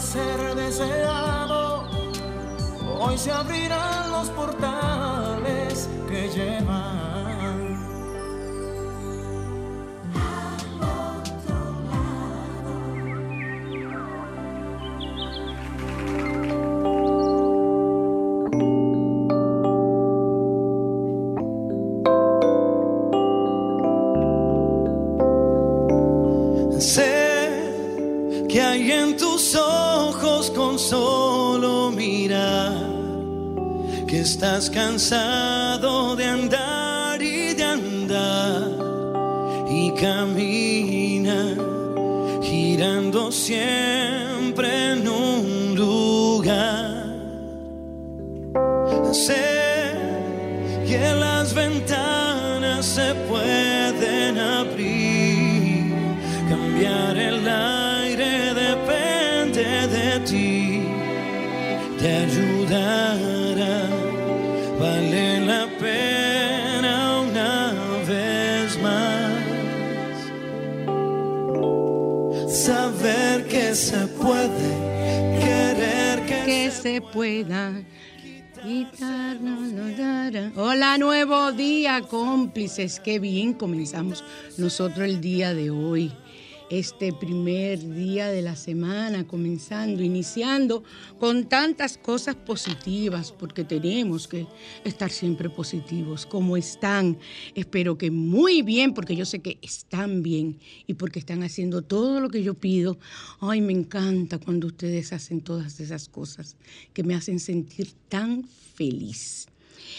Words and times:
Ser 0.00 0.54
deseado, 0.56 1.88
hoy 2.98 3.16
se 3.16 3.30
abrirán 3.30 4.10
los 4.10 4.28
portales 4.30 5.88
que 6.08 6.28
llevan 6.28 7.15
estás 34.76 35.45
cómplices. 82.02 83.00
Qué 83.00 83.18
bien 83.18 83.54
comenzamos 83.54 84.24
nosotros 84.58 85.06
el 85.06 85.20
día 85.20 85.54
de 85.54 85.70
hoy 85.70 86.12
este 86.70 87.12
primer 87.12 87.78
día 87.94 88.28
de 88.28 88.42
la 88.42 88.56
semana, 88.56 89.26
comenzando, 89.26 90.02
iniciando 90.02 90.82
con 91.18 91.48
tantas 91.48 91.96
cosas 91.96 92.34
positivas, 92.34 93.32
porque 93.32 93.64
tenemos 93.64 94.26
que 94.26 94.46
estar 94.84 95.10
siempre 95.10 95.48
positivos. 95.48 96.26
como 96.26 96.56
están? 96.56 97.18
Espero 97.54 97.96
que 97.98 98.10
muy 98.10 98.62
bien, 98.62 98.94
porque 98.94 99.16
yo 99.16 99.24
sé 99.24 99.40
que 99.40 99.58
están 99.62 100.22
bien 100.22 100.58
y 100.86 100.94
porque 100.94 101.18
están 101.18 101.42
haciendo 101.42 101.82
todo 101.82 102.20
lo 102.20 102.28
que 102.28 102.42
yo 102.42 102.54
pido. 102.54 102.98
Ay, 103.40 103.60
me 103.60 103.72
encanta 103.72 104.38
cuando 104.38 104.66
ustedes 104.66 105.12
hacen 105.12 105.40
todas 105.40 105.78
esas 105.80 106.08
cosas 106.08 106.56
que 106.92 107.02
me 107.02 107.14
hacen 107.14 107.38
sentir 107.38 107.92
tan 108.08 108.44
feliz. 108.44 109.46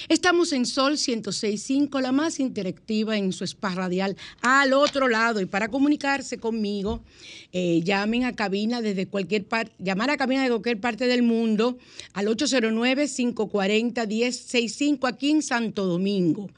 Estamos 0.09 0.51
en 0.53 0.65
Sol 0.65 0.93
106.5, 0.93 2.01
la 2.01 2.11
más 2.11 2.39
interactiva 2.39 3.15
en 3.17 3.31
su 3.33 3.43
spa 3.43 3.75
radial 3.75 4.15
al 4.41 4.73
otro 4.73 5.07
lado. 5.07 5.39
Y 5.41 5.45
para 5.45 5.69
comunicarse 5.69 6.37
conmigo, 6.37 7.03
eh, 7.51 7.81
llamen 7.83 8.23
a 8.23 8.35
cabina 8.35 8.81
desde 8.81 9.05
cualquier 9.07 9.45
parte, 9.45 9.73
llamar 9.79 10.09
a 10.09 10.17
cabina 10.17 10.41
de 10.43 10.49
cualquier 10.49 10.79
parte 10.79 11.05
del 11.07 11.23
mundo 11.23 11.77
al 12.13 12.27
809-540-1065 12.27 15.07
aquí 15.07 15.31
en 15.31 15.41
Santo 15.41 15.85
Domingo. 15.85 16.49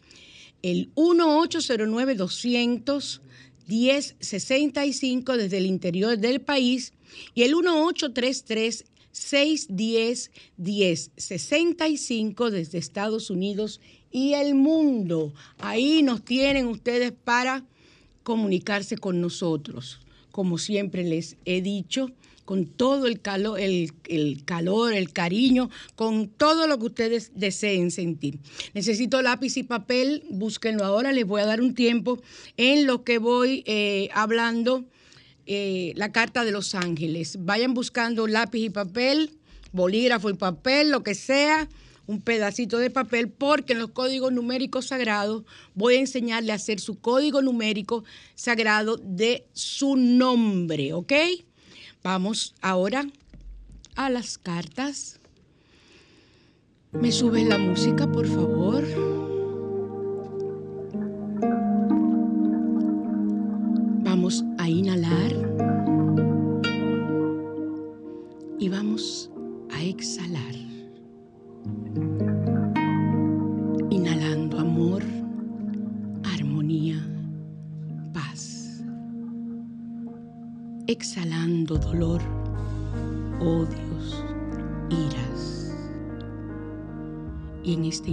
El 0.62 0.94
1809-200. 0.96 3.22
1065 3.70 5.38
desde 5.38 5.58
el 5.58 5.68
interior 5.68 6.18
del 6.18 6.42
país 6.42 6.94
y 7.36 7.44
el 7.44 7.56
1833 7.56 8.86
610 9.12 10.32
1065 10.58 12.52
desde 12.52 12.78
Estados 12.78 13.30
Unidos 13.30 13.82
y 14.12 14.34
el 14.34 14.56
mundo. 14.56 15.34
Ahí 15.60 16.04
nos 16.04 16.24
tienen 16.24 16.68
ustedes 16.68 17.12
para 17.12 17.66
comunicarse 18.24 18.98
con 18.98 19.22
nosotros. 19.22 20.00
Como 20.32 20.58
siempre 20.58 21.04
les 21.04 21.36
he 21.46 21.62
dicho, 21.62 22.12
con 22.50 22.66
todo 22.66 23.06
el 23.06 23.22
calor, 23.22 23.60
el, 23.60 23.92
calor, 24.44 24.94
el 24.94 25.14
cariño, 25.14 25.70
con 25.96 26.30
todo 26.30 26.66
lo 26.66 26.80
que 26.80 26.88
ustedes 26.88 27.32
deseen 27.36 27.92
sentir. 27.92 28.40
Necesito 28.74 29.22
lápiz 29.22 29.56
y 29.58 29.62
papel, 29.62 30.24
búsquenlo 30.32 30.84
ahora, 30.84 31.12
les 31.12 31.28
voy 31.28 31.42
a 31.42 31.46
dar 31.46 31.62
un 31.62 31.76
tiempo 31.76 32.20
en 32.58 32.88
lo 32.88 33.04
que 33.04 33.20
voy 33.20 33.64
eh, 33.68 34.10
hablando 34.14 34.86
eh, 35.52 35.94
la 35.96 36.12
Carta 36.12 36.46
de 36.46 36.52
los 36.52 36.76
Ángeles. 36.76 37.38
Vayan 37.40 37.74
buscando 37.74 38.28
lápiz 38.28 38.60
y 38.60 38.70
papel, 38.70 39.32
bolígrafo 39.72 40.30
y 40.30 40.36
papel, 40.36 40.92
lo 40.92 41.02
que 41.02 41.16
sea, 41.16 41.68
un 42.06 42.22
pedacito 42.22 42.78
de 42.78 42.92
papel, 42.92 43.30
porque 43.30 43.74
en 43.74 43.80
los 43.80 43.90
códigos 43.90 44.32
numéricos 44.32 44.86
sagrados 44.86 45.46
voy 45.74 45.96
a 45.96 46.02
enseñarle 46.02 46.52
a 46.52 46.56
hacer 46.56 46.80
su 46.80 47.00
código 47.00 47.42
numérico 47.42 48.04
sagrado 48.36 48.98
de 48.98 49.48
su 49.54 49.96
nombre, 49.96 50.94
¿ok? 50.94 51.14
Vamos 52.04 52.54
ahora 52.62 53.08
a 53.96 54.12
las 54.12 54.38
cartas. 54.38 55.20
¿Me 56.92 57.12
sube 57.12 57.44
la 57.44 57.58
música, 57.58 58.06
por 58.12 58.28
favor? 58.28 59.09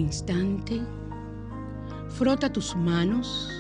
Instante, 0.06 0.80
frota 2.10 2.52
tus 2.52 2.76
manos 2.76 3.50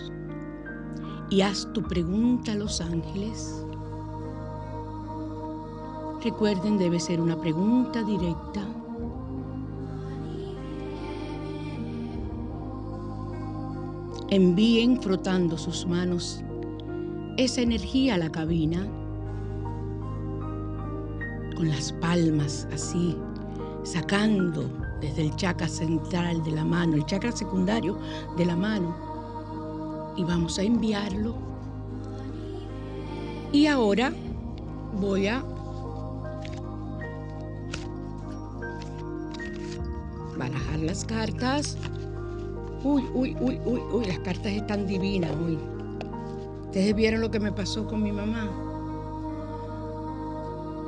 y 1.28 1.40
haz 1.40 1.68
tu 1.72 1.82
pregunta 1.82 2.52
a 2.52 2.54
los 2.54 2.80
ángeles. 2.80 3.64
Recuerden, 6.22 6.78
debe 6.78 7.00
ser 7.00 7.20
una 7.20 7.36
pregunta 7.40 8.02
directa. 8.02 8.64
Envíen 14.30 15.02
frotando 15.02 15.58
sus 15.58 15.84
manos 15.84 16.44
esa 17.36 17.60
energía 17.60 18.14
a 18.14 18.18
la 18.18 18.30
cabina 18.30 18.86
con 21.56 21.68
las 21.68 21.92
palmas 21.92 22.68
así, 22.72 23.16
sacando 23.82 24.85
desde 25.00 25.22
el 25.22 25.36
chakra 25.36 25.68
central 25.68 26.42
de 26.44 26.52
la 26.52 26.64
mano, 26.64 26.96
el 26.96 27.06
chakra 27.06 27.32
secundario 27.32 27.98
de 28.36 28.44
la 28.44 28.56
mano, 28.56 30.14
y 30.16 30.24
vamos 30.24 30.58
a 30.58 30.62
enviarlo. 30.62 31.34
Y 33.52 33.66
ahora 33.66 34.12
voy 34.98 35.28
a 35.28 35.44
barajar 40.36 40.78
las 40.80 41.04
cartas. 41.04 41.76
Uy, 42.82 43.04
uy, 43.14 43.36
uy, 43.40 43.60
uy, 43.64 43.80
uy, 43.92 44.04
las 44.06 44.18
cartas 44.20 44.52
están 44.52 44.86
divinas 44.86 45.32
hoy. 45.44 45.58
Ustedes 46.64 46.94
vieron 46.94 47.20
lo 47.20 47.30
que 47.30 47.40
me 47.40 47.52
pasó 47.52 47.86
con 47.86 48.02
mi 48.02 48.12
mamá. 48.12 48.65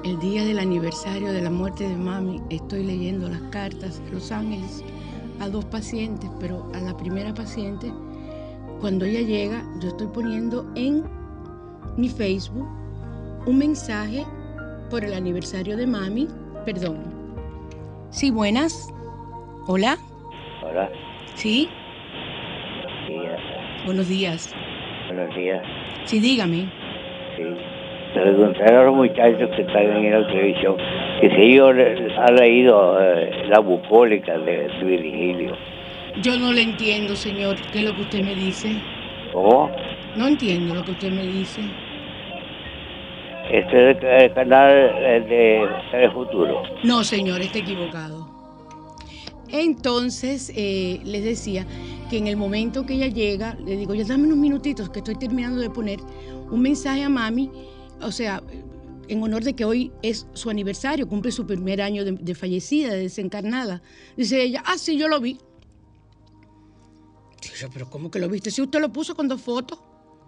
El 0.05 0.19
día 0.21 0.45
del 0.45 0.61
aniversario 0.61 1.33
de 1.33 1.43
la 1.43 1.50
muerte 1.50 1.89
de 1.89 1.97
mami, 1.97 2.41
estoy 2.50 2.85
leyendo 2.85 3.29
las 3.29 3.41
cartas 3.50 4.03
de 4.05 4.12
Los 4.12 4.31
Ángeles 4.31 4.85
a 5.41 5.49
dos 5.49 5.65
pacientes, 5.65 6.31
pero 6.39 6.71
a 6.73 6.79
la 6.79 6.97
primera 6.97 7.35
paciente, 7.35 7.93
cuando 8.81 9.05
ella 9.05 9.23
llega, 9.23 9.65
yo 9.81 9.89
estoy 9.89 10.06
poniendo 10.06 10.71
en 10.77 11.03
mi 11.97 12.09
Facebook 12.09 12.69
un 13.47 13.59
mensaje 13.59 14.25
por 14.89 15.05
el 15.05 15.15
aniversario 15.15 15.77
de 15.77 15.87
mami, 15.87 16.29
perdón. 16.65 16.99
Sí, 18.11 18.31
buenas. 18.31 18.89
Hola. 19.67 19.99
Hola. 20.62 20.91
Sí. 21.35 21.69
Días. 23.09 23.41
Buenos 23.85 24.09
días. 24.09 24.55
Buenos 25.09 25.35
días. 25.35 25.62
Sí, 26.05 26.21
dígame. 26.21 26.73
Sí. 27.37 27.78
Preguntar 28.15 28.75
a 28.75 28.85
los 28.85 28.95
muchachos 28.95 29.51
que 29.55 29.63
están 29.63 29.97
en 29.97 30.13
la 30.13 30.27
televisión 30.27 30.77
que 31.21 31.29
si 31.31 31.43
ellos 31.43 31.75
han 32.19 32.37
leído 32.37 32.99
eh, 33.01 33.47
la 33.49 33.59
bucólica 33.61 34.39
de 34.39 34.69
Virgilio. 34.83 35.57
Yo 36.23 36.39
no 36.39 36.53
le 36.53 36.63
entiendo, 36.63 37.15
señor, 37.15 37.57
qué 37.73 37.81
es 37.81 37.85
lo 37.85 37.95
que 37.95 38.03
usted 38.03 38.25
me 38.25 38.35
dice. 38.35 38.77
¿Cómo? 39.33 39.71
No 40.17 40.27
entiendo 40.27 40.75
lo 40.75 40.85
que 40.85 40.93
usted 40.93 41.11
me 41.11 41.27
dice. 41.27 41.61
Este 43.51 43.91
es 43.91 43.97
el, 44.03 44.33
canal 44.35 44.73
de 45.29 45.69
Telefuturo. 45.91 46.63
No, 46.85 47.05
señor, 47.05 47.41
está 47.41 47.59
equivocado. 47.59 48.39
Entonces, 49.51 50.53
eh, 50.55 51.01
les 51.05 51.25
decía 51.25 51.67
que 52.11 52.19
en 52.19 52.27
el 52.27 52.37
momento 52.37 52.85
que 52.85 52.95
ella 52.95 53.07
llega, 53.07 53.57
le 53.65 53.77
digo, 53.77 53.95
ya 53.95 54.05
dame 54.05 54.25
unos 54.25 54.39
minutitos 54.39 54.91
que 54.91 54.99
estoy 54.99 55.15
terminando 55.15 55.61
de 55.61 55.71
poner 55.71 56.01
un 56.51 56.61
mensaje 56.61 57.03
a 57.03 57.09
mami, 57.09 57.51
o 58.00 58.12
sea, 58.12 58.43
en 59.09 59.23
honor 59.23 59.43
de 59.43 59.55
que 59.55 59.65
hoy 59.65 59.91
es 60.03 60.27
su 60.35 60.50
aniversario, 60.50 61.09
cumple 61.09 61.33
su 61.33 61.47
primer 61.47 61.81
año 61.81 62.05
de, 62.05 62.35
fallecida, 62.35 62.93
de 62.93 63.03
desencarnada. 63.03 63.83
Dice 64.17 64.43
ella, 64.43 64.62
ah, 64.67 64.79
sí, 64.79 64.97
yo 64.97 65.09
lo 65.09 65.21
vi. 65.21 65.39
Pero 67.73 67.91
¿cómo 67.91 68.11
que 68.11 68.19
lo 68.19 68.29
viste? 68.29 68.50
Si 68.50 68.62
usted 68.62 68.81
lo 68.81 68.93
puso 68.93 69.15
con 69.15 69.29
dos 69.29 69.41
fotos. 69.41 69.81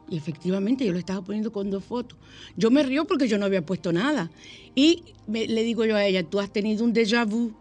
Y 0.08 0.16
efectivamente 0.16 0.84
yo 0.84 0.92
lo 0.92 0.98
estaba 0.98 1.22
poniendo 1.22 1.52
con 1.52 1.70
dos 1.70 1.84
fotos. 1.84 2.18
Yo 2.56 2.72
me 2.72 2.82
río 2.82 3.06
porque 3.06 3.28
yo 3.28 3.38
no 3.38 3.44
había 3.44 3.64
puesto 3.64 3.92
nada. 3.92 4.28
Y 4.74 5.04
le 5.28 5.62
digo 5.62 5.84
yo 5.84 5.94
a 5.94 6.04
ella, 6.04 6.24
tú 6.24 6.40
has 6.40 6.52
tenido 6.52 6.84
un 6.84 6.92
déjà 6.92 7.24
vu. 7.24 7.52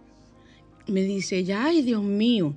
Me 0.88 1.02
dice 1.02 1.38
ella, 1.38 1.66
ay 1.66 1.84
Dios 1.84 2.02
mío. 2.02 2.56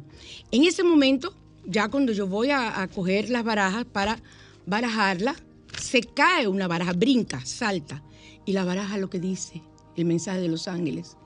En 0.50 0.64
ese 0.64 0.82
momento, 0.82 1.34
ya 1.66 1.88
cuando 1.88 2.12
yo 2.12 2.26
voy 2.26 2.50
a, 2.50 2.80
a 2.80 2.88
coger 2.88 3.28
las 3.28 3.44
barajas 3.44 3.84
para 3.84 4.18
barajarla, 4.64 5.36
se 5.78 6.02
cae 6.02 6.48
una 6.48 6.68
baraja, 6.68 6.92
brinca, 6.92 7.44
salta. 7.44 8.02
Y 8.44 8.52
la 8.52 8.64
baraja 8.64 8.98
lo 8.98 9.10
que 9.10 9.20
dice, 9.20 9.62
el 9.96 10.04
mensaje 10.04 10.40
de 10.40 10.48
los 10.48 10.68
ángeles. 10.68 11.16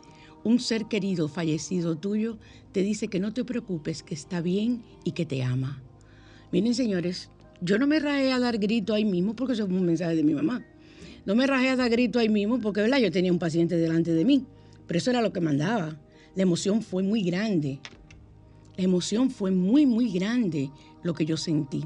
Un 0.44 0.60
ser 0.60 0.86
querido 0.86 1.28
fallecido 1.28 1.96
tuyo 1.96 2.38
te 2.72 2.82
dice 2.82 3.08
que 3.08 3.20
no 3.20 3.32
te 3.32 3.44
preocupes, 3.44 4.02
que 4.02 4.14
está 4.14 4.40
bien 4.40 4.82
y 5.04 5.12
que 5.12 5.26
te 5.26 5.42
ama. 5.42 5.82
Miren, 6.52 6.74
señores, 6.74 7.30
yo 7.60 7.78
no 7.78 7.86
me 7.86 7.98
rajé 7.98 8.32
a 8.32 8.38
dar 8.38 8.58
grito 8.58 8.94
ahí 8.94 9.04
mismo 9.04 9.34
porque 9.34 9.54
eso 9.54 9.66
fue 9.66 9.76
un 9.76 9.86
mensaje 9.86 10.14
de 10.14 10.22
mi 10.22 10.34
mamá. 10.34 10.64
No 11.24 11.34
me 11.34 11.46
rajé 11.46 11.70
a 11.70 11.76
dar 11.76 11.90
grito 11.90 12.18
ahí 12.18 12.28
mismo 12.28 12.60
porque, 12.60 12.82
¿verdad? 12.82 12.98
Yo 12.98 13.10
tenía 13.10 13.32
un 13.32 13.38
paciente 13.38 13.76
delante 13.76 14.12
de 14.12 14.24
mí, 14.24 14.44
pero 14.86 14.98
eso 14.98 15.10
era 15.10 15.22
lo 15.22 15.32
que 15.32 15.40
mandaba. 15.40 15.98
La 16.36 16.42
emoción 16.42 16.82
fue 16.82 17.02
muy 17.02 17.22
grande. 17.22 17.80
La 18.76 18.84
emoción 18.84 19.30
fue 19.30 19.50
muy, 19.50 19.86
muy 19.86 20.12
grande 20.12 20.70
lo 21.02 21.14
que 21.14 21.24
yo 21.24 21.36
sentí. 21.36 21.82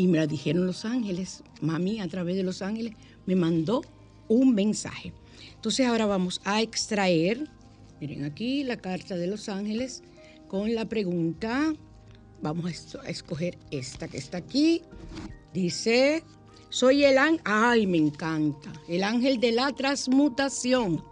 Y 0.00 0.06
me 0.06 0.16
la 0.16 0.26
dijeron 0.26 0.66
los 0.66 0.86
ángeles. 0.86 1.42
Mami, 1.60 2.00
a 2.00 2.08
través 2.08 2.34
de 2.34 2.42
los 2.42 2.62
ángeles, 2.62 2.94
me 3.26 3.36
mandó 3.36 3.82
un 4.28 4.54
mensaje. 4.54 5.12
Entonces 5.54 5.86
ahora 5.86 6.06
vamos 6.06 6.40
a 6.44 6.62
extraer, 6.62 7.50
miren 8.00 8.24
aquí 8.24 8.64
la 8.64 8.78
carta 8.78 9.16
de 9.18 9.26
los 9.26 9.50
ángeles 9.50 10.02
con 10.48 10.74
la 10.74 10.86
pregunta. 10.86 11.74
Vamos 12.40 12.64
a 12.64 12.70
es- 12.70 12.94
a 12.94 13.10
escoger 13.10 13.58
esta 13.70 14.08
que 14.08 14.16
está 14.16 14.38
aquí. 14.38 14.80
Dice, 15.52 16.22
soy 16.70 17.04
el 17.04 17.18
ángel, 17.18 17.42
ay, 17.44 17.86
me 17.86 17.98
encanta, 17.98 18.72
el 18.88 19.02
ángel 19.04 19.38
de 19.38 19.52
la 19.52 19.70
transmutación. 19.72 21.04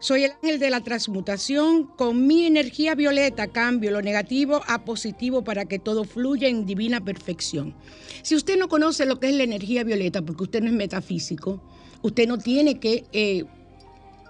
Soy 0.00 0.24
el 0.24 0.32
ángel 0.42 0.58
de 0.58 0.70
la 0.70 0.80
transmutación. 0.80 1.84
Con 1.84 2.26
mi 2.26 2.46
energía 2.46 2.94
violeta 2.94 3.48
cambio 3.48 3.90
lo 3.90 4.00
negativo 4.00 4.62
a 4.66 4.84
positivo 4.84 5.44
para 5.44 5.66
que 5.66 5.78
todo 5.78 6.04
fluya 6.04 6.48
en 6.48 6.64
divina 6.64 7.04
perfección. 7.04 7.74
Si 8.22 8.34
usted 8.34 8.58
no 8.58 8.68
conoce 8.68 9.04
lo 9.04 9.20
que 9.20 9.28
es 9.28 9.34
la 9.34 9.42
energía 9.42 9.84
violeta, 9.84 10.22
porque 10.22 10.44
usted 10.44 10.62
no 10.62 10.68
es 10.68 10.72
metafísico, 10.72 11.62
usted 12.00 12.26
no 12.26 12.38
tiene 12.38 12.80
que 12.80 13.04
eh, 13.12 13.44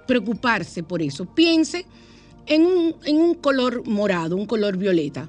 preocuparse 0.08 0.82
por 0.82 1.02
eso. 1.02 1.24
Piense 1.34 1.86
en 2.46 2.66
un, 2.66 2.96
en 3.04 3.16
un 3.16 3.34
color 3.34 3.86
morado, 3.86 4.36
un 4.36 4.46
color 4.46 4.76
violeta, 4.76 5.28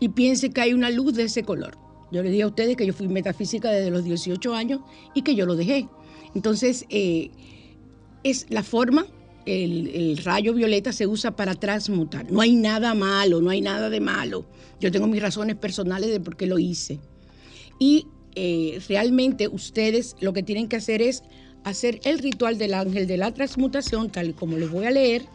y 0.00 0.08
piense 0.08 0.50
que 0.50 0.60
hay 0.60 0.72
una 0.72 0.90
luz 0.90 1.14
de 1.14 1.24
ese 1.24 1.44
color. 1.44 1.78
Yo 2.10 2.22
le 2.24 2.30
dije 2.30 2.42
a 2.42 2.48
ustedes 2.48 2.76
que 2.76 2.86
yo 2.86 2.92
fui 2.92 3.06
metafísica 3.06 3.70
desde 3.70 3.90
los 3.90 4.02
18 4.02 4.54
años 4.54 4.80
y 5.14 5.22
que 5.22 5.36
yo 5.36 5.46
lo 5.46 5.54
dejé. 5.54 5.88
Entonces, 6.34 6.84
eh, 6.88 7.30
es 8.24 8.46
la 8.48 8.62
forma, 8.62 9.06
el, 9.48 10.18
rayo 10.24 10.52
violeta 10.54 10.92
se 10.92 11.06
usa 11.06 11.36
para 11.36 11.54
transmutar. 11.54 12.30
No 12.30 12.40
hay 12.40 12.54
nada 12.54 12.94
malo, 12.94 13.40
no 13.40 13.50
hay 13.50 13.60
nada 13.60 13.90
de 13.90 14.00
malo. 14.00 14.46
Yo 14.80 14.90
tengo 14.92 15.06
mis 15.06 15.22
razones 15.22 15.56
personales 15.56 16.10
de 16.10 16.20
por 16.20 16.36
qué 16.36 16.46
lo 16.46 16.58
hice. 16.58 16.98
Y 17.78 18.06
eh, 18.34 18.80
realmente 18.88 19.48
ustedes 19.48 20.16
lo 20.20 20.32
que 20.32 20.42
tienen 20.42 20.68
que 20.68 20.76
hacer 20.76 21.02
es 21.02 21.22
hacer 21.64 22.00
el 22.04 22.18
ritual 22.18 22.58
del 22.58 22.74
ángel 22.74 23.06
de 23.06 23.16
la 23.16 23.32
transmutación, 23.32 24.10
tal 24.10 24.34
como 24.34 24.56
les 24.58 24.70
voy 24.70 24.86
a 24.86 24.90
leer, 24.90 25.26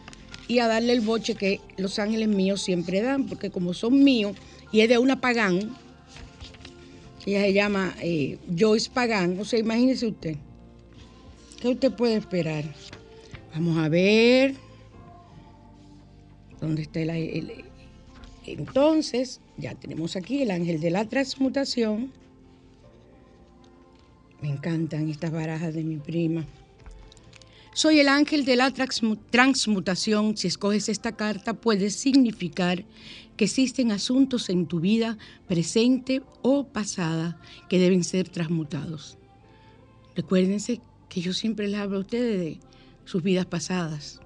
y 0.48 0.58
a 0.58 0.68
darle 0.68 0.92
el 0.92 1.00
boche 1.00 1.34
que 1.34 1.60
los 1.76 1.98
ángeles 1.98 2.28
míos 2.28 2.62
siempre 2.62 3.00
dan, 3.00 3.26
porque 3.26 3.50
como 3.50 3.74
son 3.74 4.02
míos 4.02 4.36
y 4.72 4.80
es 4.80 4.88
de 4.88 4.98
una 4.98 5.20
pagán, 5.20 5.76
ella 7.26 7.40
se 7.40 7.52
llama 7.52 7.94
eh, 8.02 8.38
Joyce 8.58 8.90
Pagán, 8.92 9.38
o 9.40 9.44
sea, 9.44 9.58
imagínese 9.58 10.06
usted, 10.06 10.36
¿qué 11.60 11.68
usted 11.68 11.92
puede 11.92 12.16
esperar? 12.16 12.64
Vamos 13.54 13.78
a 13.78 13.88
ver, 13.88 14.56
¿dónde 16.60 16.82
está 16.82 17.00
el, 17.00 17.64
entonces, 18.46 19.40
ya 19.56 19.74
tenemos 19.76 20.16
aquí 20.16 20.42
el 20.42 20.50
ángel 20.50 20.80
de 20.80 20.90
la 20.90 21.08
transmutación. 21.08 22.10
Me 24.42 24.50
encantan 24.50 25.08
estas 25.08 25.30
barajas 25.30 25.72
de 25.72 25.84
mi 25.84 25.96
prima. 25.96 26.44
Soy 27.72 28.00
el 28.00 28.08
ángel 28.08 28.44
de 28.44 28.56
la 28.56 28.70
transmu- 28.72 29.18
transmutación. 29.30 30.36
Si 30.36 30.48
escoges 30.48 30.88
esta 30.88 31.12
carta, 31.12 31.54
puede 31.54 31.90
significar 31.90 32.84
que 33.36 33.44
existen 33.46 33.90
asuntos 33.92 34.50
en 34.50 34.66
tu 34.66 34.80
vida 34.80 35.16
presente 35.46 36.22
o 36.42 36.64
pasada 36.66 37.40
que 37.68 37.78
deben 37.78 38.04
ser 38.04 38.28
transmutados. 38.28 39.16
Recuérdense 40.14 40.80
que 41.08 41.20
yo 41.20 41.32
siempre 41.32 41.68
les 41.68 41.80
hablo 41.80 41.98
a 41.98 42.00
ustedes 42.00 42.38
de 42.38 42.58
sus 43.04 43.22
vidas 43.22 43.46
pasadas. 43.46 44.20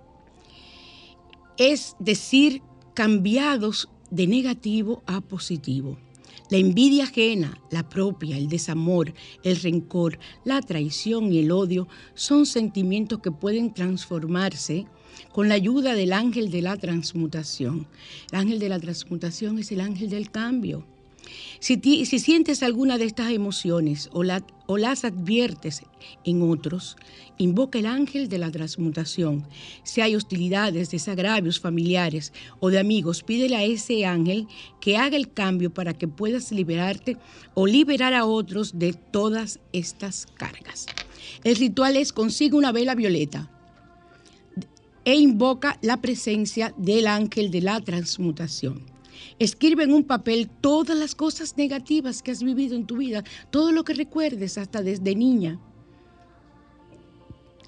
Es 1.57 1.97
decir, 1.99 2.63
cambiados 2.95 3.89
de 4.11 4.27
negativo 4.27 5.03
a 5.07 5.21
positivo. 5.21 5.99
La 6.51 6.57
envidia 6.57 7.05
ajena, 7.05 7.61
la 7.71 7.89
propia, 7.89 8.39
el 8.39 8.49
desamor, 8.49 9.13
el 9.43 9.57
rencor, 9.57 10.19
la 10.45 10.63
traición 10.63 11.31
y 11.31 11.41
el 11.41 11.51
odio 11.51 11.89
son 12.15 12.47
sentimientos 12.47 13.19
que 13.21 13.31
pueden 13.31 13.75
transformarse 13.75 14.87
con 15.33 15.49
la 15.49 15.57
ayuda 15.57 15.95
del 15.95 16.15
ángel 16.15 16.51
de 16.51 16.63
la 16.63 16.77
transmutación. 16.77 17.87
El 18.33 18.39
ángel 18.39 18.59
de 18.61 18.69
la 18.71 18.81
transmutación 18.81 19.59
es 19.59 19.73
el 19.73 19.83
ángel 19.83 20.09
del 20.09 20.31
cambio. 20.31 20.87
Si, 21.61 21.77
si, 22.05 22.19
sientes 22.19 22.63
alguna 22.63 22.99
de 22.99 23.05
estas 23.05 23.33
emociones 23.33 24.11
o, 24.13 24.23
las 24.23 25.05
adviertes 25.05 25.83
en 26.25 26.43
otros, 26.43 26.97
invoca 27.37 27.79
el 27.79 27.87
ángel 27.87 28.29
de 28.29 28.39
la 28.39 28.51
transmutación. 28.51 29.47
Si 29.83 30.01
hay 30.01 30.15
hostilidades, 30.15 30.91
desagravios 30.91 31.59
familiares 31.59 32.33
o 32.61 32.71
de 32.71 32.79
amigos, 32.79 33.23
pídele 33.23 33.57
a 33.57 33.65
ese 33.65 34.07
ángel 34.07 34.47
que 34.81 34.97
haga 34.97 35.17
el 35.17 35.33
cambio 35.33 35.73
para 35.73 35.95
que 35.95 36.07
puedas 36.07 36.53
liberarte 36.53 37.17
o 37.55 37.67
liberar 37.67 38.15
a 38.15 38.25
otros 38.25 38.79
de 38.79 38.93
todas 38.93 39.59
estas 39.73 40.27
cargas. 40.35 40.87
El 41.45 41.57
ritual 41.57 41.97
es 41.97 42.13
consigue 42.13 42.57
una 42.57 42.73
vela 42.73 42.95
violeta 42.95 43.51
e 45.05 45.15
invoca 45.15 45.79
la 45.81 45.97
presencia 45.97 46.75
del 46.77 47.07
ángel 47.07 47.51
de 47.51 47.63
la 47.63 47.81
transmutación. 47.81 48.98
Escribe 49.39 49.85
en 49.85 49.93
un 49.93 50.05
papel 50.05 50.49
todas 50.49 50.97
las 50.97 51.15
cosas 51.15 51.57
negativas 51.57 52.23
que 52.23 52.31
has 52.31 52.43
vivido 52.43 52.77
en 52.77 52.87
tu 52.87 52.97
vida, 52.97 53.25
todo 53.51 53.73
lo 53.73 53.85
que 53.85 53.95
recuerdes 53.95 54.59
hasta 54.59 54.83
desde 54.83 55.15
niña. 55.15 55.59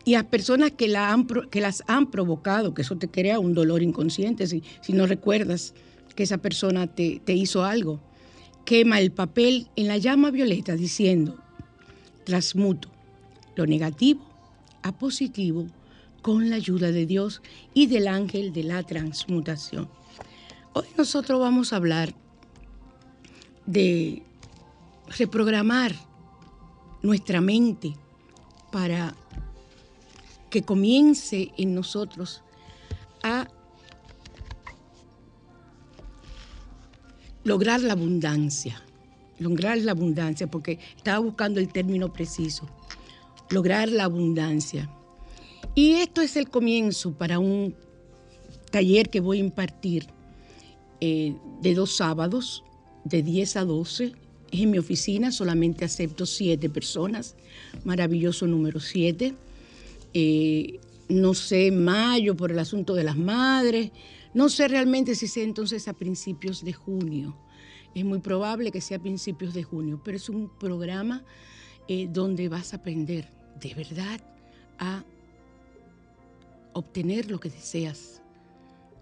Y 0.05 0.15
a 0.15 0.29
personas 0.29 0.73
que, 0.73 0.89
las 0.89 1.83
han 1.87 2.11
provocado, 2.11 2.75
que 2.75 2.83
eso 2.83 2.97
te 2.97 3.09
crea 3.09 3.39
un 3.39 3.55
dolor 3.55 3.83
inconsciente 3.83 4.47
si, 4.47 4.63
si 4.81 4.93
no 4.93 5.07
recuerdas 5.07 5.75
que 6.17 6.23
esa 6.23 6.39
persona 6.39 6.87
te, 6.87 7.21
te 7.25 7.35
hizo 7.35 7.65
algo. 7.65 8.01
Quema 8.65 9.01
el 9.01 9.13
papel 9.13 9.69
en 9.77 9.89
la 9.89 9.99
llama 9.99 10.31
violeta 10.31 10.75
diciendo, 10.75 11.39
transmuto 12.25 12.89
lo 13.57 13.67
negativo 13.67 14.25
a 14.83 14.97
positivo 14.97 15.67
con 16.23 16.51
la 16.51 16.57
ayuda 16.57 16.93
de 16.93 17.07
Dios 17.07 17.43
y 17.75 17.87
del 17.87 18.09
ángel 18.09 18.53
de 18.53 18.65
la 18.65 18.83
transmutación. 18.83 19.89
Hoy 20.73 20.87
nosotros 20.97 21.41
vamos 21.41 21.73
a 21.73 21.77
hablar 21.77 22.15
de 23.67 24.23
reprogramar 25.19 25.93
nuestra 27.03 27.41
mente 27.41 27.97
para 28.71 29.17
que 30.49 30.63
comience 30.63 31.51
en 31.57 31.75
nosotros 31.75 32.45
a 33.25 33.49
lograr 37.43 37.81
la 37.81 37.95
abundancia, 37.95 38.81
lograr 39.41 39.77
la 39.79 39.91
abundancia, 39.91 40.49
porque 40.49 40.79
estaba 40.97 41.19
buscando 41.19 41.59
el 41.59 41.73
término 41.73 42.13
preciso, 42.13 42.69
lograr 43.51 43.89
la 43.89 44.05
abundancia. 44.05 44.89
Y 45.75 45.95
esto 45.95 46.21
es 46.21 46.37
el 46.37 46.49
comienzo 46.49 47.13
para 47.13 47.41
un 47.41 47.75
taller 48.71 49.11
que 49.11 49.19
voy 49.19 49.39
a 49.39 49.41
impartir 49.41 50.07
eh, 51.01 51.35
de 51.61 51.75
dos 51.75 51.97
sábados, 51.97 52.65
de 53.05 53.23
10 53.23 53.57
a 53.57 53.65
12. 53.65 54.13
Es 54.51 54.61
en 54.61 54.71
mi 54.71 54.79
oficina, 54.79 55.33
solamente 55.33 55.85
acepto 55.85 56.27
siete 56.27 56.69
personas. 56.69 57.37
Maravilloso 57.85 58.47
número 58.47 58.81
7. 58.81 59.35
Eh, 60.13 60.81
no 61.09 61.35
sé, 61.35 61.71
mayo 61.71 62.37
por 62.37 62.51
el 62.51 62.59
asunto 62.59 62.95
de 62.95 63.05
las 63.05 63.17
madres. 63.17 63.91
No 64.35 64.49
sé 64.49 64.69
realmente 64.69 65.15
si 65.15 65.27
sea 65.27 65.45
entonces 65.45 65.89
a 65.89 65.93
principios 65.93 66.65
de 66.65 66.73
junio. 66.73 67.37
Es 67.95 68.05
muy 68.05 68.21
probable 68.21 68.71
que 68.71 68.81
sea 68.81 68.99
a 68.99 69.01
principios 69.01 69.55
de 69.55 69.65
junio, 69.65 70.01
pero 70.05 70.17
es 70.17 70.29
un 70.29 70.49
programa 70.59 71.25
eh, 71.89 72.09
donde 72.09 72.49
vas 72.49 72.73
a 72.73 72.77
aprender 72.77 73.29
de 73.61 73.75
verdad 73.75 74.21
a 74.79 75.03
obtener 76.73 77.31
lo 77.31 77.41
que 77.41 77.51
deseas, 77.51 78.23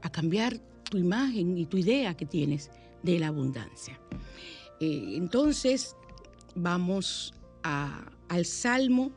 a 0.01 0.11
cambiar 0.11 0.59
tu 0.89 0.99
imagen 0.99 1.57
y 1.59 1.67
tu 1.67 1.77
idea 1.77 2.17
que 2.17 2.27
tienes 2.27 2.71
de 3.03 3.19
la 3.19 3.29
abundancia. 3.29 3.99
Eh, 4.81 5.15
entonces, 5.17 5.97
vamos 6.55 7.35
al 7.63 8.45
Salmo 8.45 9.13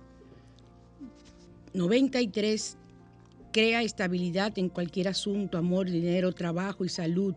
93. 1.73 2.77
Crea 3.51 3.81
estabilidad 3.81 4.57
en 4.57 4.69
cualquier 4.69 5.09
asunto, 5.09 5.57
amor, 5.57 5.89
dinero, 5.89 6.31
trabajo 6.31 6.85
y 6.85 6.89
salud. 6.89 7.35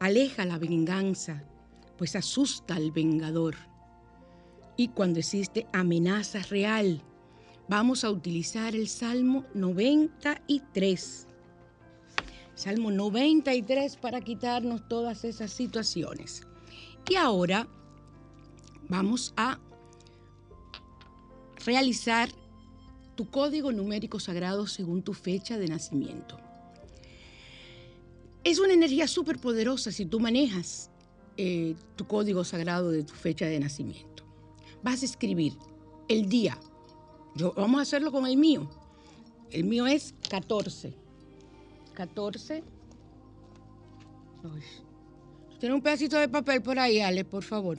Aleja 0.00 0.44
la 0.44 0.58
venganza, 0.58 1.44
pues 1.96 2.14
asusta 2.14 2.74
al 2.74 2.90
vengador. 2.90 3.56
Y 4.76 4.88
cuando 4.88 5.20
existe 5.20 5.66
amenaza 5.72 6.40
real, 6.42 7.00
vamos 7.68 8.04
a 8.04 8.10
utilizar 8.10 8.74
el 8.74 8.88
Salmo 8.88 9.44
93 9.54 11.28
Salmo 12.54 12.90
93 12.90 13.96
para 13.96 14.20
quitarnos 14.20 14.88
todas 14.88 15.24
esas 15.24 15.52
situaciones. 15.52 16.42
Y 17.08 17.16
ahora 17.16 17.66
vamos 18.88 19.34
a 19.36 19.58
realizar 21.64 22.28
tu 23.16 23.28
código 23.28 23.72
numérico 23.72 24.20
sagrado 24.20 24.66
según 24.66 25.02
tu 25.02 25.14
fecha 25.14 25.58
de 25.58 25.68
nacimiento. 25.68 26.38
Es 28.44 28.58
una 28.58 28.74
energía 28.74 29.08
súper 29.08 29.38
poderosa 29.38 29.90
si 29.90 30.06
tú 30.06 30.20
manejas 30.20 30.90
eh, 31.36 31.74
tu 31.96 32.06
código 32.06 32.44
sagrado 32.44 32.90
de 32.90 33.02
tu 33.02 33.14
fecha 33.14 33.46
de 33.46 33.58
nacimiento. 33.58 34.22
Vas 34.82 35.02
a 35.02 35.06
escribir 35.06 35.54
el 36.08 36.28
día. 36.28 36.58
Yo, 37.34 37.52
vamos 37.54 37.78
a 37.78 37.82
hacerlo 37.82 38.12
con 38.12 38.26
el 38.26 38.36
mío. 38.36 38.70
El 39.50 39.64
mío 39.64 39.86
es 39.86 40.14
14 40.28 41.03
14. 41.94 42.62
Tiene 45.58 45.74
un 45.74 45.80
pedacito 45.80 46.18
de 46.18 46.28
papel 46.28 46.60
por 46.62 46.78
ahí, 46.78 47.00
Ale, 47.00 47.24
por 47.24 47.42
favor. 47.42 47.78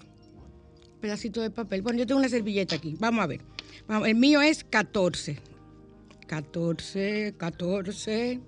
pedacito 0.99 1.39
de 1.41 1.51
papel. 1.51 1.83
Bueno, 1.83 1.99
yo 1.99 2.07
tengo 2.07 2.19
una 2.19 2.29
servilleta 2.29 2.75
aquí. 2.75 2.95
Vamos 2.99 3.23
a 3.23 3.27
ver. 3.27 3.41
el 4.05 4.15
mío 4.15 4.41
es 4.41 4.63
14. 4.63 5.37
14, 6.27 7.35
14. 7.37 8.39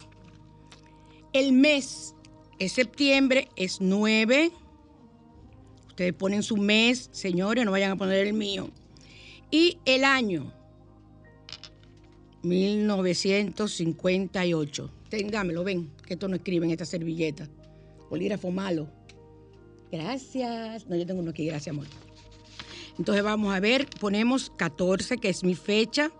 El 1.34 1.54
mes 1.54 2.16
es 2.58 2.72
septiembre, 2.72 3.50
es 3.56 3.80
9. 3.80 4.52
Ustedes 5.88 6.14
ponen 6.14 6.42
su 6.42 6.58
mes, 6.58 7.10
señores, 7.12 7.64
no 7.66 7.72
vayan 7.72 7.92
a 7.92 7.96
poner 7.96 8.26
el 8.26 8.34
mío. 8.34 8.72
Y 9.52 9.78
el 9.86 10.04
año, 10.04 10.52
1958. 12.42 14.97
Tengámelo, 15.10 15.64
ven, 15.64 15.90
que 16.06 16.16
esto 16.16 16.28
no 16.28 16.36
escribe 16.36 16.66
en 16.66 16.72
esta 16.72 16.86
servilleta. 16.86 17.48
Bolígrafo 18.10 18.52
malo. 18.52 18.90
Gracias. 19.92 20.88
No, 20.88 20.96
yo 20.96 21.06
tengo 21.06 21.20
uno 21.22 21.32
aquí, 21.32 21.46
gracias, 21.46 21.74
amor. 21.74 21.88
Entonces 22.98 23.22
vamos 23.24 23.54
a 23.54 23.60
ver, 23.60 23.86
ponemos 24.00 24.50
14, 24.56 25.18
que 25.18 25.28
es 25.30 25.44
mi 25.44 25.56
fecha, 25.56 26.12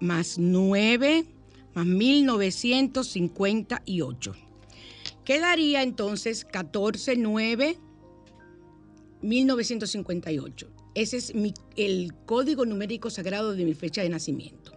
más 0.00 0.38
9, 0.38 1.26
más 1.74 1.86
1958. 1.86 4.34
Quedaría 5.24 5.82
entonces 5.82 6.44
14, 6.44 7.16
9, 7.16 7.78
1958. 9.22 10.68
Ese 10.94 11.16
es 11.16 11.34
mi, 11.34 11.54
el 11.76 12.12
código 12.26 12.66
numérico 12.66 13.08
sagrado 13.08 13.54
de 13.54 13.64
mi 13.64 13.74
fecha 13.74 14.02
de 14.02 14.08
nacimiento. 14.08 14.72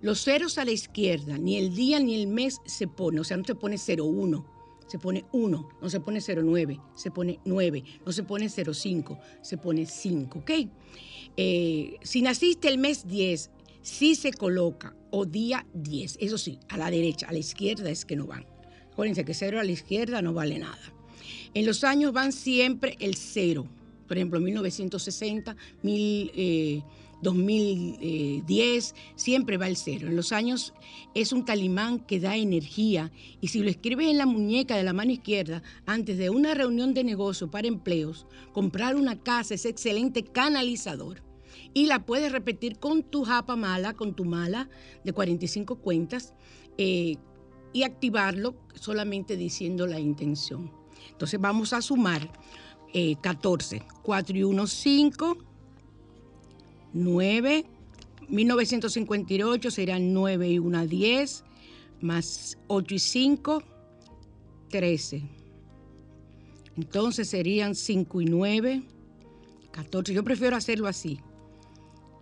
Los 0.00 0.22
ceros 0.22 0.58
a 0.58 0.64
la 0.64 0.70
izquierda, 0.70 1.38
ni 1.38 1.56
el 1.56 1.74
día 1.74 1.98
ni 1.98 2.14
el 2.14 2.28
mes 2.28 2.60
se 2.64 2.86
pone, 2.86 3.20
o 3.20 3.24
sea, 3.24 3.36
no 3.36 3.44
se 3.44 3.56
pone 3.56 3.76
01, 3.76 4.46
se 4.86 4.98
pone 4.98 5.24
1, 5.32 5.68
no 5.82 5.90
se 5.90 6.00
pone 6.00 6.20
09, 6.20 6.80
se 6.94 7.10
pone 7.10 7.40
9, 7.44 7.84
no 8.06 8.12
se 8.12 8.22
pone 8.22 8.48
05, 8.48 9.18
se 9.42 9.58
pone 9.58 9.86
5, 9.86 10.38
¿ok? 10.38 10.50
Eh, 11.36 11.96
si 12.02 12.22
naciste 12.22 12.68
el 12.68 12.78
mes 12.78 13.08
10, 13.08 13.50
sí 13.82 14.14
se 14.14 14.32
coloca, 14.32 14.94
o 15.10 15.24
día 15.24 15.66
10, 15.74 16.18
eso 16.20 16.38
sí, 16.38 16.60
a 16.68 16.76
la 16.76 16.90
derecha, 16.90 17.26
a 17.28 17.32
la 17.32 17.38
izquierda 17.38 17.90
es 17.90 18.04
que 18.04 18.14
no 18.14 18.26
van. 18.26 18.46
Acuérdense 18.92 19.24
que 19.24 19.34
0 19.34 19.58
a 19.58 19.64
la 19.64 19.72
izquierda 19.72 20.22
no 20.22 20.32
vale 20.32 20.60
nada. 20.60 20.78
En 21.54 21.66
los 21.66 21.82
años 21.82 22.12
van 22.12 22.32
siempre 22.32 22.96
el 23.00 23.16
0, 23.16 23.66
por 24.06 24.16
ejemplo, 24.16 24.38
1960, 24.38 25.56
1000... 25.82 26.84
2010, 27.22 28.94
siempre 29.16 29.56
va 29.56 29.68
el 29.68 29.76
cero. 29.76 30.08
En 30.08 30.16
los 30.16 30.32
años 30.32 30.74
es 31.14 31.32
un 31.32 31.44
talimán 31.44 32.00
que 32.00 32.20
da 32.20 32.36
energía 32.36 33.10
y 33.40 33.48
si 33.48 33.60
lo 33.60 33.70
escribes 33.70 34.08
en 34.08 34.18
la 34.18 34.26
muñeca 34.26 34.76
de 34.76 34.82
la 34.82 34.92
mano 34.92 35.10
izquierda 35.10 35.62
antes 35.86 36.18
de 36.18 36.30
una 36.30 36.54
reunión 36.54 36.94
de 36.94 37.04
negocio 37.04 37.50
para 37.50 37.68
empleos, 37.68 38.26
comprar 38.52 38.96
una 38.96 39.20
casa 39.20 39.54
es 39.54 39.64
excelente 39.64 40.24
canalizador. 40.24 41.22
Y 41.74 41.86
la 41.86 42.06
puedes 42.06 42.32
repetir 42.32 42.78
con 42.78 43.02
tu 43.02 43.24
japa 43.24 43.56
mala, 43.56 43.94
con 43.94 44.14
tu 44.14 44.24
mala 44.24 44.68
de 45.04 45.12
45 45.12 45.76
cuentas 45.76 46.34
eh, 46.78 47.16
y 47.72 47.82
activarlo 47.82 48.54
solamente 48.74 49.36
diciendo 49.36 49.86
la 49.86 50.00
intención. 50.00 50.72
Entonces 51.10 51.40
vamos 51.40 51.72
a 51.72 51.82
sumar 51.82 52.30
14, 53.20 53.82
4 54.02 54.36
y 54.38 54.42
1, 54.42 54.66
5 54.66 55.47
9, 56.98 57.64
1958 58.28 59.70
serán 59.70 60.12
9 60.12 60.48
y 60.48 60.58
1, 60.58 60.86
10, 60.86 61.44
más 62.00 62.58
8 62.66 62.94
y 62.94 62.98
5, 62.98 63.62
13. 64.70 65.22
Entonces 66.76 67.28
serían 67.28 67.74
5 67.74 68.20
y 68.20 68.24
9, 68.26 68.82
14. 69.72 70.14
Yo 70.14 70.22
prefiero 70.22 70.56
hacerlo 70.56 70.86
así. 70.86 71.20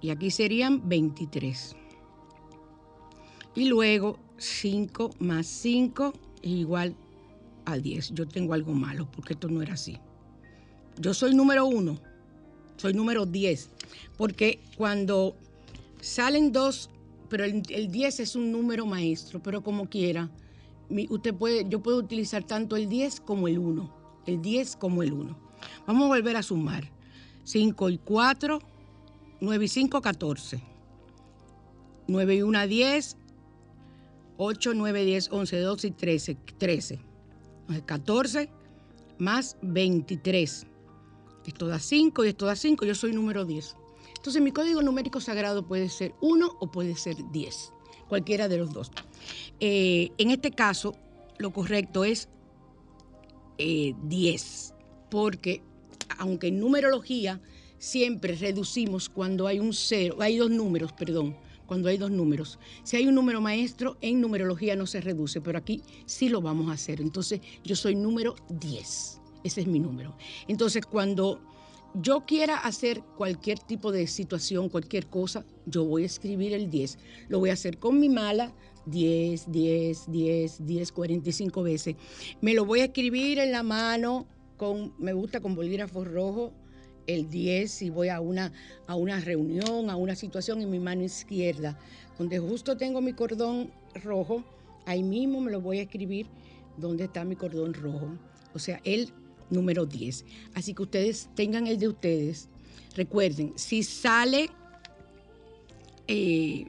Y 0.00 0.10
aquí 0.10 0.30
serían 0.30 0.88
23. 0.88 1.76
Y 3.54 3.64
luego 3.66 4.18
5 4.38 5.10
más 5.18 5.46
5 5.46 6.12
es 6.42 6.50
igual 6.50 6.94
a 7.64 7.76
10. 7.76 8.12
Yo 8.14 8.26
tengo 8.26 8.54
algo 8.54 8.72
malo 8.72 9.10
porque 9.10 9.34
esto 9.34 9.48
no 9.48 9.62
era 9.62 9.74
así. 9.74 9.98
Yo 10.98 11.12
soy 11.12 11.34
número 11.34 11.66
1, 11.66 11.98
soy 12.76 12.94
número 12.94 13.26
10. 13.26 13.70
Porque 14.16 14.60
cuando 14.76 15.36
salen 16.00 16.52
dos, 16.52 16.90
pero 17.28 17.44
el, 17.44 17.62
10 17.62 18.20
es 18.20 18.36
un 18.36 18.52
número 18.52 18.86
maestro, 18.86 19.42
pero 19.42 19.62
como 19.62 19.88
quiera, 19.88 20.30
usted 21.08 21.34
puede, 21.34 21.68
yo 21.68 21.82
puedo 21.82 21.98
utilizar 21.98 22.44
tanto 22.44 22.76
el 22.76 22.88
10 22.88 23.20
como 23.20 23.48
el 23.48 23.58
1. 23.58 23.94
El 24.26 24.42
10 24.42 24.76
como 24.76 25.02
el 25.02 25.12
1. 25.12 25.36
Vamos 25.86 26.04
a 26.04 26.08
volver 26.08 26.36
a 26.36 26.42
sumar. 26.42 26.90
5 27.44 27.90
y 27.90 27.98
4, 27.98 28.60
9 29.40 29.64
y 29.64 29.68
5, 29.68 30.00
14. 30.00 30.62
9 32.08 32.34
y 32.34 32.42
1, 32.42 32.66
10. 32.66 33.16
8, 34.38 34.74
9, 34.74 35.04
10, 35.04 35.28
11, 35.32 35.60
12 35.60 35.86
y 35.86 35.90
13. 35.92 36.36
13. 36.58 36.98
14 37.84 38.48
más 39.18 39.56
23. 39.62 40.66
Esto 41.46 41.66
da 41.66 41.78
5 41.78 42.24
y 42.24 42.28
esto 42.28 42.46
da 42.46 42.56
5. 42.56 42.84
Yo 42.84 42.94
soy 42.94 43.12
número 43.12 43.44
10. 43.44 43.76
Entonces 44.16 44.42
mi 44.42 44.52
código 44.52 44.82
numérico 44.82 45.20
sagrado 45.20 45.66
puede 45.66 45.88
ser 45.88 46.14
1 46.20 46.56
o 46.60 46.70
puede 46.70 46.96
ser 46.96 47.16
10. 47.30 47.72
Cualquiera 48.08 48.48
de 48.48 48.58
los 48.58 48.72
dos. 48.72 48.90
Eh, 49.60 50.10
en 50.18 50.30
este 50.30 50.50
caso, 50.50 50.94
lo 51.38 51.52
correcto 51.52 52.04
es 52.04 52.28
10. 53.58 53.58
Eh, 53.58 54.74
porque 55.10 55.62
aunque 56.18 56.48
en 56.48 56.60
numerología 56.60 57.40
siempre 57.78 58.34
reducimos 58.34 59.08
cuando 59.08 59.46
hay 59.46 59.58
un 59.58 59.72
cero, 59.72 60.16
hay 60.20 60.36
dos 60.38 60.50
números, 60.50 60.92
perdón, 60.92 61.36
cuando 61.66 61.88
hay 61.88 61.98
dos 61.98 62.10
números. 62.10 62.58
Si 62.84 62.96
hay 62.96 63.06
un 63.06 63.14
número 63.14 63.40
maestro, 63.40 63.96
en 64.00 64.20
numerología 64.20 64.76
no 64.76 64.86
se 64.86 65.00
reduce, 65.00 65.40
pero 65.40 65.58
aquí 65.58 65.82
sí 66.06 66.28
lo 66.28 66.40
vamos 66.40 66.70
a 66.70 66.74
hacer. 66.74 67.00
Entonces, 67.00 67.40
yo 67.64 67.76
soy 67.76 67.94
número 67.94 68.36
10. 68.48 69.20
Ese 69.46 69.60
es 69.60 69.66
mi 69.68 69.78
número. 69.78 70.16
Entonces, 70.48 70.84
cuando 70.84 71.40
yo 71.94 72.26
quiera 72.26 72.58
hacer 72.58 73.00
cualquier 73.16 73.60
tipo 73.60 73.92
de 73.92 74.08
situación, 74.08 74.68
cualquier 74.68 75.06
cosa, 75.06 75.44
yo 75.66 75.84
voy 75.84 76.02
a 76.02 76.06
escribir 76.06 76.52
el 76.52 76.68
10. 76.68 76.98
Lo 77.28 77.38
voy 77.38 77.50
a 77.50 77.52
hacer 77.52 77.78
con 77.78 78.00
mi 78.00 78.08
mala, 78.08 78.52
10, 78.86 79.52
10, 79.52 80.10
10, 80.10 80.66
10, 80.66 80.92
45 80.92 81.62
veces. 81.62 81.94
Me 82.40 82.54
lo 82.54 82.64
voy 82.64 82.80
a 82.80 82.86
escribir 82.86 83.38
en 83.38 83.52
la 83.52 83.62
mano, 83.62 84.26
con, 84.56 84.94
me 84.98 85.12
gusta 85.12 85.40
con 85.40 85.54
bolígrafo 85.54 86.04
rojo, 86.04 86.52
el 87.06 87.30
10 87.30 87.70
si 87.70 87.90
voy 87.90 88.08
a 88.08 88.20
una, 88.20 88.52
a 88.88 88.96
una 88.96 89.20
reunión, 89.20 89.90
a 89.90 89.96
una 89.96 90.16
situación 90.16 90.60
en 90.60 90.70
mi 90.70 90.80
mano 90.80 91.04
izquierda, 91.04 91.78
donde 92.18 92.40
justo 92.40 92.76
tengo 92.76 93.00
mi 93.00 93.12
cordón 93.12 93.70
rojo, 94.02 94.42
ahí 94.86 95.04
mismo 95.04 95.40
me 95.40 95.52
lo 95.52 95.60
voy 95.60 95.78
a 95.78 95.82
escribir 95.82 96.26
donde 96.76 97.04
está 97.04 97.24
mi 97.24 97.36
cordón 97.36 97.74
rojo. 97.74 98.08
O 98.54 98.58
sea, 98.58 98.80
el 98.84 99.12
número 99.50 99.86
10. 99.86 100.24
Así 100.54 100.74
que 100.74 100.82
ustedes 100.82 101.28
tengan 101.34 101.66
el 101.66 101.78
de 101.78 101.88
ustedes. 101.88 102.48
Recuerden, 102.94 103.52
si 103.56 103.82
sale 103.82 104.50
eh, 106.08 106.66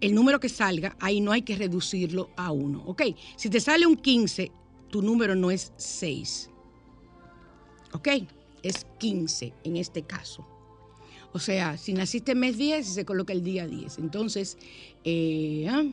el 0.00 0.14
número 0.14 0.38
que 0.38 0.48
salga, 0.48 0.96
ahí 1.00 1.20
no 1.20 1.32
hay 1.32 1.42
que 1.42 1.56
reducirlo 1.56 2.30
a 2.36 2.52
1. 2.52 2.82
¿Ok? 2.86 3.02
Si 3.36 3.48
te 3.48 3.60
sale 3.60 3.86
un 3.86 3.96
15, 3.96 4.52
tu 4.90 5.02
número 5.02 5.34
no 5.34 5.50
es 5.50 5.72
6. 5.76 6.50
¿Ok? 7.92 8.08
Es 8.62 8.86
15 8.98 9.52
en 9.64 9.76
este 9.76 10.02
caso. 10.02 10.46
O 11.32 11.38
sea, 11.38 11.76
si 11.76 11.94
naciste 11.94 12.34
mes 12.34 12.56
10, 12.58 12.86
se 12.86 13.04
coloca 13.04 13.32
el 13.32 13.42
día 13.42 13.66
10. 13.66 13.98
Entonces, 13.98 14.56
eh, 15.04 15.66
ah, 15.68 15.84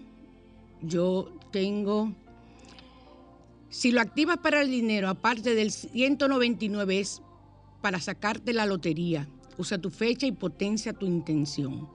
yo 0.81 1.33
tengo... 1.51 2.13
Si 3.71 3.93
lo 3.93 4.01
activas 4.01 4.37
para 4.39 4.61
el 4.61 4.69
dinero, 4.69 5.07
aparte 5.07 5.55
del 5.55 5.71
199 5.71 6.99
es 6.99 7.21
para 7.79 8.01
sacarte 8.01 8.51
la 8.51 8.65
lotería. 8.65 9.29
Usa 9.57 9.77
tu 9.77 9.89
fecha 9.89 10.27
y 10.27 10.33
potencia 10.33 10.91
tu 10.91 11.05
intención. 11.05 11.87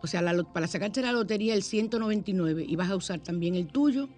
O 0.00 0.06
sea, 0.06 0.22
para 0.52 0.68
sacarte 0.68 1.02
la 1.02 1.10
lotería 1.10 1.54
el 1.54 1.64
199 1.64 2.64
y 2.68 2.76
vas 2.76 2.88
a 2.88 2.94
usar 2.94 3.18
también 3.18 3.56
el 3.56 3.66
tuyo. 3.66 4.08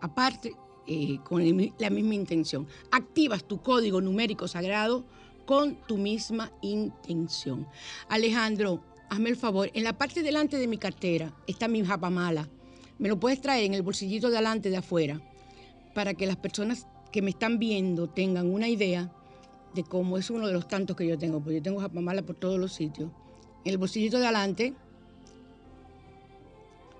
Aparte, 0.00 0.54
eh, 0.86 1.18
con 1.24 1.44
la 1.44 1.90
misma 1.90 2.14
intención. 2.14 2.68
Activas 2.92 3.42
tu 3.42 3.60
código 3.60 4.00
numérico 4.00 4.46
sagrado 4.46 5.04
con 5.46 5.74
tu 5.88 5.98
misma 5.98 6.52
intención. 6.62 7.66
Alejandro, 8.08 8.84
hazme 9.10 9.30
el 9.30 9.36
favor, 9.36 9.68
en 9.74 9.82
la 9.82 9.98
parte 9.98 10.22
delante 10.22 10.58
de 10.58 10.68
mi 10.68 10.78
cartera 10.78 11.34
está 11.48 11.66
mi 11.66 11.84
japamala. 11.84 12.48
Me 13.00 13.08
lo 13.08 13.18
puedes 13.18 13.40
traer 13.40 13.64
en 13.64 13.74
el 13.74 13.82
bolsillito 13.82 14.28
de 14.28 14.36
delante 14.36 14.70
de 14.70 14.76
afuera 14.76 15.20
para 15.94 16.14
que 16.14 16.26
las 16.26 16.36
personas 16.36 16.86
que 17.12 17.22
me 17.22 17.30
están 17.30 17.58
viendo 17.58 18.08
tengan 18.08 18.52
una 18.52 18.68
idea 18.68 19.10
de 19.74 19.84
cómo 19.84 20.18
es 20.18 20.30
uno 20.30 20.46
de 20.46 20.52
los 20.52 20.68
tantos 20.68 20.96
que 20.96 21.06
yo 21.06 21.18
tengo, 21.18 21.40
porque 21.40 21.56
yo 21.56 21.62
tengo 21.62 21.80
japamala 21.80 22.22
por 22.22 22.36
todos 22.36 22.58
los 22.58 22.72
sitios. 22.72 23.10
En 23.64 23.72
el 23.72 23.78
bolsillito 23.78 24.18
de 24.18 24.24
adelante, 24.24 24.74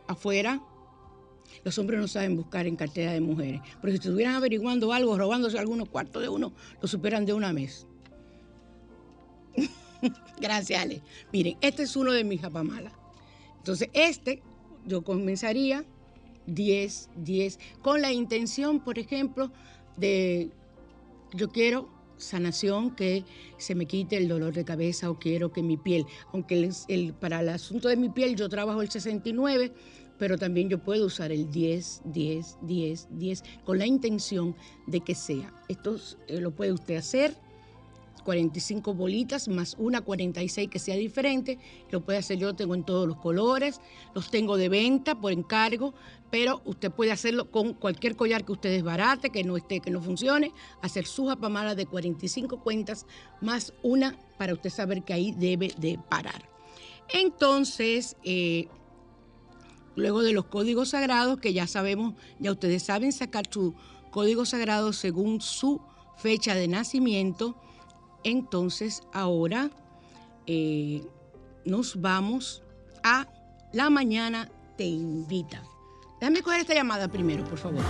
afuera, 0.06 0.60
los 1.64 1.78
hombres 1.78 2.00
no 2.00 2.08
saben 2.08 2.36
buscar 2.36 2.66
en 2.66 2.76
cartera 2.76 3.12
de 3.12 3.20
mujeres. 3.20 3.60
Pero 3.80 3.92
si 3.92 3.98
estuvieran 3.98 4.34
averiguando 4.34 4.92
algo, 4.92 5.16
robándose 5.16 5.58
algunos 5.58 5.88
cuartos 5.88 6.22
de 6.22 6.28
uno, 6.28 6.52
lo 6.80 6.88
superan 6.88 7.26
de 7.26 7.32
una 7.32 7.52
vez. 7.52 7.86
Gracias, 10.40 10.80
Ale. 10.80 11.02
Miren, 11.32 11.56
este 11.60 11.82
es 11.82 11.96
uno 11.96 12.12
de 12.12 12.24
mis 12.24 12.40
japamalas. 12.40 12.92
Entonces, 13.58 13.90
este 13.92 14.42
yo 14.86 15.02
comenzaría 15.02 15.84
10, 16.48 17.10
10, 17.16 17.58
con 17.82 18.02
la 18.02 18.12
intención, 18.12 18.80
por 18.80 18.98
ejemplo, 18.98 19.52
de 19.96 20.50
yo 21.34 21.50
quiero 21.50 21.88
sanación, 22.16 22.94
que 22.94 23.24
se 23.58 23.74
me 23.74 23.86
quite 23.86 24.16
el 24.16 24.28
dolor 24.28 24.52
de 24.52 24.64
cabeza 24.64 25.10
o 25.10 25.18
quiero 25.18 25.52
que 25.52 25.62
mi 25.62 25.76
piel, 25.76 26.04
aunque 26.32 26.70
para 27.20 27.40
el 27.40 27.48
asunto 27.48 27.88
de 27.88 27.96
mi 27.96 28.08
piel 28.08 28.34
yo 28.36 28.48
trabajo 28.48 28.82
el 28.82 28.90
69, 28.90 29.72
pero 30.18 30.36
también 30.36 30.68
yo 30.68 30.82
puedo 30.82 31.06
usar 31.06 31.30
el 31.30 31.50
10, 31.50 32.02
10, 32.06 32.58
10, 32.62 33.08
10 33.12 33.44
con 33.64 33.78
la 33.78 33.86
intención 33.86 34.56
de 34.86 35.00
que 35.00 35.14
sea. 35.14 35.54
Esto 35.68 35.96
eh, 36.26 36.40
lo 36.40 36.50
puede 36.50 36.72
usted 36.72 36.96
hacer, 36.96 37.36
45 38.28 38.92
bolitas 38.92 39.48
más 39.48 39.74
una 39.78 40.02
46 40.02 40.68
que 40.68 40.78
sea 40.78 40.96
diferente, 40.96 41.58
lo 41.90 42.02
puede 42.02 42.18
hacer 42.18 42.36
yo, 42.36 42.54
tengo 42.54 42.74
en 42.74 42.84
todos 42.84 43.08
los 43.08 43.16
colores, 43.16 43.80
los 44.14 44.30
tengo 44.30 44.58
de 44.58 44.68
venta 44.68 45.18
por 45.18 45.32
encargo, 45.32 45.94
pero 46.30 46.60
usted 46.66 46.90
puede 46.90 47.10
hacerlo 47.10 47.50
con 47.50 47.72
cualquier 47.72 48.16
collar 48.16 48.44
que 48.44 48.52
usted 48.52 48.70
desbarate, 48.70 49.30
que 49.30 49.44
no 49.44 49.56
esté, 49.56 49.80
que 49.80 49.90
no 49.90 50.02
funcione, 50.02 50.52
hacer 50.82 51.06
su 51.06 51.26
japamala 51.26 51.74
de 51.74 51.86
45 51.86 52.60
cuentas 52.62 53.06
más 53.40 53.72
una 53.82 54.18
para 54.36 54.52
usted 54.52 54.68
saber 54.68 55.04
que 55.04 55.14
ahí 55.14 55.32
debe 55.32 55.72
de 55.78 55.98
parar. 56.10 56.46
Entonces, 57.08 58.14
eh, 58.24 58.68
luego 59.96 60.20
de 60.20 60.34
los 60.34 60.44
códigos 60.44 60.90
sagrados, 60.90 61.40
que 61.40 61.54
ya 61.54 61.66
sabemos, 61.66 62.12
ya 62.38 62.52
ustedes 62.52 62.82
saben 62.82 63.12
sacar 63.12 63.46
su 63.50 63.74
código 64.10 64.44
sagrado 64.44 64.92
según 64.92 65.40
su 65.40 65.80
fecha 66.18 66.54
de 66.54 66.68
nacimiento, 66.68 67.56
entonces 68.24 69.02
ahora 69.12 69.70
eh, 70.46 71.02
nos 71.64 72.00
vamos 72.00 72.62
a 73.02 73.26
La 73.72 73.90
Mañana 73.90 74.48
Te 74.76 74.84
Invita. 74.84 75.62
Déjame 76.20 76.42
coger 76.42 76.60
esta 76.60 76.74
llamada 76.74 77.08
primero, 77.08 77.44
por 77.44 77.58
favor. 77.58 77.82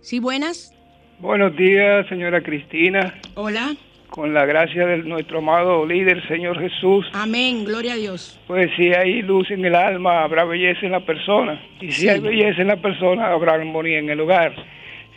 Sí, 0.00 0.18
buenas. 0.20 0.72
Buenos 1.18 1.56
días, 1.56 2.06
señora 2.08 2.42
Cristina. 2.42 3.18
Hola 3.34 3.74
con 4.16 4.32
la 4.32 4.46
gracia 4.46 4.86
de 4.86 4.98
nuestro 4.98 5.38
amado 5.38 5.84
líder, 5.86 6.26
Señor 6.28 6.58
Jesús. 6.58 7.06
Amén, 7.12 7.64
gloria 7.64 7.92
a 7.92 7.96
Dios. 7.96 8.40
Pues 8.46 8.70
si 8.76 8.92
hay 8.94 9.22
luz 9.22 9.50
en 9.50 9.64
el 9.64 9.74
alma, 9.74 10.22
habrá 10.22 10.44
belleza 10.44 10.86
en 10.86 10.92
la 10.92 11.04
persona. 11.04 11.60
Y 11.80 11.90
si 11.90 12.08
hay 12.08 12.20
belleza 12.20 12.62
en 12.62 12.68
la 12.68 12.76
persona, 12.76 13.26
habrá 13.28 13.54
armonía 13.54 13.98
en 13.98 14.08
el 14.08 14.20
hogar. 14.20 14.54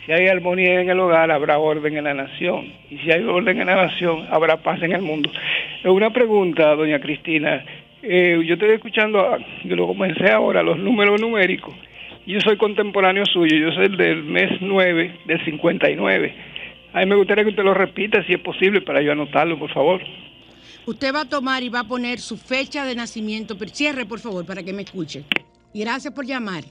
Si 0.04 0.12
hay 0.12 0.28
armonía 0.28 0.80
en 0.80 0.90
el 0.90 0.98
hogar, 0.98 1.30
habrá 1.30 1.58
orden 1.58 1.96
en 1.96 2.04
la 2.04 2.14
nación. 2.14 2.72
Y 2.90 2.98
si 2.98 3.10
hay 3.10 3.22
orden 3.22 3.60
en 3.60 3.66
la 3.66 3.86
nación, 3.86 4.26
habrá 4.30 4.56
paz 4.56 4.82
en 4.82 4.92
el 4.92 5.02
mundo. 5.02 5.30
Una 5.84 6.10
pregunta, 6.10 6.74
doña 6.74 7.00
Cristina. 7.00 7.64
Eh, 8.02 8.42
yo 8.46 8.54
estoy 8.54 8.70
escuchando, 8.70 9.36
yo 9.64 9.76
lo 9.76 9.86
comencé 9.86 10.30
ahora, 10.30 10.62
los 10.62 10.78
números 10.78 11.20
numéricos. 11.20 11.74
Yo 12.26 12.40
soy 12.40 12.56
contemporáneo 12.56 13.24
suyo, 13.26 13.56
yo 13.56 13.72
soy 13.72 13.94
del 13.96 14.22
mes 14.24 14.50
9 14.60 15.20
del 15.26 15.44
59 15.44 16.50
a 16.92 17.00
mí 17.00 17.06
me 17.06 17.16
gustaría 17.16 17.44
que 17.44 17.50
usted 17.50 17.62
lo 17.62 17.74
repita, 17.74 18.24
si 18.26 18.32
es 18.32 18.40
posible, 18.40 18.80
para 18.80 19.00
yo 19.00 19.12
anotarlo, 19.12 19.58
por 19.58 19.72
favor. 19.72 20.00
Usted 20.86 21.14
va 21.14 21.20
a 21.20 21.28
tomar 21.28 21.62
y 21.62 21.68
va 21.68 21.80
a 21.80 21.84
poner 21.88 22.18
su 22.18 22.36
fecha 22.36 22.84
de 22.84 22.94
nacimiento, 22.94 23.56
cierre, 23.72 24.06
por 24.06 24.18
favor, 24.18 24.44
para 24.44 24.62
que 24.62 24.72
me 24.72 24.82
escuche. 24.82 25.24
Y 25.72 25.80
gracias 25.80 26.12
por 26.12 26.26
llamar. 26.26 26.64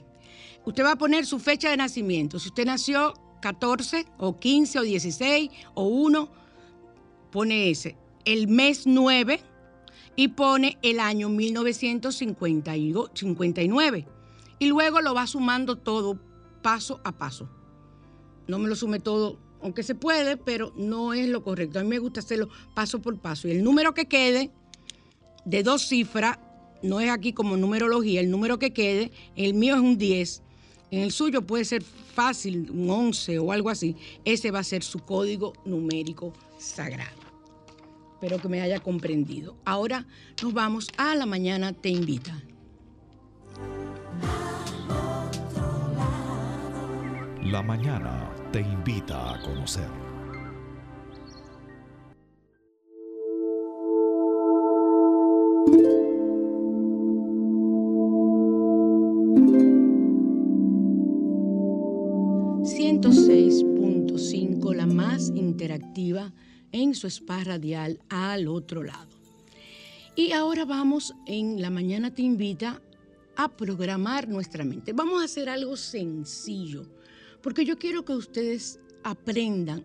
Usted 0.64 0.84
va 0.84 0.92
a 0.92 0.98
poner 0.98 1.26
su 1.26 1.38
fecha 1.38 1.70
de 1.70 1.76
nacimiento. 1.76 2.38
Si 2.38 2.48
usted 2.48 2.64
nació 2.66 3.14
14 3.40 4.06
o 4.18 4.38
15 4.38 4.78
o 4.78 4.82
16 4.82 5.50
o 5.74 5.84
1, 5.84 6.28
pone 7.30 7.70
ese. 7.70 7.96
El 8.24 8.48
mes 8.48 8.86
9 8.86 9.40
y 10.16 10.28
pone 10.28 10.78
el 10.82 11.00
año 11.00 11.28
1959. 11.28 14.06
Y 14.58 14.66
luego 14.66 15.00
lo 15.00 15.14
va 15.14 15.26
sumando 15.26 15.78
todo 15.78 16.18
paso 16.62 17.00
a 17.04 17.12
paso. 17.12 17.48
No 18.46 18.58
me 18.58 18.68
lo 18.68 18.76
sume 18.76 19.00
todo, 19.00 19.38
aunque 19.62 19.82
se 19.82 19.94
puede, 19.94 20.36
pero 20.36 20.74
no 20.76 21.14
es 21.14 21.26
lo 21.28 21.42
correcto. 21.42 21.78
A 21.78 21.82
mí 21.82 21.88
me 21.88 21.98
gusta 21.98 22.20
hacerlo 22.20 22.50
paso 22.74 23.00
por 23.00 23.18
paso. 23.18 23.48
Y 23.48 23.52
el 23.52 23.64
número 23.64 23.94
que 23.94 24.06
quede 24.06 24.50
de 25.44 25.62
dos 25.62 25.88
cifras, 25.88 26.38
no 26.82 27.00
es 27.00 27.10
aquí 27.10 27.32
como 27.32 27.56
numerología, 27.56 28.20
el 28.20 28.30
número 28.30 28.58
que 28.58 28.72
quede, 28.72 29.10
el 29.36 29.54
mío 29.54 29.74
es 29.74 29.80
un 29.80 29.96
10. 29.96 30.42
En 30.90 31.00
el 31.00 31.12
suyo 31.12 31.42
puede 31.42 31.64
ser 31.64 31.82
fácil, 31.82 32.70
un 32.70 32.90
11 32.90 33.38
o 33.38 33.52
algo 33.52 33.70
así. 33.70 33.96
Ese 34.24 34.50
va 34.50 34.58
a 34.58 34.64
ser 34.64 34.82
su 34.82 34.98
código 34.98 35.52
numérico 35.64 36.32
sagrado. 36.58 37.20
Espero 38.14 38.38
que 38.38 38.48
me 38.48 38.60
haya 38.60 38.80
comprendido. 38.80 39.56
Ahora 39.64 40.06
nos 40.42 40.52
vamos 40.52 40.88
a 40.96 41.14
la 41.14 41.26
mañana 41.26 41.72
te 41.72 41.88
invita. 41.88 42.42
La 47.44 47.62
mañana 47.62 48.30
te 48.52 48.60
invita 48.60 49.34
a 49.34 49.40
conocer. 49.40 50.09
Interactiva 65.50 66.32
en 66.72 66.94
su 66.94 67.06
spa 67.08 67.44
radial 67.44 67.98
al 68.08 68.48
otro 68.48 68.82
lado. 68.82 69.10
Y 70.16 70.32
ahora 70.32 70.64
vamos 70.64 71.14
en 71.26 71.60
La 71.60 71.70
Mañana 71.70 72.14
Te 72.14 72.22
Invita 72.22 72.80
a 73.36 73.48
programar 73.48 74.28
nuestra 74.28 74.64
mente. 74.64 74.92
Vamos 74.92 75.20
a 75.20 75.24
hacer 75.24 75.48
algo 75.48 75.76
sencillo, 75.76 76.86
porque 77.42 77.64
yo 77.64 77.78
quiero 77.78 78.04
que 78.04 78.12
ustedes 78.12 78.78
aprendan, 79.02 79.84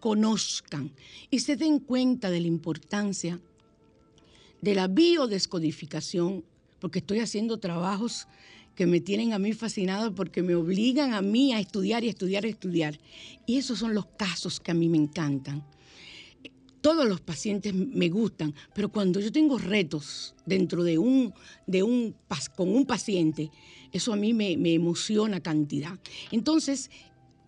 conozcan 0.00 0.90
y 1.30 1.40
se 1.40 1.56
den 1.56 1.78
cuenta 1.78 2.30
de 2.30 2.40
la 2.40 2.46
importancia 2.46 3.40
de 4.60 4.74
la 4.74 4.88
biodescodificación, 4.88 6.44
porque 6.80 7.00
estoy 7.00 7.20
haciendo 7.20 7.58
trabajos 7.58 8.26
que 8.74 8.86
me 8.86 9.00
tienen 9.00 9.32
a 9.32 9.38
mí 9.38 9.52
fascinado 9.52 10.14
porque 10.14 10.42
me 10.42 10.54
obligan 10.54 11.14
a 11.14 11.22
mí 11.22 11.52
a 11.52 11.60
estudiar 11.60 12.04
y 12.04 12.08
estudiar 12.08 12.44
y 12.44 12.50
estudiar. 12.50 12.98
Y 13.46 13.58
esos 13.58 13.78
son 13.78 13.94
los 13.94 14.06
casos 14.06 14.60
que 14.60 14.70
a 14.70 14.74
mí 14.74 14.88
me 14.88 14.98
encantan 14.98 15.64
todos 16.84 17.08
los 17.08 17.22
pacientes 17.22 17.72
me 17.72 18.10
gustan, 18.10 18.54
pero 18.74 18.90
cuando 18.90 19.18
yo 19.18 19.32
tengo 19.32 19.56
retos 19.56 20.34
dentro 20.44 20.84
de 20.84 20.98
un, 20.98 21.32
de 21.66 21.82
un 21.82 22.14
con 22.54 22.68
un 22.68 22.84
paciente, 22.84 23.50
eso 23.90 24.12
a 24.12 24.16
mí 24.16 24.34
me, 24.34 24.52
emociona 24.74 25.40
cantidad. 25.40 25.98
Entonces, 26.30 26.90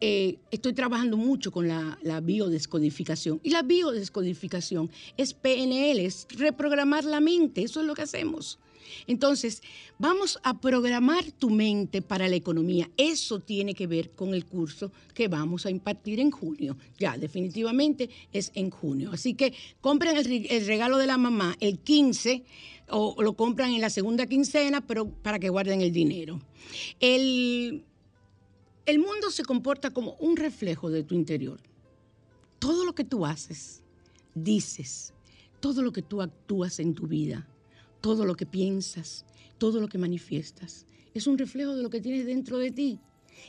eh, 0.00 0.38
estoy 0.50 0.72
trabajando 0.72 1.18
mucho 1.18 1.52
con 1.52 1.68
la, 1.68 1.98
la, 2.02 2.22
biodescodificación. 2.22 3.38
Y 3.42 3.50
la 3.50 3.60
biodescodificación 3.60 4.90
es 5.18 5.34
PNL, 5.34 5.98
es 5.98 6.26
reprogramar 6.30 7.04
la 7.04 7.20
mente, 7.20 7.62
eso 7.62 7.80
es 7.80 7.86
lo 7.86 7.92
que 7.92 8.02
hacemos. 8.02 8.58
Entonces, 9.06 9.62
vamos 9.98 10.38
a 10.42 10.60
programar 10.60 11.30
tu 11.32 11.50
mente 11.50 12.02
para 12.02 12.28
la 12.28 12.36
economía. 12.36 12.90
Eso 12.96 13.40
tiene 13.40 13.74
que 13.74 13.86
ver 13.86 14.10
con 14.10 14.34
el 14.34 14.44
curso 14.44 14.92
que 15.14 15.28
vamos 15.28 15.66
a 15.66 15.70
impartir 15.70 16.20
en 16.20 16.30
junio. 16.30 16.76
Ya, 16.98 17.16
definitivamente 17.16 18.10
es 18.32 18.50
en 18.54 18.70
junio. 18.70 19.10
Así 19.12 19.34
que 19.34 19.52
compren 19.80 20.16
el, 20.16 20.66
regalo 20.66 20.98
de 20.98 21.06
la 21.06 21.18
mamá 21.18 21.56
el 21.60 21.78
15 21.78 22.44
o 22.88 23.20
lo 23.22 23.34
compran 23.34 23.72
en 23.72 23.80
la 23.80 23.90
segunda 23.90 24.26
quincena, 24.26 24.86
pero 24.86 25.08
para 25.08 25.38
que 25.38 25.48
guarden 25.48 25.80
el 25.80 25.92
dinero. 25.92 26.40
El, 27.00 27.84
el 28.86 28.98
mundo 28.98 29.30
se 29.30 29.44
comporta 29.44 29.90
como 29.90 30.12
un 30.20 30.36
reflejo 30.36 30.90
de 30.90 31.02
tu 31.02 31.14
interior. 31.14 31.60
Todo 32.58 32.84
lo 32.84 32.94
que 32.94 33.04
tú 33.04 33.26
haces, 33.26 33.82
dices, 34.34 35.12
todo 35.60 35.82
lo 35.82 35.92
que 35.92 36.02
tú 36.02 36.22
actúas 36.22 36.78
en 36.78 36.94
tu 36.94 37.06
vida 37.06 37.46
todo 38.06 38.24
lo 38.24 38.36
que 38.36 38.46
piensas, 38.46 39.24
todo 39.58 39.80
lo 39.80 39.88
que 39.88 39.98
manifiestas, 39.98 40.86
es 41.12 41.26
un 41.26 41.36
reflejo 41.36 41.74
de 41.74 41.82
lo 41.82 41.90
que 41.90 42.00
tienes 42.00 42.24
dentro 42.24 42.56
de 42.56 42.70
ti. 42.70 43.00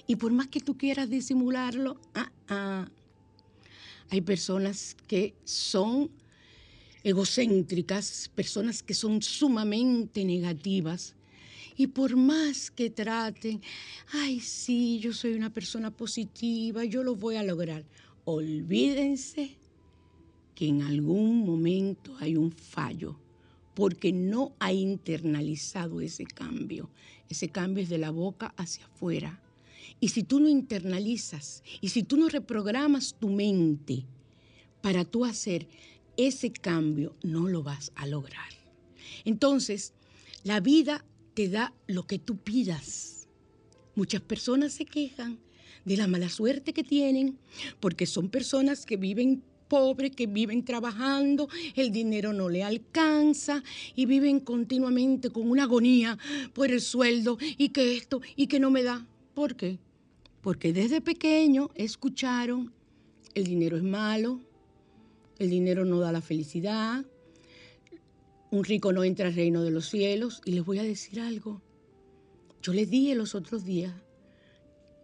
Y 0.07 0.15
por 0.15 0.31
más 0.31 0.47
que 0.47 0.59
tú 0.59 0.75
quieras 0.75 1.11
disimularlo, 1.11 2.01
ah, 2.15 2.31
ah, 2.47 2.89
hay 4.09 4.21
personas 4.21 4.97
que 5.05 5.35
son 5.43 6.09
egocéntricas, 7.03 8.31
personas 8.33 8.81
que 8.81 8.95
son 8.95 9.21
sumamente 9.21 10.25
negativas. 10.25 11.13
Y 11.75 11.85
por 11.85 12.15
más 12.15 12.71
que 12.71 12.89
traten, 12.89 13.61
ay, 14.11 14.39
sí, 14.39 14.97
yo 14.97 15.13
soy 15.13 15.35
una 15.35 15.53
persona 15.53 15.91
positiva, 15.91 16.83
yo 16.83 17.03
lo 17.03 17.13
voy 17.15 17.35
a 17.35 17.43
lograr. 17.43 17.85
Olvídense 18.25 19.55
que 20.55 20.67
en 20.67 20.81
algún 20.81 21.45
momento 21.45 22.17
hay 22.19 22.35
un 22.35 22.51
fallo 22.51 23.19
porque 23.77 24.11
no 24.11 24.55
ha 24.57 24.73
internalizado 24.73 26.01
ese 26.01 26.25
cambio. 26.25 26.89
Ese 27.29 27.49
cambio 27.49 27.83
es 27.83 27.89
de 27.89 27.99
la 27.99 28.09
boca 28.09 28.55
hacia 28.57 28.85
afuera. 28.85 29.39
Y 29.99 30.09
si 30.09 30.23
tú 30.23 30.39
no 30.39 30.49
internalizas 30.49 31.61
y 31.79 31.89
si 31.89 32.01
tú 32.01 32.17
no 32.17 32.27
reprogramas 32.27 33.13
tu 33.19 33.29
mente 33.29 34.07
para 34.81 35.05
tú 35.05 35.25
hacer 35.25 35.67
ese 36.17 36.51
cambio, 36.51 37.15
no 37.21 37.47
lo 37.47 37.61
vas 37.61 37.91
a 37.93 38.07
lograr. 38.07 38.49
Entonces, 39.25 39.93
la 40.43 40.59
vida 40.59 41.05
te 41.35 41.47
da 41.47 41.71
lo 41.85 42.07
que 42.07 42.17
tú 42.17 42.37
pidas. 42.37 43.27
Muchas 43.93 44.21
personas 44.21 44.73
se 44.73 44.85
quejan 44.85 45.37
de 45.85 45.97
la 45.97 46.07
mala 46.07 46.29
suerte 46.29 46.73
que 46.73 46.83
tienen 46.83 47.37
porque 47.79 48.07
son 48.07 48.29
personas 48.29 48.87
que 48.87 48.97
viven 48.97 49.43
pobres 49.67 50.11
que 50.11 50.27
viven 50.27 50.63
trabajando, 50.63 51.49
el 51.75 51.91
dinero 51.91 52.33
no 52.33 52.49
le 52.49 52.63
alcanza 52.63 53.63
y 53.95 54.05
viven 54.05 54.39
continuamente 54.39 55.29
con 55.29 55.49
una 55.49 55.63
agonía 55.63 56.17
por 56.53 56.71
el 56.71 56.81
sueldo 56.81 57.37
y 57.57 57.69
que 57.69 57.97
esto 57.97 58.21
y 58.35 58.47
que 58.47 58.59
no 58.59 58.71
me 58.71 58.83
da. 58.83 59.05
¿Por 59.33 59.55
qué? 59.55 59.79
Porque 60.41 60.73
desde 60.73 61.01
pequeño 61.01 61.69
escucharon, 61.75 62.73
el 63.33 63.43
dinero 63.45 63.77
es 63.77 63.83
malo, 63.83 64.39
el 65.39 65.49
dinero 65.49 65.85
no 65.85 65.99
da 65.99 66.11
la 66.11 66.21
felicidad, 66.21 67.05
un 68.49 68.63
rico 68.63 68.93
no 68.93 69.03
entra 69.03 69.27
al 69.27 69.35
reino 69.35 69.63
de 69.63 69.71
los 69.71 69.89
cielos. 69.89 70.41
Y 70.45 70.51
les 70.51 70.63
voy 70.63 70.79
a 70.79 70.83
decir 70.83 71.19
algo. 71.19 71.61
Yo 72.61 72.73
les 72.73 72.89
dije 72.89 73.15
los 73.15 73.35
otros 73.35 73.65
días 73.65 73.93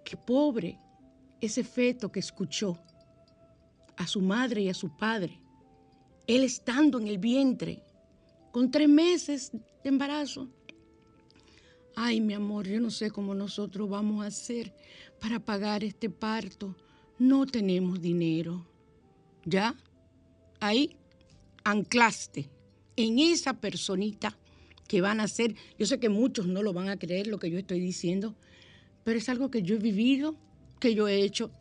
que 0.04 0.18
pobre 0.18 0.80
ese 1.42 1.64
feto 1.64 2.12
que 2.12 2.20
escuchó 2.20 2.80
a 3.98 4.08
su 4.08 4.22
madre 4.22 4.62
y 4.62 4.70
a 4.70 4.74
su 4.74 4.96
padre, 4.96 5.40
él 6.28 6.44
estando 6.44 7.00
en 7.00 7.08
el 7.08 7.18
vientre, 7.18 7.84
con 8.52 8.72
tres 8.72 8.88
meses 8.88 9.52
de 9.52 9.90
embarazo. 9.90 10.48
Ay, 11.96 12.22
mi 12.22 12.34
amor, 12.34 12.68
yo 12.68 12.80
no 12.80 12.90
sé 12.90 13.12
cómo 13.12 13.36
nosotros 13.36 13.90
vamos 13.90 14.24
a 14.24 14.28
hacer 14.28 14.74
para 15.20 15.40
pagar 15.40 15.84
este 15.84 16.10
parto. 16.10 16.76
No 17.20 17.46
tenemos 17.46 18.02
dinero. 18.02 18.66
¿Ya? 19.46 19.76
Ahí 20.60 20.96
anclaste 21.64 22.50
en 22.96 23.20
esa 23.20 23.54
personita 23.60 24.38
que 24.88 25.02
van 25.02 25.20
a 25.20 25.28
ser. 25.28 25.56
Yo 25.78 25.86
sé 25.86 26.00
que 26.00 26.10
muchos 26.10 26.48
no 26.48 26.64
lo 26.64 26.74
van 26.74 26.90
a 26.90 26.98
creer 26.98 27.28
lo 27.28 27.40
que 27.40 27.50
yo 27.50 27.60
estoy 27.60 27.80
diciendo, 27.80 28.36
pero 29.04 29.18
es 29.18 29.30
algo 29.30 29.52
que 29.52 29.62
yo 29.62 29.76
he 29.76 29.80
vivido, 29.80 30.36
que 30.80 30.96
yo 30.96 31.08
he 31.08 31.22
hecho 31.24 31.52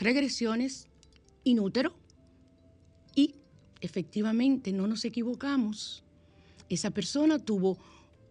regresiones 0.00 0.87
inútero. 1.48 1.94
Y 3.14 3.34
efectivamente, 3.80 4.72
no 4.72 4.86
nos 4.86 5.04
equivocamos. 5.04 6.02
Esa 6.68 6.90
persona 6.90 7.38
tuvo 7.38 7.78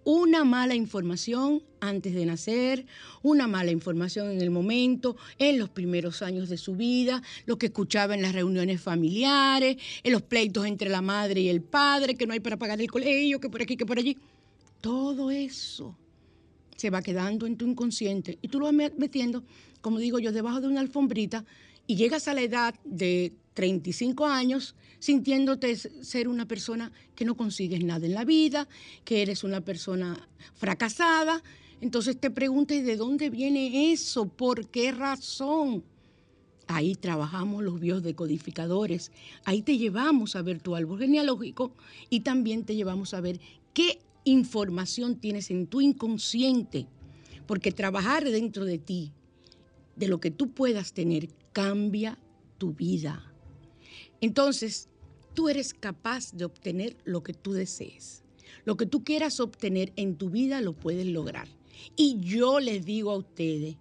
una 0.08 0.46
mala 0.46 0.74
información 0.74 1.62
antes 1.82 2.14
de 2.14 2.26
nacer, 2.26 2.86
una 3.24 3.46
mala 3.46 3.72
información 3.72 4.32
en 4.32 4.40
el 4.40 4.50
momento, 4.50 5.18
en 5.38 5.60
los 5.60 5.68
primeros 5.68 6.22
años 6.22 6.48
de 6.48 6.58
su 6.58 6.78
vida, 6.78 7.22
lo 7.46 7.58
que 7.58 7.66
escuchaba 7.66 8.16
en 8.16 8.22
las 8.22 8.32
reuniones 8.32 8.80
familiares, 8.80 9.76
en 10.04 10.14
los 10.14 10.22
pleitos 10.22 10.66
entre 10.66 10.90
la 10.90 11.02
madre 11.02 11.42
y 11.42 11.50
el 11.50 11.62
padre, 11.62 12.16
que 12.16 12.26
no 12.26 12.32
hay 12.32 12.40
para 12.40 12.56
pagar 12.56 12.80
el 12.80 12.90
colegio, 12.90 13.42
que 13.42 13.50
por 13.50 13.62
aquí, 13.62 13.76
que 13.76 13.86
por 13.86 14.00
allí. 14.00 14.18
Todo 14.80 15.30
eso 15.30 15.98
se 16.78 16.90
va 16.90 17.02
quedando 17.02 17.46
en 17.46 17.58
tu 17.58 17.66
inconsciente 17.66 18.38
y 18.42 18.48
tú 18.48 18.60
lo 18.60 18.72
vas 18.72 18.94
metiendo, 18.98 19.44
como 19.82 20.00
digo 20.00 20.20
yo, 20.20 20.32
debajo 20.32 20.62
de 20.62 20.68
una 20.68 20.80
alfombrita 20.80 21.44
y 21.88 21.96
llegas 21.96 22.28
a 22.28 22.34
la 22.34 22.42
edad 22.42 22.76
de 22.84 23.34
35 23.54 24.26
años 24.26 24.76
sintiéndote 25.00 25.76
ser 25.76 26.28
una 26.28 26.48
persona 26.48 26.92
que 27.16 27.26
no 27.26 27.36
consigues 27.36 27.84
nada 27.84 28.06
en 28.06 28.14
la 28.14 28.26
vida, 28.26 28.68
que 29.04 29.22
eres 29.22 29.44
una 29.44 29.62
persona 29.62 30.28
fracasada. 30.56 31.42
Entonces 31.82 32.20
te 32.20 32.30
preguntas, 32.30 32.84
¿de 32.84 32.96
dónde 32.98 33.30
viene 33.30 33.92
eso? 33.92 34.28
¿Por 34.28 34.68
qué 34.68 34.92
razón? 34.92 35.84
Ahí 36.68 36.96
trabajamos 36.96 37.64
los 37.64 37.80
biodecodificadores. 37.80 39.12
Ahí 39.46 39.62
te 39.62 39.78
llevamos 39.78 40.36
a 40.36 40.42
ver 40.42 40.60
tu 40.60 40.76
árbol 40.76 41.00
genealógico 41.00 41.72
y 42.10 42.22
también 42.22 42.66
te 42.66 42.76
llevamos 42.76 43.14
a 43.14 43.22
ver 43.22 43.40
qué 43.74 44.00
información 44.26 45.16
tienes 45.16 45.50
en 45.50 45.68
tu 45.68 45.80
inconsciente. 45.80 46.88
Porque 47.46 47.72
trabajar 47.72 48.26
dentro 48.26 48.66
de 48.66 48.78
ti, 48.78 49.14
de 49.96 50.08
lo 50.08 50.20
que 50.20 50.32
tú 50.32 50.52
puedas 50.52 50.92
tener, 50.92 51.30
cambia 51.58 52.20
tu 52.60 52.74
vida. 52.74 53.34
Entonces, 54.22 54.90
tú 55.34 55.50
eres 55.50 55.74
capaz 55.74 56.32
de 56.34 56.46
obtener 56.46 56.98
lo 57.04 57.24
que 57.24 57.34
tú 57.34 57.52
desees. 57.52 58.24
Lo 58.64 58.78
que 58.78 58.86
tú 58.86 59.04
quieras 59.04 59.40
obtener 59.40 59.92
en 59.96 60.18
tu 60.18 60.30
vida 60.30 60.62
lo 60.62 60.74
puedes 60.74 61.08
lograr. 61.08 61.48
Y 61.96 62.20
yo 62.20 62.60
les 62.60 62.86
digo 62.86 63.10
a 63.10 63.18
ustedes 63.18 63.76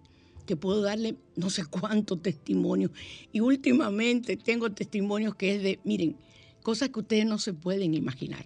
que 0.47 0.55
puedo 0.55 0.81
darle 0.81 1.17
no 1.35 1.51
sé 1.51 1.65
cuántos 1.65 2.19
testimonios. 2.23 2.89
Y 3.31 3.41
últimamente 3.41 4.37
tengo 4.37 4.71
testimonios 4.71 5.35
que 5.35 5.53
es 5.57 5.61
de, 5.61 5.79
miren, 5.83 6.17
cosas 6.63 6.89
que 6.89 7.01
ustedes 7.01 7.27
no 7.27 7.37
se 7.37 7.53
pueden 7.53 7.93
imaginar. 7.93 8.43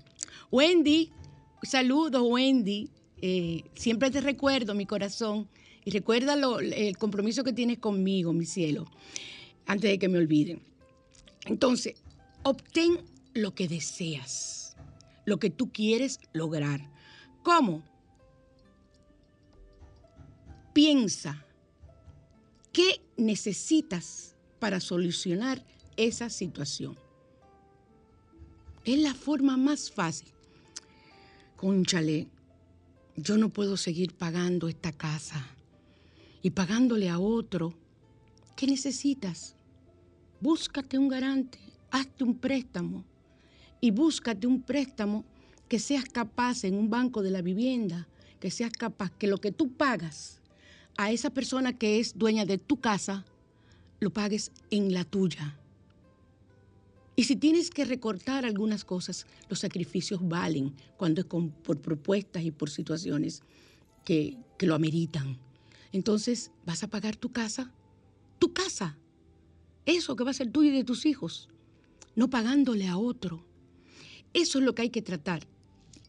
Wendy, 0.52 1.10
saludos 1.64 2.22
Wendy. 2.22 2.90
Eh, 3.22 3.64
siempre 3.76 4.12
te 4.12 4.20
recuerdo 4.20 4.76
mi 4.76 4.86
corazón 4.86 5.48
y 5.84 5.92
recuerda 5.92 6.34
el 6.34 6.98
compromiso 6.98 7.44
que 7.44 7.54
tienes 7.54 7.80
conmigo, 7.80 8.34
mi 8.34 8.46
cielo, 8.46 8.88
antes 9.66 9.90
de 9.90 10.00
que 10.00 10.10
me 10.10 10.20
olviden. 10.20 10.62
Entonces, 11.46 11.96
obtén 12.44 13.00
lo 13.34 13.56
que 13.56 13.68
deseas, 13.68 14.76
lo 15.26 15.40
que 15.40 15.50
tú 15.50 15.72
quieres 15.72 16.20
lograr. 16.34 16.90
¿Cómo? 17.44 17.84
Piensa, 20.74 21.44
¿qué 22.72 23.02
necesitas 23.18 24.36
para 24.60 24.80
solucionar 24.80 25.66
esa 25.98 26.30
situación? 26.30 26.98
Es 28.86 29.00
la 29.00 29.14
forma 29.14 29.58
más 29.58 29.92
fácil. 29.92 30.30
Conchale, 31.56 32.28
yo 33.16 33.38
no 33.38 33.50
puedo 33.50 33.78
seguir 33.78 34.14
pagando 34.14 34.68
esta 34.68 34.92
casa 34.92 35.46
y 36.42 36.52
pagándole 36.52 37.10
a 37.10 37.20
otro. 37.20 37.74
¿Qué 38.56 38.68
necesitas? 38.68 39.56
Búscate 40.40 40.98
un 40.98 41.08
garante, 41.08 41.60
hazte 41.92 42.24
un 42.24 42.36
préstamo 42.36 43.04
y 43.80 43.92
búscate 43.92 44.48
un 44.48 44.62
préstamo 44.62 45.26
que 45.68 45.80
seas 45.80 46.06
capaz 46.06 46.64
en 46.64 46.76
un 46.76 46.90
banco 46.90 47.22
de 47.22 47.32
la 47.32 47.42
vivienda, 47.42 48.08
que 48.40 48.52
seas 48.52 48.72
capaz 48.72 49.12
que 49.12 49.28
lo 49.28 49.38
que 49.38 49.52
tú 49.52 49.72
pagas 49.72 50.42
a 50.98 51.12
esa 51.12 51.30
persona 51.30 51.78
que 51.78 52.00
es 52.00 52.18
dueña 52.18 52.46
de 52.46 52.58
tu 52.58 52.80
casa, 52.80 53.26
lo 54.00 54.12
pagues 54.12 54.52
en 54.70 54.94
la 54.94 55.04
tuya. 55.04 55.58
Y 57.16 57.26
si 57.26 57.36
tienes 57.36 57.70
que 57.70 57.86
recortar 57.86 58.46
algunas 58.46 58.84
cosas, 58.84 59.28
los 59.48 59.60
sacrificios 59.60 60.28
valen 60.28 60.74
cuando 60.98 61.22
es 61.22 61.28
por 61.28 61.80
propuestas 61.80 62.44
y 62.44 62.52
por 62.52 62.70
situaciones 62.70 63.44
que, 64.04 64.38
que 64.58 64.66
lo 64.66 64.76
ameritan. 64.76 65.38
Entonces, 65.92 66.52
¿vas 66.66 66.84
a 66.84 66.88
pagar 66.88 67.16
tu 67.16 67.32
casa? 67.32 67.72
Tu 68.40 68.54
casa. 68.54 68.98
Eso 69.86 70.16
que 70.16 70.24
va 70.24 70.32
a 70.32 70.36
ser 70.36 70.52
tuyo 70.52 70.70
y 70.70 70.76
de 70.76 70.84
tus 70.84 71.06
hijos, 71.06 71.50
no 72.16 72.30
pagándole 72.30 72.88
a 72.88 72.98
otro. 72.98 73.44
Eso 74.34 74.60
es 74.60 74.66
lo 74.66 74.76
que 74.76 74.84
hay 74.84 74.90
que 74.90 75.02
tratar. 75.02 75.48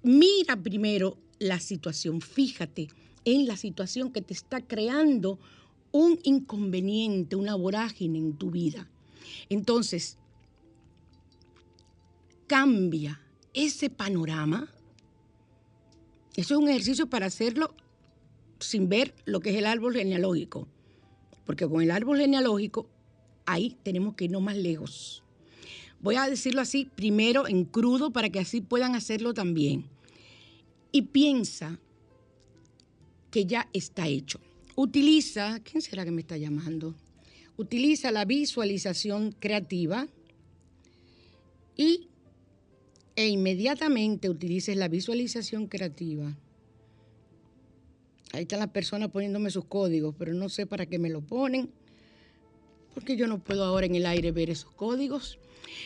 Mira 0.03 0.57
primero 0.57 1.19
la 1.39 1.59
situación, 1.59 2.21
fíjate 2.21 2.89
en 3.25 3.47
la 3.47 3.57
situación 3.57 4.13
que 4.13 4.23
te 4.23 4.35
está 4.35 4.61
creando 4.61 5.39
un 5.93 6.19
inconveniente, 6.23 7.37
una 7.37 7.55
vorágine 7.55 8.19
en 8.19 8.37
tu 8.37 8.51
vida. 8.51 8.89
Entonces, 9.49 10.19
cambia 12.47 13.21
ese 13.55 13.91
panorama. 13.91 14.69
Eso 16.35 16.55
es 16.55 16.61
un 16.61 16.69
ejercicio 16.69 17.09
para 17.09 17.27
hacerlo 17.27 17.75
sin 18.63 18.89
ver 18.89 19.15
lo 19.25 19.41
que 19.41 19.51
es 19.51 19.57
el 19.57 19.67
árbol 19.67 19.95
genealógico. 19.95 20.69
Porque 21.45 21.69
con 21.69 21.83
el 21.83 21.91
árbol 21.91 22.19
genealógico 22.19 22.89
ahí 23.47 23.77
tenemos 23.83 24.15
que 24.15 24.25
irnos 24.25 24.43
más 24.43 24.57
lejos. 24.57 25.23
Voy 26.01 26.17
a 26.17 26.29
decirlo 26.29 26.61
así 26.61 26.89
primero 26.95 27.47
en 27.47 27.65
crudo 27.65 28.11
para 28.13 28.31
que 28.31 28.41
así 28.41 28.61
puedan 28.61 28.95
hacerlo 28.95 29.35
también. 29.35 29.85
Y 30.91 31.03
piensa 31.03 31.79
que 33.31 33.47
ya 33.47 33.69
está 33.73 34.09
hecho. 34.09 34.41
Utiliza, 34.75 35.61
¿quién 35.61 35.83
será 35.83 36.05
que 36.05 36.11
me 36.11 36.21
está 36.21 36.37
llamando? 36.37 36.95
Utiliza 37.57 38.11
la 38.11 38.25
visualización 38.25 39.33
creativa 39.33 40.09
y 41.77 42.09
e 43.15 43.29
inmediatamente 43.29 44.31
utilices 44.31 44.77
la 44.77 44.89
visualización 44.89 45.67
creativa. 45.67 46.37
Ahí 48.33 48.43
están 48.43 48.61
las 48.61 48.71
personas 48.71 49.11
poniéndome 49.11 49.51
sus 49.51 49.67
códigos, 49.67 50.15
pero 50.19 50.33
no 50.33 50.49
sé 50.49 50.67
para 50.67 50.87
qué 50.87 50.99
me 50.99 51.11
lo 51.11 51.21
ponen 51.21 51.71
porque 52.95 53.17
yo 53.17 53.27
no 53.27 53.39
puedo 53.39 53.65
ahora 53.65 53.87
en 53.87 53.95
el 53.95 54.07
aire 54.07 54.33
ver 54.33 54.51
esos 54.51 54.71
códigos. 54.73 55.39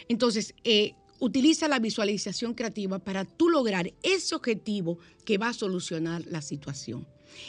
Entonces, 0.09 0.55
eh, 0.65 0.95
utiliza 1.21 1.69
la 1.69 1.79
visualización 1.79 2.55
creativa 2.55 2.99
para 2.99 3.25
tú 3.25 3.49
lograr 3.49 3.93
ese 4.03 4.35
objetivo 4.35 4.99
que 5.25 5.39
va 5.39 5.49
a 5.49 5.55
solucionar 5.55 6.25
la 6.27 6.43
situación. 6.43 7.07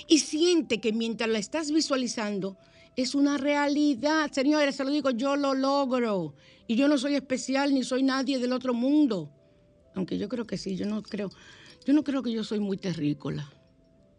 Y 0.07 0.19
siente 0.19 0.79
que 0.79 0.93
mientras 0.93 1.29
la 1.29 1.39
estás 1.39 1.71
visualizando, 1.71 2.57
es 2.95 3.15
una 3.15 3.37
realidad. 3.37 4.31
Señores, 4.31 4.75
se 4.75 4.83
lo 4.83 4.91
digo, 4.91 5.11
yo 5.11 5.35
lo 5.35 5.53
logro. 5.53 6.33
Y 6.67 6.75
yo 6.75 6.87
no 6.87 6.97
soy 6.97 7.15
especial 7.15 7.73
ni 7.73 7.83
soy 7.83 8.03
nadie 8.03 8.39
del 8.39 8.53
otro 8.53 8.73
mundo. 8.73 9.31
Aunque 9.95 10.17
yo 10.17 10.29
creo 10.29 10.45
que 10.45 10.57
sí, 10.57 10.75
yo 10.75 10.85
no 10.85 11.01
creo, 11.01 11.31
yo 11.85 11.93
no 11.93 12.03
creo 12.03 12.21
que 12.21 12.31
yo 12.31 12.43
soy 12.43 12.59
muy 12.59 12.77
terrícola. 12.77 13.51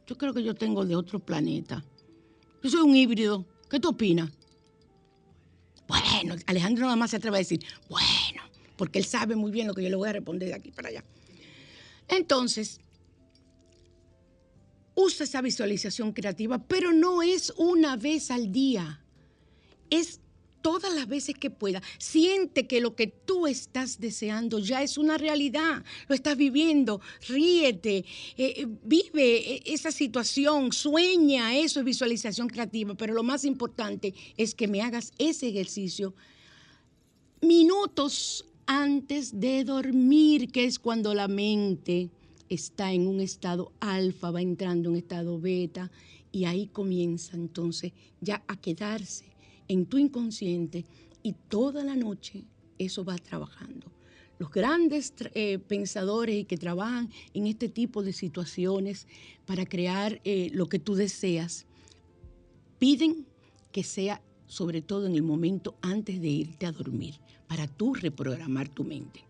Yo 0.09 0.17
creo 0.17 0.33
que 0.33 0.43
yo 0.43 0.55
tengo 0.55 0.87
de 0.87 0.97
otro 0.97 1.19
planeta. 1.19 1.85
Yo 2.63 2.71
soy 2.71 2.81
un 2.81 2.97
híbrido. 2.97 3.45
¿Qué 3.69 3.79
tú 3.79 3.91
opinas? 3.91 4.31
Bueno, 5.87 6.35
Alejandro 6.47 6.85
nada 6.85 6.97
más 6.97 7.11
se 7.11 7.17
atreve 7.17 7.37
a 7.37 7.39
decir, 7.39 7.63
bueno, 7.89 8.43
porque 8.77 8.99
él 8.99 9.05
sabe 9.05 9.37
muy 9.37 9.51
bien 9.51 9.67
lo 9.67 9.75
que 9.75 9.83
yo 9.83 9.91
le 9.91 9.97
voy 9.97 10.09
a 10.09 10.13
responder 10.13 10.49
de 10.49 10.55
aquí 10.55 10.71
para 10.71 10.89
allá. 10.89 11.05
Entonces, 12.09 12.81
usa 14.95 15.25
esa 15.25 15.43
visualización 15.43 16.13
creativa, 16.13 16.59
pero 16.59 16.93
no 16.93 17.23
es 17.23 17.53
una 17.57 17.97
vez 17.97 18.31
al 18.31 18.51
día, 18.51 19.03
es 19.91 20.21
todas 20.69 20.93
las 20.93 21.09
veces 21.09 21.35
que 21.35 21.49
pueda. 21.49 21.81
Siente 21.97 22.67
que 22.67 22.83
lo 22.83 22.95
que 22.95 23.07
tú 23.07 23.47
estás 23.47 24.01
deseando 24.01 24.59
ya 24.59 24.83
es 24.83 24.99
una 24.99 25.17
realidad, 25.17 25.83
lo 26.09 26.15
estás 26.15 26.37
viviendo, 26.37 27.01
ríete, 27.27 27.97
eh, 27.97 28.05
eh, 28.37 28.67
vive 28.85 29.55
e, 29.55 29.63
esa 29.65 29.91
situación, 29.91 30.71
sueña, 30.71 31.57
eso 31.57 31.81
es 31.81 31.87
visualización 31.87 32.49
creativa, 32.49 32.95
pero 32.95 33.15
lo 33.15 33.23
más 33.23 33.47
importante 33.47 34.13
es 34.37 34.55
que 34.55 34.69
me 34.69 34.83
hagas 34.83 35.13
ese 35.17 35.49
ejercicio 35.49 36.13
minutos 37.41 38.45
antes 38.67 39.41
de 39.41 39.65
dormir, 39.65 40.53
que 40.53 40.67
es 40.67 40.79
cuando 40.79 41.15
la 41.15 41.29
mente 41.29 42.11
está 42.51 42.93
en 42.93 43.07
un 43.07 43.23
estado 43.23 43.73
alfa, 43.81 44.31
va 44.31 44.43
entrando 44.43 44.91
en 44.91 44.97
estado 44.97 45.41
beta, 45.41 45.91
y 46.31 46.45
ahí 46.45 46.67
comienza 46.67 47.37
entonces 47.37 47.95
ya 48.21 48.43
a 48.47 48.61
quedarse 48.61 49.38
en 49.69 49.87
tu 49.87 49.99
inconsciente 49.99 50.85
y 51.23 51.35
toda 51.49 51.85
la 51.85 51.95
noche 51.95 52.45
eso 52.79 53.05
va 53.05 53.17
trabajando. 53.17 53.93
Los 54.39 54.51
grandes 54.51 55.13
eh, 55.35 55.59
pensadores 55.59 56.47
que 56.47 56.57
trabajan 56.57 57.11
en 57.35 57.47
este 57.47 57.69
tipo 57.69 58.03
de 58.03 58.13
situaciones 58.13 59.07
para 59.47 59.67
crear 59.67 60.21
eh, 60.25 60.51
lo 60.53 60.69
que 60.69 60.79
tú 60.79 60.95
deseas, 60.95 61.67
piden 62.79 63.27
que 63.73 63.83
sea 63.83 64.23
sobre 64.47 64.81
todo 64.81 65.07
en 65.07 65.15
el 65.15 65.23
momento 65.23 65.77
antes 65.83 66.21
de 66.21 66.29
irte 66.29 66.67
a 66.67 66.73
dormir, 66.73 67.17
para 67.49 67.67
tú 67.67 67.95
reprogramar 67.95 68.69
tu 68.69 68.85
mente. 68.85 69.25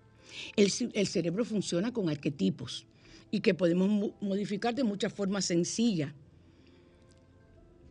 El, 0.57 0.71
el 0.93 1.07
cerebro 1.07 1.45
funciona 1.45 1.93
con 1.93 2.09
arquetipos 2.09 2.87
y 3.31 3.41
que 3.41 3.55
podemos 3.55 4.13
modificar 4.21 4.75
de 4.75 4.85
muchas 4.85 5.13
formas 5.13 5.47
sencillas 5.47 6.13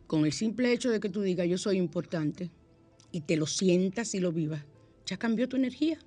con 0.08 0.24
el 0.24 0.32
simple 0.32 0.72
hecho 0.72 0.90
de 0.90 0.98
que 0.98 1.10
tú 1.10 1.20
digas 1.20 1.46
yo 1.46 1.58
soy 1.58 1.76
importante 1.76 2.50
y 3.12 3.20
te 3.20 3.36
lo 3.36 3.46
sientas 3.46 4.14
y 4.14 4.20
lo 4.20 4.32
vivas, 4.32 4.64
ya 5.06 5.16
cambió 5.16 5.48
tu 5.48 5.56
energía. 5.56 5.98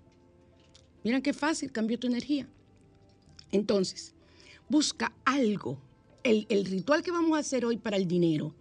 Miren 1.04 1.22
qué 1.22 1.34
fácil 1.34 1.72
cambió 1.72 1.98
tu 1.98 2.08
energía. 2.08 2.48
Entonces, 3.52 4.14
busca 4.68 5.14
algo. 5.24 5.80
El, 6.24 6.46
ritual 6.66 7.02
que 7.02 7.12
vamos 7.12 7.38
a 7.38 7.40
hacer 7.40 7.66
hoy 7.66 7.78
para 7.78 7.98
el 7.98 8.08
dinero, 8.08 8.54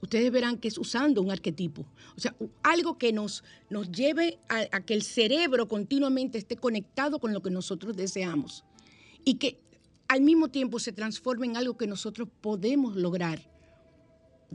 ustedes 0.00 0.30
verán 0.32 0.58
que 0.58 0.68
es 0.68 0.78
usando 0.78 1.22
un 1.22 1.30
arquetipo. 1.30 1.86
O 2.16 2.20
sea, 2.20 2.34
algo 2.62 2.96
que 2.96 3.12
nos, 3.12 3.44
nos 3.70 3.90
lleve 3.90 4.38
a, 4.48 4.66
a 4.76 4.80
que 4.80 4.94
el 4.94 5.02
cerebro 5.02 5.68
continuamente 5.68 6.38
esté 6.38 6.56
conectado 6.56 7.18
con 7.18 7.32
lo 7.32 7.42
que 7.42 7.50
nosotros 7.50 7.96
deseamos. 7.96 8.64
Y 9.24 9.34
que 9.34 9.60
al 10.06 10.20
mismo 10.20 10.48
tiempo 10.48 10.78
se 10.78 10.92
transforme 10.92 11.46
en 11.46 11.56
algo 11.56 11.76
que 11.76 11.86
nosotros 11.86 12.28
podemos 12.40 12.96
lograr 12.96 13.53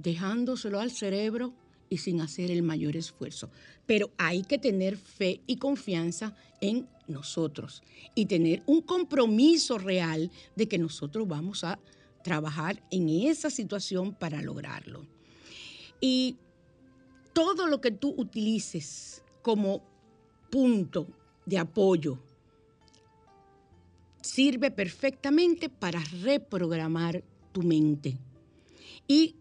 dejándoselo 0.01 0.79
al 0.79 0.91
cerebro 0.91 1.53
y 1.89 1.97
sin 1.97 2.21
hacer 2.21 2.51
el 2.51 2.63
mayor 2.63 2.95
esfuerzo. 2.95 3.49
Pero 3.85 4.11
hay 4.17 4.43
que 4.43 4.57
tener 4.57 4.97
fe 4.97 5.41
y 5.47 5.57
confianza 5.57 6.35
en 6.61 6.87
nosotros 7.07 7.83
y 8.15 8.25
tener 8.25 8.63
un 8.65 8.81
compromiso 8.81 9.77
real 9.77 10.31
de 10.55 10.67
que 10.67 10.77
nosotros 10.77 11.27
vamos 11.27 11.63
a 11.63 11.79
trabajar 12.23 12.81
en 12.91 13.09
esa 13.09 13.49
situación 13.49 14.13
para 14.13 14.41
lograrlo. 14.41 15.05
Y 15.99 16.37
todo 17.33 17.67
lo 17.67 17.81
que 17.81 17.91
tú 17.91 18.13
utilices 18.17 19.23
como 19.41 19.81
punto 20.49 21.07
de 21.45 21.57
apoyo 21.57 22.19
sirve 24.21 24.69
perfectamente 24.71 25.69
para 25.69 26.03
reprogramar 26.21 27.23
tu 27.51 27.63
mente 27.63 28.17
y 29.07 29.35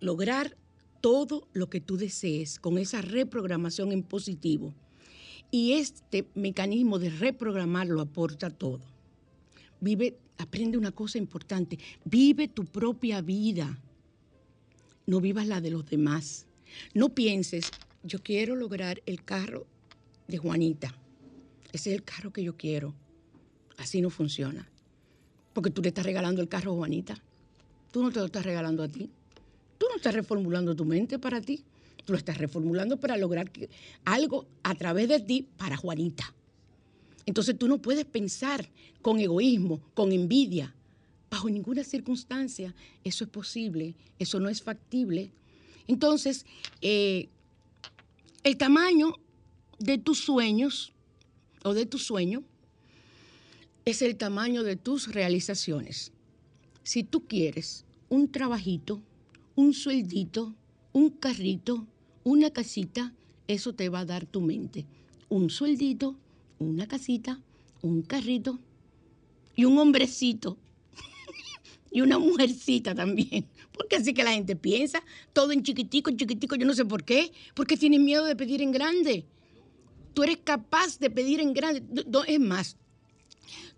lograr 0.00 0.56
todo 1.00 1.46
lo 1.52 1.68
que 1.70 1.80
tú 1.80 1.96
desees 1.96 2.58
con 2.58 2.78
esa 2.78 3.00
reprogramación 3.00 3.92
en 3.92 4.02
positivo. 4.02 4.74
Y 5.50 5.74
este 5.74 6.26
mecanismo 6.34 6.98
de 6.98 7.10
reprogramar 7.10 7.86
lo 7.86 8.00
aporta 8.00 8.50
todo. 8.50 8.80
Vive, 9.80 10.18
aprende 10.38 10.78
una 10.78 10.90
cosa 10.90 11.18
importante, 11.18 11.78
vive 12.04 12.48
tu 12.48 12.64
propia 12.64 13.20
vida. 13.20 13.78
No 15.06 15.20
vivas 15.20 15.46
la 15.46 15.60
de 15.60 15.70
los 15.70 15.86
demás. 15.86 16.46
No 16.94 17.14
pienses, 17.14 17.70
yo 18.02 18.22
quiero 18.22 18.56
lograr 18.56 19.02
el 19.06 19.22
carro 19.22 19.66
de 20.26 20.38
Juanita. 20.38 20.92
Ese 21.72 21.90
es 21.90 21.96
el 21.96 22.02
carro 22.02 22.32
que 22.32 22.42
yo 22.42 22.56
quiero. 22.56 22.94
Así 23.76 24.00
no 24.00 24.10
funciona. 24.10 24.68
Porque 25.52 25.70
tú 25.70 25.82
le 25.82 25.88
estás 25.88 26.04
regalando 26.04 26.42
el 26.42 26.48
carro 26.48 26.72
a 26.72 26.76
Juanita. 26.76 27.22
Tú 27.92 28.02
no 28.02 28.10
te 28.10 28.18
lo 28.18 28.26
estás 28.26 28.44
regalando 28.44 28.82
a 28.82 28.88
ti. 28.88 29.10
Tú 29.78 29.86
no 29.90 29.96
estás 29.96 30.14
reformulando 30.14 30.74
tu 30.74 30.84
mente 30.84 31.18
para 31.18 31.40
ti. 31.40 31.64
Tú 32.04 32.12
lo 32.12 32.18
estás 32.18 32.38
reformulando 32.38 32.98
para 32.98 33.16
lograr 33.16 33.50
algo 34.04 34.46
a 34.62 34.74
través 34.74 35.08
de 35.08 35.20
ti 35.20 35.46
para 35.56 35.76
Juanita. 35.76 36.32
Entonces 37.26 37.58
tú 37.58 37.66
no 37.66 37.78
puedes 37.78 38.04
pensar 38.04 38.68
con 39.02 39.18
egoísmo, 39.18 39.80
con 39.94 40.12
envidia. 40.12 40.72
Bajo 41.28 41.50
ninguna 41.50 41.82
circunstancia 41.82 42.74
eso 43.02 43.24
es 43.24 43.30
posible, 43.30 43.94
eso 44.18 44.38
no 44.38 44.48
es 44.48 44.62
factible. 44.62 45.32
Entonces, 45.88 46.46
eh, 46.80 47.28
el 48.44 48.56
tamaño 48.56 49.14
de 49.78 49.98
tus 49.98 50.20
sueños 50.20 50.92
o 51.64 51.74
de 51.74 51.86
tu 51.86 51.98
sueño 51.98 52.44
es 53.84 54.02
el 54.02 54.16
tamaño 54.16 54.62
de 54.62 54.76
tus 54.76 55.12
realizaciones. 55.12 56.12
Si 56.84 57.02
tú 57.02 57.26
quieres 57.26 57.84
un 58.08 58.30
trabajito, 58.30 59.00
un 59.56 59.72
sueldito, 59.72 60.54
un 60.92 61.10
carrito, 61.10 61.86
una 62.24 62.50
casita, 62.50 63.14
eso 63.48 63.74
te 63.74 63.88
va 63.88 64.00
a 64.00 64.04
dar 64.04 64.26
tu 64.26 64.42
mente. 64.42 64.86
Un 65.28 65.50
sueldito, 65.50 66.16
una 66.58 66.86
casita, 66.86 67.40
un 67.82 68.02
carrito 68.02 68.60
y 69.54 69.64
un 69.64 69.78
hombrecito 69.78 70.58
y 71.90 72.02
una 72.02 72.18
mujercita 72.18 72.94
también. 72.94 73.46
Porque 73.72 73.96
así 73.96 74.12
que 74.12 74.24
la 74.24 74.32
gente 74.32 74.56
piensa, 74.56 75.02
todo 75.32 75.52
en 75.52 75.62
chiquitico, 75.62 76.10
en 76.10 76.18
chiquitico, 76.18 76.54
yo 76.56 76.66
no 76.66 76.74
sé 76.74 76.84
por 76.84 77.02
qué. 77.02 77.32
Porque 77.54 77.78
tienen 77.78 78.04
miedo 78.04 78.24
de 78.24 78.36
pedir 78.36 78.60
en 78.60 78.72
grande. 78.72 79.24
Tú 80.12 80.22
eres 80.22 80.38
capaz 80.44 80.98
de 80.98 81.10
pedir 81.10 81.40
en 81.40 81.54
grande. 81.54 81.82
Es 82.26 82.40
más, 82.40 82.76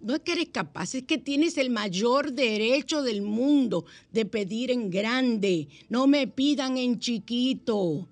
no 0.00 0.14
es 0.14 0.20
que 0.20 0.32
eres 0.32 0.48
capaz, 0.50 0.94
es 0.94 1.02
que 1.02 1.18
tienes 1.18 1.58
el 1.58 1.70
mayor 1.70 2.32
derecho 2.32 3.02
del 3.02 3.22
mundo 3.22 3.84
de 4.12 4.24
pedir 4.24 4.70
en 4.70 4.90
grande. 4.90 5.68
No 5.88 6.06
me 6.06 6.26
pidan 6.28 6.76
en 6.78 6.98
chiquito. 6.98 8.08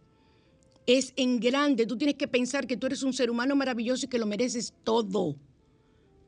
Es 0.86 1.12
en 1.16 1.38
grande. 1.38 1.86
Tú 1.86 1.96
tienes 1.96 2.16
que 2.16 2.28
pensar 2.28 2.66
que 2.66 2.76
tú 2.76 2.86
eres 2.86 3.02
un 3.02 3.12
ser 3.12 3.30
humano 3.30 3.54
maravilloso 3.54 4.06
y 4.06 4.08
que 4.08 4.18
lo 4.18 4.26
mereces 4.26 4.74
todo. 4.82 5.36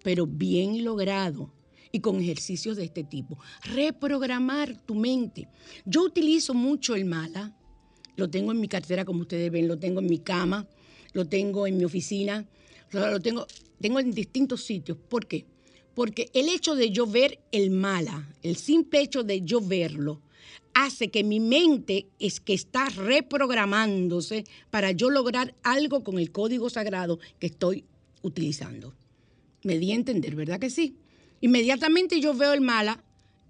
Pero 0.03 0.27
bien 0.27 0.85
logrado 0.85 1.53
y 1.91 2.01
con 2.01 2.21
ejercicios 2.21 2.77
de 2.77 2.85
este 2.85 3.03
tipo. 3.03 3.39
Reprogramar 3.63 4.77
tu 4.83 4.95
mente. 4.95 5.49
Yo 5.85 6.05
utilizo 6.05 6.55
mucho 6.55 6.95
el 6.95 7.05
mala. 7.05 7.57
Lo 8.17 8.29
tengo 8.29 8.53
en 8.53 8.61
mi 8.61 8.69
cartera, 8.69 9.05
como 9.05 9.21
ustedes 9.21 9.51
ven, 9.51 9.69
lo 9.69 9.79
tengo 9.79 10.01
en 10.01 10.07
mi 10.07 10.19
cama 10.19 10.69
lo 11.13 11.27
tengo 11.27 11.67
en 11.67 11.77
mi 11.77 11.85
oficina, 11.85 12.47
lo 12.93 13.21
tengo, 13.21 13.47
tengo 13.81 14.01
en 14.01 14.11
distintos 14.13 14.63
sitios. 14.63 14.97
¿Por 14.97 15.27
qué? 15.27 15.45
Porque 15.95 16.31
el 16.33 16.49
hecho 16.49 16.75
de 16.75 16.91
yo 16.91 17.07
ver 17.07 17.41
el 17.51 17.71
mala, 17.71 18.33
el 18.43 18.57
simple 18.57 19.01
hecho 19.01 19.25
de 19.25 19.43
yo 19.43 19.61
verlo, 19.61 20.21
hace 20.75 21.09
que 21.09 21.25
mi 21.25 21.41
mente 21.41 22.07
es 22.21 22.41
que 22.41 22.55
está 22.55 22.89
reprogramándose 22.89 24.45
para 24.71 24.93
yo 24.93 25.11
lograr 25.11 25.55
algo 25.63 26.05
con 26.05 26.19
el 26.19 26.31
código 26.31 26.71
sagrado 26.71 27.19
que 27.41 27.49
estoy 27.49 27.85
utilizando. 28.23 28.95
Me 29.65 29.79
di 29.79 29.91
a 29.93 29.97
entender, 29.97 30.37
¿verdad 30.37 30.61
que 30.61 30.71
sí? 30.71 30.97
Inmediatamente 31.41 32.21
yo 32.21 32.35
veo 32.35 32.53
el 32.53 32.61
mala, 32.61 33.03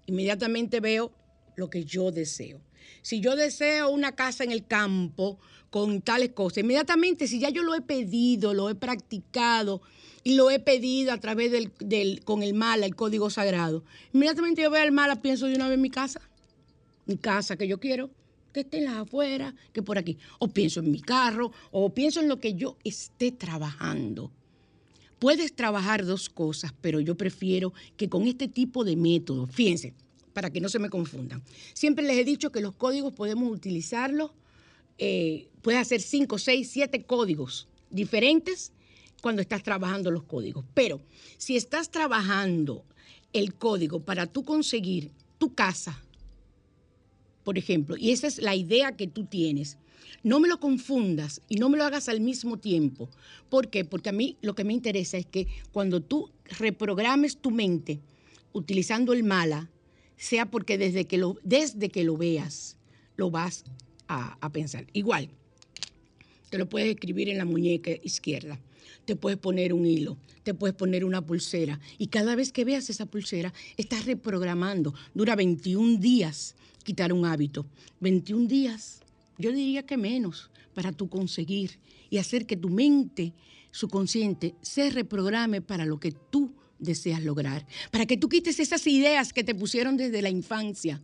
inmediatamente 0.07 0.79
veo 0.79 1.11
lo 1.55 1.69
que 1.69 1.85
yo 1.85 2.11
deseo. 2.11 2.61
Si 3.01 3.19
yo 3.21 3.35
deseo 3.35 3.89
una 3.89 4.13
casa 4.13 4.43
en 4.43 4.51
el 4.51 4.65
campo, 4.65 5.39
con 5.69 6.01
tales 6.01 6.31
cosas. 6.31 6.59
Inmediatamente, 6.59 7.27
si 7.27 7.39
ya 7.39 7.49
yo 7.49 7.63
lo 7.63 7.75
he 7.75 7.81
pedido, 7.81 8.53
lo 8.53 8.69
he 8.69 8.75
practicado 8.75 9.81
y 10.23 10.35
lo 10.35 10.49
he 10.51 10.59
pedido 10.59 11.13
a 11.13 11.19
través 11.19 11.51
del, 11.51 12.23
con 12.23 12.43
el 12.43 12.53
mala, 12.53 12.85
el 12.85 12.95
código 12.95 13.29
sagrado, 13.29 13.83
inmediatamente 14.13 14.61
yo 14.61 14.69
veo 14.69 14.83
el 14.83 14.91
mala, 14.91 15.21
pienso 15.21 15.45
de 15.45 15.55
una 15.55 15.67
vez 15.67 15.75
en 15.75 15.81
mi 15.81 15.89
casa, 15.89 16.21
mi 17.05 17.17
casa 17.17 17.55
que 17.55 17.67
yo 17.67 17.79
quiero, 17.79 18.09
que 18.53 18.61
esté 18.61 18.79
en 18.79 18.85
las 18.85 18.95
afueras, 18.95 19.53
que 19.71 19.81
por 19.81 19.97
aquí. 19.97 20.17
O 20.39 20.47
pienso 20.47 20.79
en 20.79 20.91
mi 20.91 21.01
carro, 21.01 21.51
o 21.71 21.93
pienso 21.93 22.19
en 22.19 22.27
lo 22.27 22.39
que 22.39 22.55
yo 22.55 22.77
esté 22.83 23.31
trabajando. 23.31 24.31
Puedes 25.19 25.53
trabajar 25.53 26.05
dos 26.05 26.29
cosas, 26.29 26.73
pero 26.81 26.99
yo 26.99 27.15
prefiero 27.15 27.73
que 27.97 28.09
con 28.09 28.25
este 28.25 28.47
tipo 28.47 28.83
de 28.83 28.95
método, 28.95 29.47
fíjense, 29.47 29.93
para 30.33 30.49
que 30.51 30.61
no 30.61 30.69
se 30.69 30.79
me 30.79 30.89
confundan. 30.89 31.43
Siempre 31.73 32.05
les 32.05 32.17
he 32.17 32.23
dicho 32.23 32.51
que 32.51 32.61
los 32.61 32.75
códigos 32.75 33.13
podemos 33.13 33.51
utilizarlos 33.51 34.31
eh, 35.01 35.47
puedes 35.61 35.79
hacer 35.79 36.01
5, 36.01 36.37
6, 36.37 36.69
7 36.69 37.03
códigos 37.05 37.67
diferentes 37.89 38.73
cuando 39.21 39.41
estás 39.41 39.63
trabajando 39.63 40.11
los 40.11 40.23
códigos. 40.23 40.65
Pero 40.73 41.01
si 41.37 41.55
estás 41.55 41.89
trabajando 41.89 42.83
el 43.31 43.55
código 43.55 44.01
para 44.01 44.27
tú 44.27 44.43
conseguir 44.43 45.11
tu 45.37 45.55
casa, 45.55 46.03
por 47.45 47.57
ejemplo, 47.57 47.95
y 47.95 48.11
esa 48.11 48.27
es 48.27 48.39
la 48.39 48.55
idea 48.55 48.97
que 48.97 49.07
tú 49.07 49.23
tienes, 49.23 49.77
no 50.21 50.41
me 50.41 50.49
lo 50.49 50.59
confundas 50.59 51.41
y 51.47 51.55
no 51.55 51.69
me 51.69 51.77
lo 51.77 51.85
hagas 51.85 52.09
al 52.09 52.19
mismo 52.19 52.57
tiempo. 52.57 53.09
¿Por 53.49 53.69
qué? 53.69 53.85
Porque 53.85 54.09
a 54.09 54.13
mí 54.13 54.37
lo 54.41 54.53
que 54.53 54.65
me 54.65 54.73
interesa 54.73 55.17
es 55.17 55.25
que 55.25 55.47
cuando 55.71 56.01
tú 56.01 56.29
reprogrames 56.59 57.37
tu 57.37 57.51
mente 57.51 58.01
utilizando 58.51 59.13
el 59.13 59.23
mala, 59.23 59.69
sea 60.19 60.45
porque 60.45 60.77
desde 60.77 61.05
que 61.05 61.17
lo, 61.17 61.39
desde 61.43 61.89
que 61.89 62.03
lo 62.03 62.17
veas, 62.17 62.75
lo 63.15 63.31
vas 63.31 63.63
a, 64.07 64.49
pensar. 64.51 64.85
Igual, 64.91 65.29
te 66.49 66.57
lo 66.57 66.67
puedes 66.67 66.89
escribir 66.89 67.29
en 67.29 67.37
la 67.37 67.45
muñeca 67.45 67.91
izquierda, 68.03 68.59
te 69.05 69.15
puedes 69.15 69.39
poner 69.39 69.71
un 69.73 69.85
hilo, 69.85 70.17
te 70.43 70.53
puedes 70.53 70.75
poner 70.75 71.05
una 71.05 71.25
pulsera 71.25 71.79
y 71.97 72.07
cada 72.07 72.35
vez 72.35 72.51
que 72.51 72.65
veas 72.65 72.89
esa 72.89 73.05
pulsera 73.05 73.53
estás 73.77 74.05
reprogramando. 74.05 74.93
Dura 75.13 75.35
21 75.35 75.99
días 75.99 76.55
quitar 76.83 77.13
un 77.13 77.25
hábito. 77.25 77.65
21 78.01 78.47
días, 78.47 78.99
yo 79.37 79.51
diría 79.51 79.85
que 79.85 79.95
menos, 79.95 80.49
para 80.73 80.91
tú 80.91 81.07
conseguir 81.07 81.79
y 82.09 82.17
hacer 82.17 82.45
que 82.45 82.57
tu 82.57 82.69
mente 82.69 83.33
subconsciente 83.71 84.55
se 84.61 84.89
reprograme 84.89 85.61
para 85.61 85.85
lo 85.85 85.99
que 85.99 86.11
tú 86.11 86.51
deseas 86.79 87.23
lograr, 87.23 87.65
para 87.91 88.05
que 88.05 88.17
tú 88.17 88.29
quites 88.29 88.59
esas 88.59 88.85
ideas 88.87 89.33
que 89.33 89.43
te 89.43 89.53
pusieron 89.53 89.97
desde 89.97 90.21
la 90.21 90.29
infancia. 90.29 91.01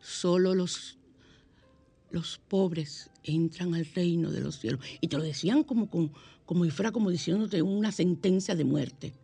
Solo 0.00 0.54
los 0.54 0.98
los 2.10 2.40
pobres 2.48 3.10
entran 3.22 3.74
al 3.74 3.86
reino 3.86 4.30
de 4.30 4.40
los 4.40 4.58
cielos. 4.58 4.80
Y 5.00 5.08
te 5.08 5.16
lo 5.16 5.22
decían 5.22 5.62
como, 5.62 5.90
como, 5.90 6.10
como 6.46 6.64
si 6.64 6.70
fuera 6.70 6.92
como 6.92 7.10
diciéndote 7.10 7.62
una 7.62 7.92
sentencia 7.92 8.54
de 8.54 8.64
muerte. 8.64 9.14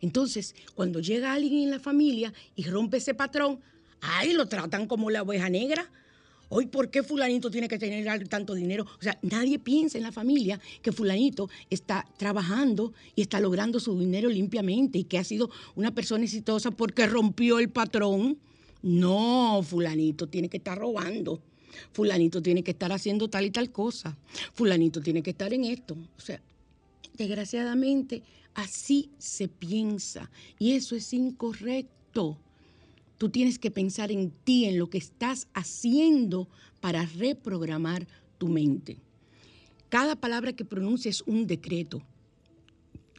Entonces, 0.00 0.54
cuando 0.74 1.00
llega 1.00 1.32
alguien 1.32 1.64
en 1.64 1.70
la 1.70 1.80
familia 1.80 2.32
y 2.56 2.64
rompe 2.64 2.98
ese 2.98 3.14
patrón, 3.14 3.60
ay, 4.00 4.32
lo 4.32 4.46
tratan 4.48 4.86
como 4.86 5.10
la 5.10 5.22
oveja 5.22 5.48
negra. 5.48 5.90
Hoy, 6.52 6.66
¿por 6.66 6.90
qué 6.90 7.04
fulanito 7.04 7.48
tiene 7.48 7.68
que 7.68 7.78
tener 7.78 8.28
tanto 8.28 8.54
dinero? 8.54 8.84
O 8.98 9.02
sea, 9.02 9.16
nadie 9.22 9.60
piensa 9.60 9.98
en 9.98 10.04
la 10.04 10.10
familia 10.10 10.60
que 10.82 10.90
fulanito 10.90 11.48
está 11.70 12.04
trabajando 12.18 12.92
y 13.14 13.22
está 13.22 13.38
logrando 13.38 13.78
su 13.78 13.96
dinero 13.98 14.28
limpiamente 14.28 14.98
y 14.98 15.04
que 15.04 15.18
ha 15.18 15.24
sido 15.24 15.48
una 15.76 15.94
persona 15.94 16.24
exitosa 16.24 16.72
porque 16.72 17.06
rompió 17.06 17.60
el 17.60 17.70
patrón. 17.70 18.36
No, 18.82 19.62
fulanito 19.62 20.26
tiene 20.26 20.48
que 20.48 20.56
estar 20.56 20.76
robando 20.76 21.40
fulanito 21.92 22.42
tiene 22.42 22.64
que 22.64 22.72
estar 22.72 22.90
haciendo 22.92 23.28
tal 23.28 23.46
y 23.46 23.50
tal 23.50 23.70
cosa, 23.70 24.16
fulanito 24.54 25.00
tiene 25.00 25.22
que 25.22 25.30
estar 25.30 25.52
en 25.52 25.64
esto. 25.64 25.96
O 26.16 26.20
sea, 26.20 26.42
desgraciadamente 27.16 28.22
así 28.54 29.10
se 29.18 29.48
piensa 29.48 30.30
y 30.58 30.72
eso 30.72 30.96
es 30.96 31.12
incorrecto. 31.12 32.38
Tú 33.20 33.28
tienes 33.28 33.58
que 33.58 33.70
pensar 33.70 34.10
en 34.10 34.30
ti, 34.30 34.64
en 34.64 34.78
lo 34.78 34.88
que 34.88 34.96
estás 34.96 35.46
haciendo 35.52 36.48
para 36.80 37.04
reprogramar 37.04 38.08
tu 38.38 38.48
mente. 38.48 38.96
Cada 39.90 40.16
palabra 40.16 40.54
que 40.54 40.64
pronuncia 40.64 41.10
es 41.10 41.20
un 41.26 41.46
decreto 41.46 42.00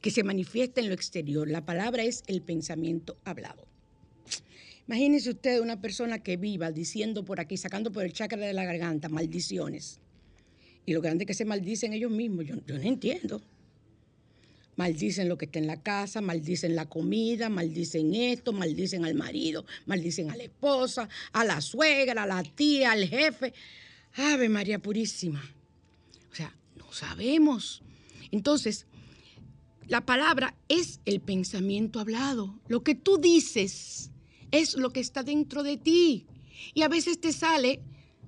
que 0.01 0.09
se 0.09 0.23
manifiesta 0.23 0.81
en 0.81 0.87
lo 0.87 0.95
exterior. 0.95 1.47
La 1.47 1.67
palabra 1.67 2.01
es 2.01 2.23
el 2.25 2.41
pensamiento 2.41 3.15
hablado. 3.25 3.67
Imagínese 4.87 5.29
usted 5.29 5.61
una 5.61 5.79
persona 5.79 6.17
que 6.17 6.35
viva 6.35 6.71
diciendo 6.71 7.23
por 7.23 7.39
aquí, 7.39 7.55
sacando 7.55 7.91
por 7.91 8.03
el 8.03 8.11
chakra 8.11 8.39
de 8.39 8.53
la 8.53 8.65
garganta 8.65 9.07
maldiciones. 9.07 9.99
Y 10.83 10.93
lo 10.93 11.01
grande 11.01 11.27
que 11.27 11.35
se 11.35 11.45
maldicen 11.45 11.93
ellos 11.93 12.09
mismos, 12.09 12.47
yo 12.47 12.55
no 12.55 12.81
entiendo. 12.81 13.39
Maldicen 14.75 15.29
lo 15.29 15.37
que 15.37 15.45
está 15.45 15.59
en 15.59 15.67
la 15.67 15.81
casa, 15.81 16.21
maldicen 16.21 16.75
la 16.75 16.87
comida, 16.87 17.49
maldicen 17.49 18.15
esto, 18.15 18.53
maldicen 18.53 19.05
al 19.05 19.15
marido, 19.15 19.65
maldicen 19.85 20.31
a 20.31 20.37
la 20.37 20.43
esposa, 20.43 21.09
a 21.33 21.43
la 21.43 21.61
suegra, 21.61 22.23
a 22.23 22.27
la 22.27 22.43
tía, 22.43 22.93
al 22.93 23.07
jefe. 23.07 23.53
Ave 24.15 24.49
María 24.49 24.79
Purísima. 24.79 25.43
O 26.31 26.35
sea, 26.35 26.55
no 26.75 26.91
sabemos. 26.91 27.83
Entonces, 28.31 28.85
la 29.87 30.05
palabra 30.05 30.55
es 30.69 31.01
el 31.05 31.19
pensamiento 31.19 31.99
hablado. 31.99 32.59
Lo 32.67 32.83
que 32.83 32.95
tú 32.95 33.17
dices 33.17 34.09
es 34.51 34.75
lo 34.75 34.91
que 34.91 35.01
está 35.01 35.23
dentro 35.23 35.63
de 35.63 35.77
ti. 35.77 36.25
Y 36.73 36.83
a 36.83 36.87
veces 36.87 37.19
te 37.19 37.33
sale 37.33 37.81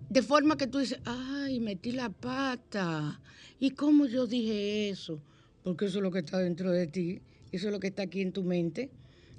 de 0.10 0.22
forma 0.22 0.58
que 0.58 0.68
tú 0.68 0.80
dices, 0.80 1.00
ay, 1.06 1.60
metí 1.60 1.92
la 1.92 2.10
pata. 2.10 3.22
¿Y 3.60 3.72
cómo 3.72 4.06
yo 4.06 4.28
dije 4.28 4.90
eso? 4.90 5.22
Porque 5.64 5.86
eso 5.86 6.00
es 6.00 6.04
lo 6.04 6.12
que 6.12 6.20
está 6.20 6.40
dentro 6.40 6.72
de 6.72 6.88
ti. 6.88 7.22
Eso 7.52 7.68
es 7.68 7.74
lo 7.74 7.80
que 7.80 7.88
está 7.88 8.04
aquí 8.04 8.22
en 8.22 8.32
tu 8.32 8.44
mente. 8.44 8.90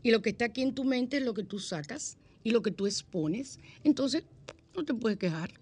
Y 0.03 0.11
lo 0.11 0.23
que 0.23 0.31
está 0.31 0.47
aquí 0.47 0.63
en 0.63 0.75
tu 0.75 0.85
mente 0.85 1.19
es 1.19 1.23
lo 1.25 1.35
que 1.35 1.45
tú 1.45 1.59
sacas 1.59 2.17
y 2.43 2.51
lo 2.51 2.63
que 2.63 2.71
tú 2.71 2.87
expones. 2.87 3.59
Entonces, 3.83 4.25
no 4.75 4.85
te 4.85 4.95
puedes 4.95 5.19
quejar. 5.19 5.53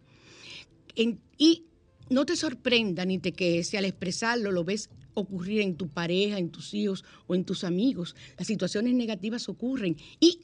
y 1.38 1.64
no 2.10 2.26
te 2.26 2.36
sorprenda 2.36 3.04
ni 3.06 3.18
te 3.18 3.32
quejes 3.32 3.68
si 3.68 3.76
al 3.76 3.86
expresarlo 3.86 4.52
lo 4.52 4.64
ves 4.64 4.90
ocurrir 5.14 5.62
en 5.62 5.76
tu 5.76 5.88
pareja, 5.88 6.38
en 6.38 6.50
tus 6.50 6.74
hijos 6.74 7.04
o 7.26 7.34
en 7.34 7.44
tus 7.44 7.64
amigos. 7.64 8.14
Las 8.36 8.46
situaciones 8.46 8.94
negativas 8.94 9.48
ocurren 9.48 9.96
y 10.20 10.40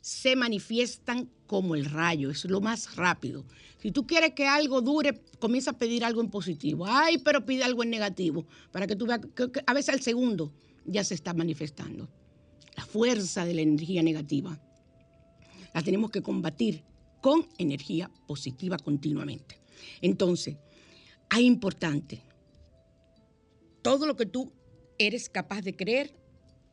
se 0.00 0.36
manifiestan 0.36 1.28
como 1.50 1.74
el 1.74 1.84
rayo, 1.84 2.30
es 2.30 2.44
lo 2.44 2.60
más 2.60 2.94
rápido. 2.94 3.44
Si 3.82 3.90
tú 3.90 4.06
quieres 4.06 4.34
que 4.34 4.46
algo 4.46 4.80
dure, 4.82 5.20
comienza 5.40 5.72
a 5.72 5.78
pedir 5.78 6.04
algo 6.04 6.20
en 6.20 6.30
positivo. 6.30 6.86
Ay, 6.86 7.18
pero 7.18 7.44
pide 7.44 7.64
algo 7.64 7.82
en 7.82 7.90
negativo, 7.90 8.46
para 8.70 8.86
que 8.86 8.94
tú 8.94 9.04
veas 9.04 9.18
que 9.34 9.50
a 9.66 9.74
veces 9.74 9.92
al 9.92 10.00
segundo 10.00 10.52
ya 10.84 11.02
se 11.02 11.14
está 11.14 11.34
manifestando. 11.34 12.08
La 12.76 12.84
fuerza 12.84 13.44
de 13.44 13.54
la 13.54 13.62
energía 13.62 14.00
negativa 14.00 14.60
la 15.74 15.82
tenemos 15.82 16.12
que 16.12 16.22
combatir 16.22 16.84
con 17.20 17.48
energía 17.58 18.08
positiva 18.28 18.76
continuamente. 18.78 19.60
Entonces, 20.02 20.56
es 21.36 21.40
importante, 21.40 22.22
todo 23.82 24.06
lo 24.06 24.14
que 24.14 24.26
tú 24.26 24.52
eres 24.98 25.28
capaz 25.28 25.62
de 25.62 25.74
creer, 25.74 26.14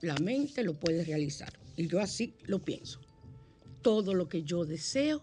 la 0.02 0.14
mente 0.18 0.62
lo 0.64 0.80
puede 0.80 1.04
realizar. 1.04 1.52
Y 1.76 1.88
yo 1.88 2.00
así 2.00 2.36
lo 2.44 2.64
pienso 2.64 3.07
todo 3.82 4.14
lo 4.14 4.28
que 4.28 4.44
yo 4.44 4.66
deseo, 4.66 5.22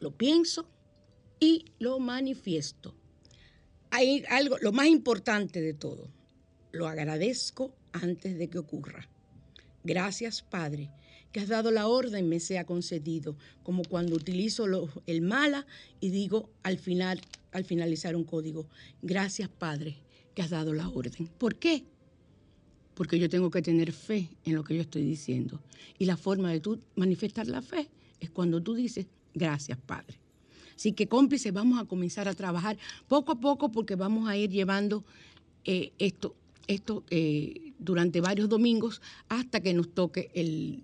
lo 0.00 0.16
pienso 0.16 0.66
y 1.38 1.66
lo 1.78 1.98
manifiesto. 1.98 2.94
Hay 3.90 4.24
algo, 4.28 4.58
lo 4.58 4.72
más 4.72 4.86
importante 4.86 5.60
de 5.60 5.74
todo, 5.74 6.08
lo 6.72 6.86
agradezco 6.86 7.74
antes 7.92 8.38
de 8.38 8.48
que 8.48 8.58
ocurra. 8.58 9.08
Gracias, 9.82 10.42
Padre, 10.42 10.90
que 11.32 11.40
has 11.40 11.48
dado 11.48 11.70
la 11.70 11.86
orden, 11.86 12.28
me 12.28 12.40
sea 12.40 12.64
concedido, 12.64 13.36
como 13.62 13.82
cuando 13.82 14.14
utilizo 14.14 14.66
el 15.06 15.22
mala 15.22 15.66
y 16.00 16.10
digo 16.10 16.50
al 16.62 16.78
final, 16.78 17.20
al 17.52 17.64
finalizar 17.64 18.14
un 18.16 18.24
código, 18.24 18.66
gracias, 19.02 19.48
Padre, 19.48 19.96
que 20.34 20.42
has 20.42 20.50
dado 20.50 20.72
la 20.74 20.88
orden. 20.88 21.28
¿Por 21.38 21.56
qué? 21.56 21.84
Porque 23.00 23.18
yo 23.18 23.30
tengo 23.30 23.50
que 23.50 23.62
tener 23.62 23.92
fe 23.92 24.28
en 24.44 24.54
lo 24.54 24.62
que 24.62 24.74
yo 24.76 24.82
estoy 24.82 25.02
diciendo. 25.02 25.58
Y 25.98 26.04
la 26.04 26.18
forma 26.18 26.52
de 26.52 26.60
tú 26.60 26.78
manifestar 26.96 27.46
la 27.46 27.62
fe 27.62 27.88
es 28.20 28.28
cuando 28.28 28.62
tú 28.62 28.74
dices, 28.74 29.06
gracias 29.32 29.78
Padre. 29.78 30.18
Así 30.76 30.92
que 30.92 31.08
cómplices, 31.08 31.50
vamos 31.50 31.80
a 31.80 31.86
comenzar 31.86 32.28
a 32.28 32.34
trabajar 32.34 32.76
poco 33.08 33.32
a 33.32 33.40
poco 33.40 33.72
porque 33.72 33.94
vamos 33.94 34.28
a 34.28 34.36
ir 34.36 34.50
llevando 34.50 35.02
eh, 35.64 35.92
esto, 35.98 36.36
esto 36.66 37.02
eh, 37.08 37.72
durante 37.78 38.20
varios 38.20 38.50
domingos 38.50 39.00
hasta 39.30 39.60
que 39.60 39.72
nos 39.72 39.94
toque 39.94 40.30
el, 40.34 40.82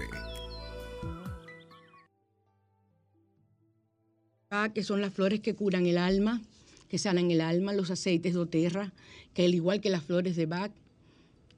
Ah, 4.50 4.70
que 4.74 4.84
son 4.84 5.02
las 5.02 5.14
flores 5.14 5.41
que 5.41 5.54
curan 5.54 5.86
el 5.86 5.98
alma, 5.98 6.41
que 6.88 6.98
sanan 6.98 7.30
el 7.32 7.41
alma, 7.41 7.74
los 7.74 7.91
aceites 7.91 8.34
de 8.34 8.39
oterra, 8.39 8.94
que 9.34 9.44
al 9.46 9.54
igual 9.54 9.82
que 9.82 9.89
las 9.89 10.04
flores 10.04 10.36
de 10.36 10.46
Bach, 10.46 10.72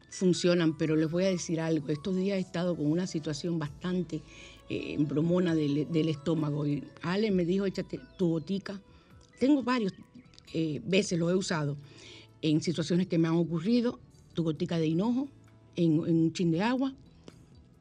funcionan, 0.10 0.78
pero 0.78 0.96
les 0.96 1.12
voy 1.12 1.26
a 1.26 1.30
decir 1.30 1.60
algo, 1.60 1.90
estos 1.90 2.16
días 2.16 2.38
he 2.38 2.42
estado 2.42 2.76
con 2.76 2.90
una 2.90 3.06
situación 3.06 3.60
bastante 3.60 4.22
eh, 4.70 4.95
bromona 4.99 5.55
del, 5.55 6.09
estómago. 6.09 6.66
Y 6.68 6.84
Ale 7.01 7.32
me 7.32 7.45
dijo, 7.45 7.66
échate 7.66 7.99
tu 8.18 8.30
botica. 8.30 8.82
Tengo 9.39 9.63
varios 9.63 9.93
eh, 10.53 10.82
veces 10.86 11.20
lo 11.20 11.30
he 11.30 11.36
usado 11.36 11.78
en 12.41 12.61
situaciones 12.61 13.07
que 13.07 13.18
me 13.18 13.28
han 13.28 13.36
ocurrido, 13.36 13.99
tu 14.34 14.43
gotica 14.43 14.78
de 14.78 14.88
hinojo, 14.88 15.28
en, 15.76 15.99
un 15.99 16.32
chin 16.34 16.51
de 16.51 16.61
agua 16.61 16.93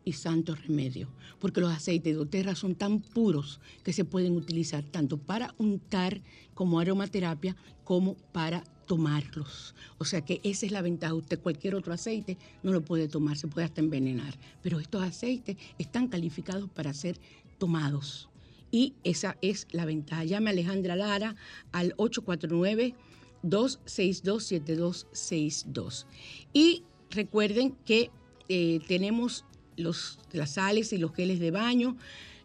y 0.04 0.12
santo 0.12 0.54
remedio, 0.54 1.08
porque 1.38 1.60
los 1.60 1.72
aceites 1.72 2.14
de 2.14 2.20
oterra 2.20 2.54
son 2.54 2.74
tan 2.74 3.00
puros 3.00 3.60
que 3.82 3.92
se 3.92 4.04
pueden 4.04 4.36
utilizar 4.36 4.84
tanto 4.84 5.18
para 5.18 5.54
untar 5.58 6.20
como 6.54 6.80
aromaterapia 6.80 7.56
como 7.84 8.14
para 8.32 8.64
tomarlos. 8.86 9.74
O 9.98 10.04
sea 10.04 10.22
que 10.22 10.40
esa 10.42 10.66
es 10.66 10.72
la 10.72 10.82
ventaja. 10.82 11.14
Usted 11.14 11.40
cualquier 11.40 11.74
otro 11.74 11.92
aceite 11.92 12.38
no 12.62 12.72
lo 12.72 12.82
puede 12.82 13.08
tomar, 13.08 13.36
se 13.36 13.48
puede 13.48 13.66
hasta 13.66 13.80
envenenar. 13.80 14.38
Pero 14.62 14.80
estos 14.80 15.02
aceites 15.02 15.56
están 15.78 16.08
calificados 16.08 16.68
para 16.70 16.92
ser 16.92 17.18
tomados. 17.58 18.28
Y 18.70 18.94
esa 19.04 19.36
es 19.40 19.66
la 19.70 19.84
ventaja. 19.84 20.24
Llame 20.24 20.50
a 20.50 20.52
Alejandra 20.52 20.96
Lara 20.96 21.36
al 21.72 21.94
849 21.96 22.94
262 23.42 24.44
7262. 24.44 26.06
Y 26.52 26.82
recuerden 27.10 27.76
que 27.84 28.10
eh, 28.48 28.80
tenemos 28.88 29.44
los, 29.76 30.18
las 30.32 30.52
sales 30.52 30.92
y 30.92 30.98
los 30.98 31.14
geles 31.14 31.40
de 31.40 31.50
baño 31.50 31.96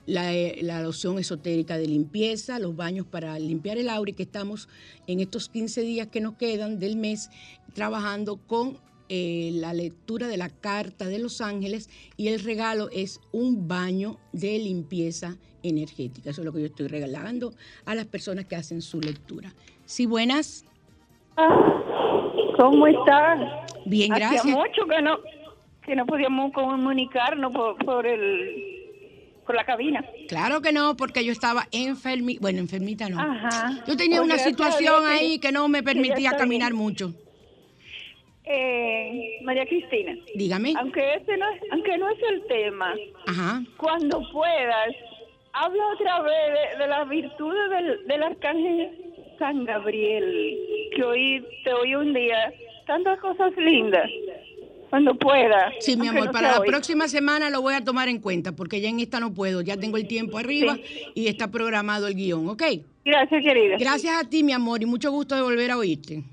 la, 0.09 0.81
loción 0.81 1.19
esotérica 1.19 1.77
de 1.77 1.87
limpieza, 1.87 2.59
los 2.59 2.75
baños 2.75 3.05
para 3.05 3.37
limpiar 3.37 3.77
el 3.77 3.89
aura 3.89 4.11
y 4.11 4.13
que 4.13 4.23
estamos 4.23 4.67
en 5.07 5.19
estos 5.19 5.49
15 5.49 5.81
días 5.81 6.07
que 6.07 6.21
nos 6.21 6.35
quedan 6.35 6.79
del 6.79 6.95
mes 6.95 7.29
trabajando 7.73 8.37
con 8.37 8.77
eh, 9.09 9.51
la 9.53 9.73
lectura 9.73 10.27
de 10.27 10.37
la 10.37 10.49
carta 10.49 11.05
de 11.05 11.19
los 11.19 11.41
ángeles 11.41 11.89
y 12.17 12.27
el 12.27 12.39
regalo 12.39 12.89
es 12.91 13.21
un 13.31 13.67
baño 13.67 14.17
de 14.33 14.59
limpieza 14.59 15.37
energética. 15.63 16.29
Eso 16.29 16.41
es 16.41 16.45
lo 16.45 16.53
que 16.53 16.61
yo 16.61 16.67
estoy 16.67 16.87
regalando 16.87 17.53
a 17.85 17.95
las 17.95 18.05
personas 18.05 18.45
que 18.45 18.55
hacen 18.55 18.81
su 18.81 19.01
lectura. 19.01 19.53
Sí, 19.85 20.05
buenas. 20.05 20.65
¿Cómo 22.57 22.87
están? 22.87 23.47
Bien, 23.85 24.09
gracias. 24.09 24.41
Hacía 24.41 24.55
mucho 24.55 24.85
que 24.87 25.01
no, 25.01 25.17
que 25.89 25.95
no 25.95 26.05
podíamos 26.05 26.53
comunicarnos 26.53 27.51
por, 27.51 27.75
por 27.83 28.05
el 28.05 28.75
la 29.51 29.63
cabina. 29.63 30.05
Claro 30.27 30.61
que 30.61 30.71
no, 30.71 30.95
porque 30.95 31.25
yo 31.25 31.31
estaba 31.31 31.67
enfermita, 31.71 32.39
bueno, 32.39 32.59
enfermita 32.59 33.09
no. 33.09 33.17
Yo 33.87 33.97
tenía 33.97 34.21
una 34.21 34.37
situación 34.37 35.07
ahí 35.07 35.39
que 35.39 35.51
no 35.51 35.67
me 35.67 35.81
permitía 35.81 36.37
caminar 36.37 36.75
mucho. 36.75 37.15
Eh, 38.43 39.39
María 39.43 39.65
Cristina. 39.65 40.15
Dígame. 40.35 40.75
Aunque 40.77 41.15
ese 41.15 41.35
no 41.35 41.49
es, 41.49 41.61
aunque 41.71 41.97
no 41.97 42.09
es 42.11 42.19
el 42.29 42.45
tema. 42.45 42.93
Cuando 43.77 44.21
puedas, 44.31 44.89
habla 45.53 45.83
otra 45.93 46.21
vez 46.21 46.77
de, 46.77 46.87
las 46.87 47.09
virtudes 47.09 47.69
del, 47.71 48.07
del 48.07 48.21
arcángel 48.21 48.91
San 49.39 49.65
Gabriel, 49.65 50.59
que 50.95 51.03
hoy 51.03 51.43
te 51.63 51.73
oí 51.73 51.95
un 51.95 52.13
día 52.13 52.53
tantas 52.85 53.19
cosas 53.19 53.51
lindas 53.57 54.07
cuando 54.89 55.15
pueda. 55.15 55.71
Sí, 55.79 55.95
mi 55.95 56.07
amor, 56.07 56.31
para 56.31 56.51
la 56.51 56.61
próxima 56.61 57.07
semana 57.07 57.49
lo 57.49 57.61
voy 57.61 57.75
a 57.75 57.83
tomar 57.83 58.09
en 58.09 58.19
cuenta, 58.19 58.55
porque 58.55 58.81
ya 58.81 58.89
en 58.89 58.99
esta 58.99 59.19
no 59.19 59.33
puedo, 59.33 59.61
ya 59.61 59.77
tengo 59.77 59.97
el 59.97 60.07
tiempo 60.07 60.37
arriba 60.37 60.77
y 61.15 61.27
está 61.27 61.49
programado 61.49 62.07
el 62.07 62.15
guion, 62.15 62.49
¿ok? 62.49 62.63
Gracias, 63.05 63.43
querida. 63.43 63.77
Gracias 63.77 64.15
a 64.15 64.27
ti, 64.27 64.43
mi 64.43 64.53
amor, 64.53 64.81
y 64.81 64.85
mucho 64.85 65.11
gusto 65.11 65.35
de 65.35 65.41
volver 65.41 65.71
a 65.71 65.77
oírte. 65.77 66.23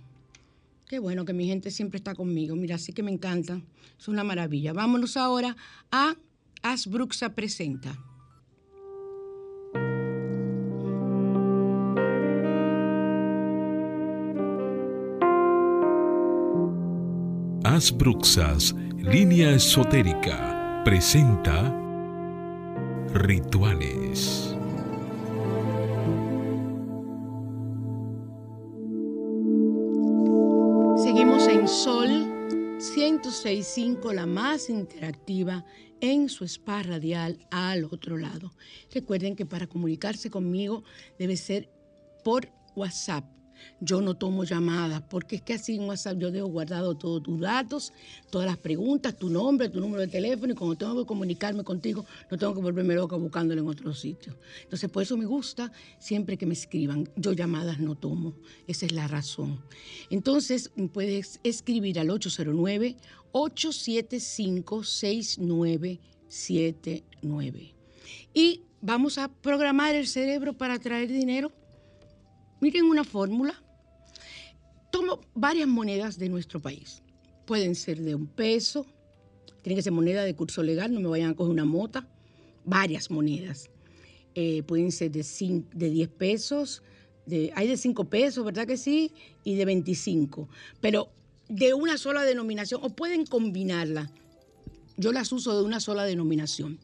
Qué 0.88 0.98
bueno 0.98 1.24
que 1.24 1.32
mi 1.32 1.46
gente 1.46 1.70
siempre 1.70 1.98
está 1.98 2.14
conmigo. 2.14 2.54
Mira, 2.54 2.76
así 2.76 2.92
que 2.92 3.02
me 3.02 3.10
encanta. 3.10 3.60
Es 3.98 4.08
una 4.08 4.22
maravilla. 4.22 4.72
Vámonos 4.72 5.16
ahora 5.16 5.56
a 5.90 6.14
Asbruxa 6.62 7.34
Presenta. 7.34 7.96
Asbruxas, 17.76 18.74
línea 18.96 19.50
esotérica, 19.50 20.80
presenta 20.82 21.78
Rituales. 23.12 24.56
Sol 31.66 32.08
106.5, 32.78 34.12
la 34.14 34.24
más 34.24 34.70
interactiva 34.70 35.66
en 36.00 36.30
su 36.30 36.44
spa 36.44 36.82
radial 36.82 37.46
al 37.50 37.84
otro 37.84 38.16
lado. 38.16 38.54
Recuerden 38.94 39.36
que 39.36 39.44
para 39.44 39.66
comunicarse 39.66 40.30
conmigo 40.30 40.82
debe 41.18 41.36
ser 41.36 41.68
por 42.24 42.48
WhatsApp 42.74 43.35
yo 43.80 44.00
no 44.00 44.14
tomo 44.14 44.44
llamadas, 44.44 45.02
porque 45.02 45.36
es 45.36 45.42
que 45.42 45.52
así 45.54 45.76
en 45.76 45.82
WhatsApp 45.82 46.18
yo 46.18 46.30
dejo 46.30 46.46
guardado 46.46 46.96
todos 46.96 47.22
tus 47.22 47.40
datos, 47.40 47.92
todas 48.30 48.46
las 48.46 48.56
preguntas, 48.56 49.16
tu 49.16 49.28
nombre, 49.30 49.68
tu 49.68 49.80
número 49.80 50.02
de 50.02 50.08
teléfono, 50.08 50.52
y 50.52 50.56
cuando 50.56 50.76
tengo 50.76 51.02
que 51.02 51.06
comunicarme 51.06 51.64
contigo, 51.64 52.04
no 52.30 52.38
tengo 52.38 52.54
que 52.54 52.60
volverme 52.60 52.94
loca 52.94 53.16
buscándolo 53.16 53.62
en 53.62 53.68
otro 53.68 53.92
sitio. 53.94 54.38
Entonces, 54.62 54.88
por 54.90 55.02
eso 55.02 55.16
me 55.16 55.26
gusta 55.26 55.72
siempre 55.98 56.36
que 56.36 56.46
me 56.46 56.54
escriban. 56.54 57.08
Yo 57.16 57.32
llamadas 57.32 57.80
no 57.80 57.94
tomo, 57.94 58.34
esa 58.66 58.86
es 58.86 58.92
la 58.92 59.08
razón. 59.08 59.62
Entonces, 60.10 60.70
puedes 60.92 61.40
escribir 61.42 61.98
al 61.98 62.10
809 62.10 62.96
875 63.32 64.84
6979. 64.84 67.74
Y 68.32 68.62
vamos 68.80 69.18
a 69.18 69.28
programar 69.28 69.94
el 69.94 70.06
cerebro 70.06 70.54
para 70.54 70.78
traer 70.78 71.08
dinero 71.08 71.52
Miren 72.60 72.84
una 72.86 73.04
fórmula. 73.04 73.62
Tomo 74.90 75.20
varias 75.34 75.68
monedas 75.68 76.18
de 76.18 76.28
nuestro 76.28 76.60
país. 76.60 77.02
Pueden 77.44 77.74
ser 77.74 78.00
de 78.00 78.14
un 78.14 78.26
peso, 78.26 78.86
tienen 79.62 79.76
que 79.76 79.82
ser 79.82 79.92
moneda 79.92 80.24
de 80.24 80.34
curso 80.34 80.62
legal, 80.62 80.92
no 80.92 81.00
me 81.00 81.08
vayan 81.08 81.30
a 81.30 81.34
coger 81.34 81.52
una 81.52 81.64
mota. 81.64 82.08
Varias 82.64 83.10
monedas. 83.10 83.70
Eh, 84.34 84.62
pueden 84.64 84.90
ser 84.90 85.10
de, 85.12 85.24
de 85.74 85.90
10 85.90 86.08
pesos, 86.08 86.82
hay 87.54 87.68
de 87.68 87.76
5 87.76 88.04
pesos, 88.04 88.44
¿verdad 88.44 88.66
que 88.66 88.76
sí? 88.76 89.12
Y 89.44 89.54
de 89.54 89.64
25. 89.64 90.48
Pero 90.80 91.10
de 91.48 91.74
una 91.74 91.98
sola 91.98 92.22
denominación, 92.22 92.80
o 92.82 92.90
pueden 92.90 93.26
combinarla. 93.26 94.10
Yo 94.96 95.12
las 95.12 95.30
uso 95.32 95.56
de 95.56 95.64
una 95.64 95.80
sola 95.80 96.04
denominación 96.04 96.78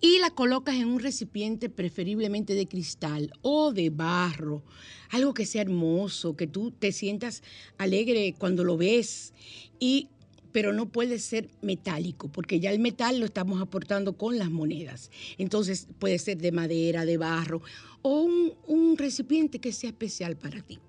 y 0.00 0.18
la 0.18 0.30
colocas 0.30 0.76
en 0.76 0.88
un 0.88 1.00
recipiente 1.00 1.68
preferiblemente 1.68 2.54
de 2.54 2.66
cristal 2.66 3.32
o 3.42 3.72
de 3.72 3.90
barro, 3.90 4.62
algo 5.10 5.34
que 5.34 5.46
sea 5.46 5.62
hermoso, 5.62 6.36
que 6.36 6.46
tú 6.46 6.70
te 6.70 6.92
sientas 6.92 7.42
alegre 7.78 8.34
cuando 8.38 8.64
lo 8.64 8.76
ves 8.76 9.32
y 9.78 10.08
pero 10.52 10.72
no 10.72 10.88
puede 10.88 11.20
ser 11.20 11.48
metálico, 11.62 12.28
porque 12.28 12.58
ya 12.58 12.72
el 12.72 12.80
metal 12.80 13.20
lo 13.20 13.26
estamos 13.26 13.62
aportando 13.62 14.14
con 14.14 14.36
las 14.36 14.50
monedas. 14.50 15.10
Entonces 15.38 15.86
puede 16.00 16.18
ser 16.18 16.38
de 16.38 16.50
madera, 16.50 17.04
de 17.04 17.16
barro, 17.18 17.62
o 18.02 18.22
un, 18.22 18.54
un 18.66 18.96
recipiente 18.96 19.60
que 19.60 19.72
sea 19.72 19.90
especial 19.90 20.36
para 20.36 20.60
ti. 20.60 20.80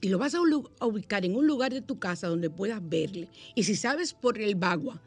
Y 0.00 0.08
lo 0.08 0.18
vas 0.18 0.34
a 0.34 0.40
ubicar 0.86 1.24
en 1.24 1.36
un 1.36 1.46
lugar 1.46 1.74
de 1.74 1.82
tu 1.82 1.98
casa 1.98 2.28
donde 2.28 2.50
puedas 2.50 2.80
verle. 2.88 3.28
Y 3.54 3.64
si 3.64 3.74
sabes 3.74 4.14
por 4.14 4.40
el 4.40 4.54
bagua, 4.54 5.02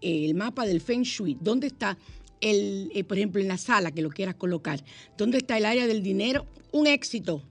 el 0.00 0.34
mapa 0.34 0.66
del 0.66 0.80
Feng 0.80 1.02
Shui, 1.02 1.36
dónde 1.40 1.68
está 1.68 1.96
el, 2.42 2.90
eh, 2.94 3.04
por 3.04 3.16
ejemplo, 3.16 3.40
en 3.40 3.48
la 3.48 3.56
sala 3.56 3.92
que 3.92 4.02
lo 4.02 4.10
quieras 4.10 4.34
colocar, 4.34 4.84
dónde 5.16 5.38
está 5.38 5.56
el 5.56 5.64
área 5.64 5.86
del 5.86 6.02
dinero, 6.02 6.46
un 6.72 6.86
éxito 6.86 7.42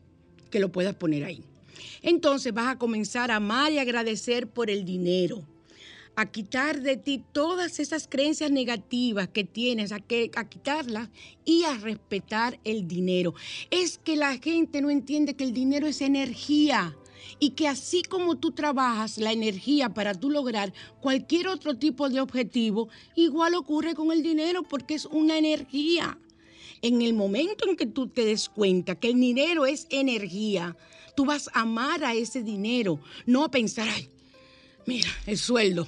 que 0.52 0.60
lo 0.60 0.72
puedas 0.72 0.94
poner 0.94 1.24
ahí. 1.24 1.44
Entonces 2.04 2.54
vas 2.54 2.68
a 2.68 2.78
comenzar 2.78 3.32
a 3.32 3.38
amar 3.38 3.72
y 3.72 3.80
agradecer 3.80 4.48
por 4.48 4.70
el 4.70 4.86
dinero, 4.86 5.42
a 6.16 6.26
quitar 6.26 6.82
de 6.82 6.98
ti 6.98 7.24
todas 7.32 7.80
esas 7.80 8.08
creencias 8.08 8.52
negativas 8.52 9.30
que 9.30 9.44
tienes, 9.44 9.92
a, 9.92 10.00
que, 10.00 10.30
a 10.36 10.48
quitarlas 10.48 11.10
y 11.46 11.64
a 11.64 11.76
respetar 11.78 12.60
el 12.64 12.88
dinero. 12.88 13.34
Es 13.72 13.98
que 13.98 14.16
la 14.16 14.38
gente 14.38 14.82
no 14.82 14.90
entiende 14.90 15.36
que 15.36 15.46
el 15.46 15.54
dinero 15.54 15.88
es 15.88 16.02
energía 16.02 16.96
y 17.40 17.52
que 17.52 17.68
así 17.68 18.04
como 18.04 18.38
tú 18.38 18.52
trabajas 18.52 19.18
la 19.18 19.32
energía 19.32 19.90
para 19.90 20.14
tú 20.14 20.30
lograr 20.30 20.74
cualquier 21.00 21.48
otro 21.48 21.78
tipo 21.78 22.10
de 22.10 22.22
objetivo, 22.22 22.90
igual 23.16 23.56
ocurre 23.56 23.96
con 23.96 24.12
el 24.12 24.24
dinero 24.24 24.64
porque 24.64 24.96
es 24.96 25.06
una 25.06 25.38
energía. 25.38 26.18
En 26.82 27.02
el 27.02 27.14
momento 27.14 27.68
en 27.70 27.76
que 27.76 27.86
tú 27.86 28.08
te 28.08 28.26
des 28.26 28.50
cuenta 28.50 28.96
que 28.96 29.10
el 29.10 29.20
dinero 29.20 29.66
es 29.66 29.88
energía, 29.90 30.76
tú 31.16 31.26
vas 31.26 31.50
a 31.54 31.62
amar 31.62 32.04
a 32.04 32.14
ese 32.14 32.42
dinero, 32.42 33.00
no 33.26 33.44
a 33.44 33.52
pensar, 33.52 33.88
ay, 33.88 34.10
mira, 34.88 35.10
el 35.28 35.38
sueldo, 35.38 35.88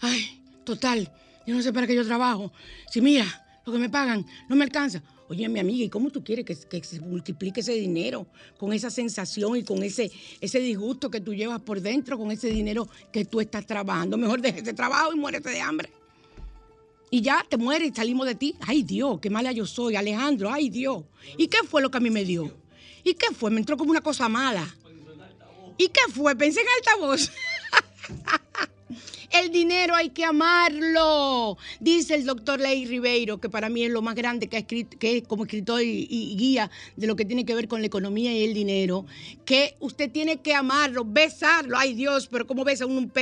ay, 0.00 0.40
total, 0.64 1.12
yo 1.46 1.54
no 1.54 1.62
sé 1.62 1.72
para 1.72 1.86
qué 1.86 1.94
yo 1.94 2.04
trabajo, 2.04 2.52
si 2.90 3.00
mira, 3.00 3.24
lo 3.64 3.72
que 3.72 3.78
me 3.78 3.88
pagan 3.88 4.26
no 4.48 4.56
me 4.56 4.64
alcanza. 4.64 5.02
Oye, 5.28 5.48
mi 5.48 5.58
amiga, 5.58 5.84
¿y 5.84 5.88
cómo 5.88 6.10
tú 6.10 6.22
quieres 6.22 6.44
que, 6.44 6.84
se 6.84 7.00
multiplique 7.00 7.60
ese 7.60 7.72
dinero 7.72 8.26
con 8.58 8.72
esa 8.72 8.90
sensación 8.90 9.56
y 9.56 9.64
con 9.64 9.82
ese, 9.82 10.10
ese 10.40 10.60
disgusto 10.60 11.10
que 11.10 11.20
tú 11.20 11.34
llevas 11.34 11.60
por 11.60 11.80
dentro, 11.80 12.16
con 12.16 12.30
ese 12.30 12.48
dinero 12.48 12.88
que 13.12 13.24
tú 13.24 13.40
estás 13.40 13.66
trabajando? 13.66 14.16
Mejor 14.16 14.40
deje 14.40 14.60
ese 14.60 14.72
trabajo 14.72 15.12
y 15.12 15.16
muérete 15.16 15.50
de 15.50 15.60
hambre. 15.60 15.90
Y 17.10 17.22
ya 17.22 17.44
te 17.48 17.56
mueres 17.56 17.90
y 17.90 17.94
salimos 17.94 18.26
de 18.26 18.34
ti. 18.36 18.54
Ay 18.60 18.82
Dios, 18.82 19.18
qué 19.20 19.30
mala 19.30 19.50
yo 19.50 19.66
soy, 19.66 19.96
Alejandro, 19.96 20.50
ay 20.52 20.70
Dios. 20.70 21.04
¿Y 21.36 21.48
qué 21.48 21.58
fue 21.68 21.82
lo 21.82 21.90
que 21.90 21.98
a 21.98 22.00
mí 22.00 22.10
me 22.10 22.24
dio? 22.24 22.52
¿Y 23.02 23.14
qué 23.14 23.26
fue? 23.34 23.50
Me 23.50 23.58
entró 23.58 23.76
como 23.76 23.90
una 23.90 24.00
cosa 24.00 24.28
mala. 24.28 24.76
¿Y 25.76 25.88
qué 25.88 26.12
fue? 26.12 26.36
Pensé 26.36 26.60
en 26.60 26.66
altavoz. 26.78 27.30
El 29.42 29.50
dinero 29.50 29.94
hay 29.94 30.10
que 30.10 30.24
amarlo, 30.24 31.58
dice 31.78 32.14
el 32.14 32.24
doctor 32.24 32.58
Ley 32.58 32.86
Ribeiro, 32.86 33.38
que 33.38 33.50
para 33.50 33.68
mí 33.68 33.84
es 33.84 33.90
lo 33.90 34.00
más 34.00 34.14
grande 34.14 34.46
que, 34.46 34.56
ha 34.56 34.60
escrito, 34.60 34.98
que 34.98 35.18
es 35.18 35.24
como 35.24 35.44
escritor 35.44 35.82
y, 35.82 36.36
guía 36.36 36.70
de 36.96 37.06
lo 37.06 37.16
que 37.16 37.24
tiene 37.24 37.44
que 37.44 37.54
ver 37.54 37.68
con 37.68 37.80
la 37.80 37.86
economía 37.86 38.32
y 38.32 38.44
el 38.44 38.54
dinero, 38.54 39.04
que 39.44 39.76
usted 39.80 40.10
tiene 40.10 40.40
que 40.40 40.54
amarlo, 40.54 41.04
besarlo. 41.04 41.76
Ay 41.76 41.94
Dios, 41.94 42.28
pero 42.28 42.46
¿cómo 42.46 42.64
besa 42.64 42.86
un, 42.86 43.12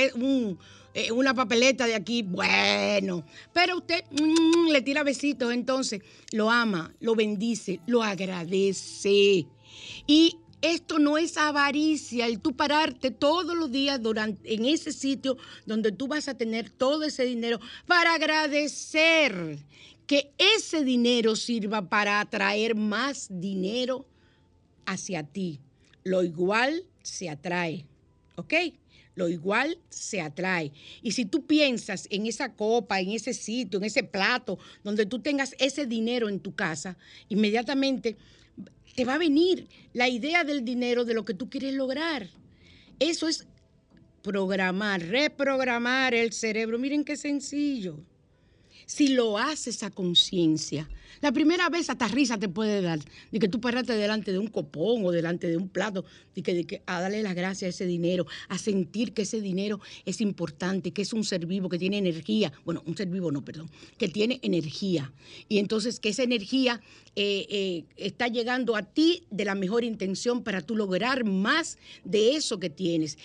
eh, 0.93 1.11
una 1.11 1.33
papeleta 1.33 1.85
de 1.85 1.95
aquí? 1.95 2.21
Bueno, 2.21 3.25
pero 3.51 3.77
usted 3.77 4.03
mm, 4.11 4.69
le 4.69 4.81
tira 4.81 5.03
besitos, 5.03 5.53
entonces 5.53 6.01
lo 6.31 6.49
ama, 6.49 6.93
lo 7.01 7.15
bendice, 7.15 7.81
lo 7.87 8.03
agradece. 8.03 9.47
Y 10.07 10.37
esto 10.73 10.99
no 10.99 11.17
es 11.17 11.37
avaricia, 11.37 12.25
el 12.25 12.39
tú 12.39 12.55
pararte 12.55 13.11
todos 13.11 13.55
los 13.55 13.71
días 13.71 14.01
durante, 14.01 14.53
en 14.53 14.65
ese 14.65 14.91
sitio 14.91 15.37
donde 15.65 15.91
tú 15.91 16.07
vas 16.07 16.27
a 16.27 16.37
tener 16.37 16.69
todo 16.69 17.03
ese 17.03 17.23
dinero 17.25 17.59
para 17.85 18.13
agradecer 18.13 19.59
que 20.07 20.31
ese 20.37 20.83
dinero 20.83 21.35
sirva 21.35 21.89
para 21.89 22.19
atraer 22.19 22.75
más 22.75 23.27
dinero 23.29 24.05
hacia 24.85 25.23
ti. 25.23 25.59
Lo 26.03 26.23
igual 26.23 26.83
se 27.01 27.29
atrae, 27.29 27.85
¿ok? 28.35 28.53
Lo 29.15 29.29
igual 29.29 29.77
se 29.89 30.21
atrae. 30.21 30.71
Y 31.01 31.11
si 31.11 31.25
tú 31.25 31.45
piensas 31.45 32.07
en 32.11 32.27
esa 32.27 32.53
copa, 32.53 32.99
en 32.99 33.11
ese 33.11 33.33
sitio, 33.33 33.79
en 33.79 33.85
ese 33.85 34.03
plato, 34.03 34.59
donde 34.83 35.05
tú 35.05 35.19
tengas 35.19 35.55
ese 35.57 35.85
dinero 35.85 36.27
en 36.27 36.39
tu 36.39 36.53
casa, 36.53 36.97
inmediatamente 37.29 38.17
te 38.95 39.05
va 39.05 39.15
a 39.15 39.19
venir 39.19 39.67
la 39.93 40.07
idea 40.07 40.43
del 40.43 40.63
dinero 40.63 41.05
de 41.05 41.13
lo 41.13 41.25
que 41.25 41.33
tú 41.33 41.49
quieres 41.49 41.73
lograr. 41.73 42.29
Eso 42.99 43.27
es 43.27 43.47
programar, 44.23 45.01
reprogramar 45.01 46.13
el 46.13 46.31
cerebro. 46.31 46.79
Miren 46.79 47.03
qué 47.03 47.17
sencillo 47.17 47.99
si 48.85 49.09
lo 49.09 49.37
haces 49.37 49.83
a 49.83 49.91
conciencia. 49.91 50.89
La 51.21 51.31
primera 51.31 51.69
vez 51.69 51.89
hasta 51.89 52.07
risa 52.07 52.37
te 52.37 52.49
puede 52.49 52.81
dar, 52.81 52.99
de 53.31 53.39
que 53.39 53.47
tú 53.47 53.59
paraste 53.59 53.93
delante 53.93 54.31
de 54.31 54.39
un 54.39 54.47
copón 54.47 55.05
o 55.05 55.11
delante 55.11 55.47
de 55.47 55.57
un 55.57 55.69
plato, 55.69 56.05
de 56.35 56.43
que, 56.43 56.53
de 56.53 56.65
que 56.65 56.81
a 56.85 57.01
darle 57.01 57.23
las 57.23 57.35
gracias 57.35 57.67
a 57.67 57.69
ese 57.69 57.85
dinero, 57.85 58.25
a 58.49 58.57
sentir 58.57 59.13
que 59.13 59.23
ese 59.23 59.41
dinero 59.41 59.79
es 60.05 60.21
importante, 60.21 60.91
que 60.91 61.01
es 61.01 61.13
un 61.13 61.23
ser 61.23 61.45
vivo, 61.45 61.69
que 61.69 61.79
tiene 61.79 61.97
energía, 61.97 62.51
bueno, 62.65 62.83
un 62.85 62.97
ser 62.97 63.07
vivo 63.07 63.31
no, 63.31 63.43
perdón, 63.43 63.69
que 63.97 64.07
tiene 64.07 64.39
energía. 64.43 65.13
Y 65.47 65.59
entonces 65.59 65.99
que 65.99 66.09
esa 66.09 66.23
energía 66.23 66.81
eh, 67.15 67.47
eh, 67.49 67.85
está 67.95 68.27
llegando 68.27 68.75
a 68.75 68.83
ti 68.83 69.23
de 69.31 69.45
la 69.45 69.55
mejor 69.55 69.83
intención 69.83 70.43
para 70.43 70.61
tú 70.61 70.75
lograr 70.75 71.23
más 71.23 71.77
de 72.03 72.35
eso 72.35 72.59
que 72.59 72.69
tienes. 72.69 73.17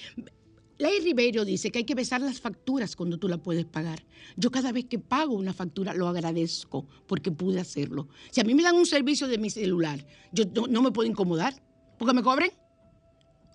Ley 0.81 1.01
Ribeiro 1.01 1.45
dice 1.45 1.71
que 1.71 1.81
hay 1.81 1.85
que 1.85 1.95
besar 1.95 2.23
las 2.23 2.41
facturas 2.41 2.97
cuando 2.97 3.19
tú 3.19 3.29
la 3.29 3.37
puedes 3.37 3.67
pagar. 3.67 4.03
Yo 4.37 4.51
cada 4.51 4.73
vez 4.73 4.87
que 4.87 4.99
pago 4.99 5.35
una 5.35 5.53
factura 5.53 5.93
lo 5.93 6.09
agradezco 6.09 6.87
porque 7.07 7.31
pude 7.31 7.61
hacerlo. 7.61 8.09
Si 8.31 8.41
a 8.41 8.45
mí 8.45 8.55
me 8.55 8.63
dan 8.63 8.77
un 8.77 8.87
servicio 8.87 9.29
de 9.29 9.37
mi 9.37 9.51
celular, 9.51 10.03
yo 10.33 10.45
no, 10.71 10.81
me 10.81 10.91
puedo 10.91 11.07
incomodar 11.07 11.53
porque 11.99 12.15
me 12.15 12.23
cobren. 12.23 12.51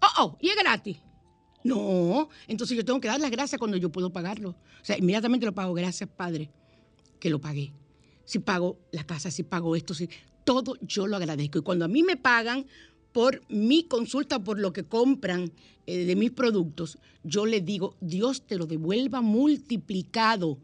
Oh, 0.04 0.24
oh, 0.24 0.38
y 0.40 0.50
es 0.50 0.56
gratis. 0.56 0.98
No, 1.64 2.30
entonces 2.48 2.78
yo 2.78 2.86
tengo 2.86 3.02
que 3.02 3.08
dar 3.08 3.20
las 3.20 3.32
gracias 3.32 3.58
cuando 3.58 3.78
yo 3.78 3.92
puedo 3.92 4.14
pagarlo. 4.14 4.50
O 4.50 4.86
sea, 4.86 4.96
inmediatamente 4.96 5.48
lo 5.48 5.56
pago, 5.56 5.74
gracias 5.74 6.08
Padre, 6.08 6.52
que 7.20 7.32
lo 7.32 7.42
pagué. 7.42 7.74
Si 8.24 8.38
pago 8.38 8.78
la 8.92 9.04
casa, 9.04 9.32
si 9.32 9.42
pago 9.42 9.76
esto, 9.76 9.96
si 9.96 10.08
todo 10.44 10.76
yo 10.82 11.08
lo 11.08 11.16
agradezco. 11.16 11.58
Y 11.58 11.64
cuando 11.64 11.86
a 11.86 11.88
mí 11.88 12.04
me 12.04 12.18
pagan 12.18 12.68
por 13.16 13.42
mi 13.48 13.86
consulta, 13.86 14.44
por 14.44 14.60
lo 14.60 14.74
que 14.74 14.84
compran 14.84 15.54
eh, 15.88 16.04
de 16.04 16.18
mis 16.18 16.32
productos, 16.32 16.98
yo 17.24 17.46
les 17.46 17.64
digo, 17.64 17.96
Dios 18.02 18.46
te 18.46 18.58
lo 18.58 18.66
devuelva 18.66 19.22
multiplicado. 19.22 20.58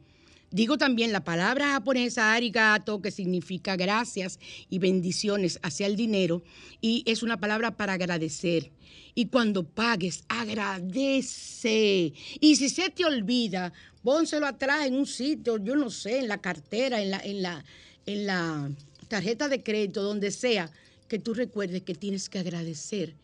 Digo 0.50 0.78
también 0.78 1.14
la 1.14 1.24
palabra 1.24 1.72
japonesa 1.72 2.34
arigato, 2.34 3.02
que 3.02 3.10
significa 3.10 3.78
gracias 3.78 4.38
y 4.70 4.80
bendiciones 4.80 5.60
hacia 5.64 5.88
el 5.88 5.96
dinero, 5.96 6.44
y 6.82 7.04
es 7.06 7.24
una 7.24 7.40
palabra 7.40 7.78
para 7.78 7.94
agradecer. 7.94 8.74
Y 9.16 9.28
cuando 9.28 9.64
pagues, 9.64 10.26
agradece. 10.28 12.12
Y 12.42 12.58
si 12.58 12.68
se 12.68 12.90
te 12.90 13.06
olvida, 13.06 13.72
pónselo 14.04 14.46
atrás 14.46 14.88
en 14.88 14.96
un 14.96 15.06
sitio, 15.06 15.56
yo 15.56 15.78
no 15.78 15.90
sé, 15.90 16.20
en 16.20 16.28
la 16.28 16.42
cartera, 16.42 17.02
en 17.02 17.12
la, 17.12 17.20
en 17.22 17.44
la, 17.44 17.64
en 18.06 18.26
la 18.28 18.70
tarjeta 19.08 19.48
de 19.48 19.64
crédito, 19.64 20.04
donde 20.04 20.32
sea, 20.32 20.70
que 21.12 21.20
tú 21.20 21.34
recuerdes 21.34 21.82
que 21.82 21.94
tienes 21.94 22.30
que 22.30 22.40
agradecer 22.40 23.16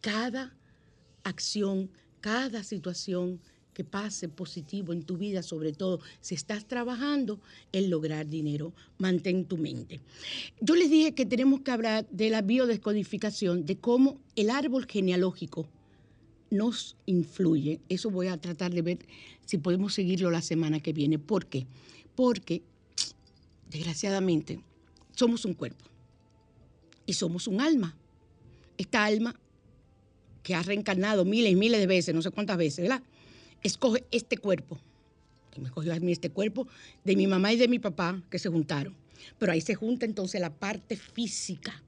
cada 0.00 0.56
acción, 1.24 1.90
cada 2.22 2.64
situación 2.64 3.38
que 3.74 3.84
pase 3.84 4.30
positivo 4.30 4.94
en 4.94 5.02
tu 5.02 5.18
vida, 5.18 5.42
sobre 5.42 5.74
todo 5.74 6.00
si 6.22 6.34
estás 6.34 6.64
trabajando 6.64 7.38
en 7.70 7.90
lograr 7.90 8.26
dinero. 8.26 8.72
Mantén 8.96 9.44
tu 9.44 9.58
mente. 9.58 10.00
Yo 10.62 10.74
les 10.74 10.88
dije 10.88 11.12
que 11.12 11.26
tenemos 11.26 11.60
que 11.60 11.70
hablar 11.70 12.06
de 12.10 12.30
la 12.30 12.40
biodescodificación, 12.40 13.66
de 13.66 13.76
cómo 13.76 14.18
el 14.36 14.48
árbol 14.48 14.86
genealógico 14.86 15.68
nos 16.48 16.96
influye. 17.04 17.78
Eso 17.90 18.08
voy 18.08 18.28
a 18.28 18.40
tratar 18.40 18.72
de 18.72 18.80
ver 18.80 18.98
si 19.44 19.58
podemos 19.58 19.92
seguirlo 19.92 20.30
la 20.30 20.40
semana 20.40 20.80
que 20.80 20.94
viene. 20.94 21.18
¿Por 21.18 21.44
qué? 21.44 21.66
Porque, 22.14 22.62
desgraciadamente, 23.68 24.60
somos 25.12 25.44
un 25.44 25.52
cuerpo 25.52 25.93
y 27.06 27.12
somos 27.14 27.46
un 27.46 27.60
alma. 27.60 27.96
Esta 28.76 29.04
alma 29.04 29.34
que 30.42 30.54
ha 30.54 30.62
reencarnado 30.62 31.24
miles 31.24 31.52
y 31.52 31.56
miles 31.56 31.80
de 31.80 31.86
veces, 31.86 32.14
no 32.14 32.22
sé 32.22 32.30
cuántas 32.30 32.56
veces, 32.56 32.82
¿verdad? 32.82 33.02
escoge 33.64 34.04
este 34.12 34.36
cuerpo, 34.36 34.78
que 35.50 35.60
me 35.60 35.66
escogió 35.66 35.92
a 35.92 35.98
mí 35.98 36.12
este 36.12 36.30
cuerpo, 36.30 36.68
de 37.02 37.16
mi 37.16 37.26
mamá 37.26 37.52
y 37.52 37.56
de 37.56 37.66
mi 37.66 37.80
papá 37.80 38.22
que 38.30 38.38
se 38.38 38.48
juntaron. 38.48 38.94
Pero 39.38 39.52
ahí 39.52 39.60
se 39.60 39.74
junta 39.74 40.04
entonces 40.04 40.40
la 40.40 40.52
parte 40.52 40.96
física. 40.96 41.82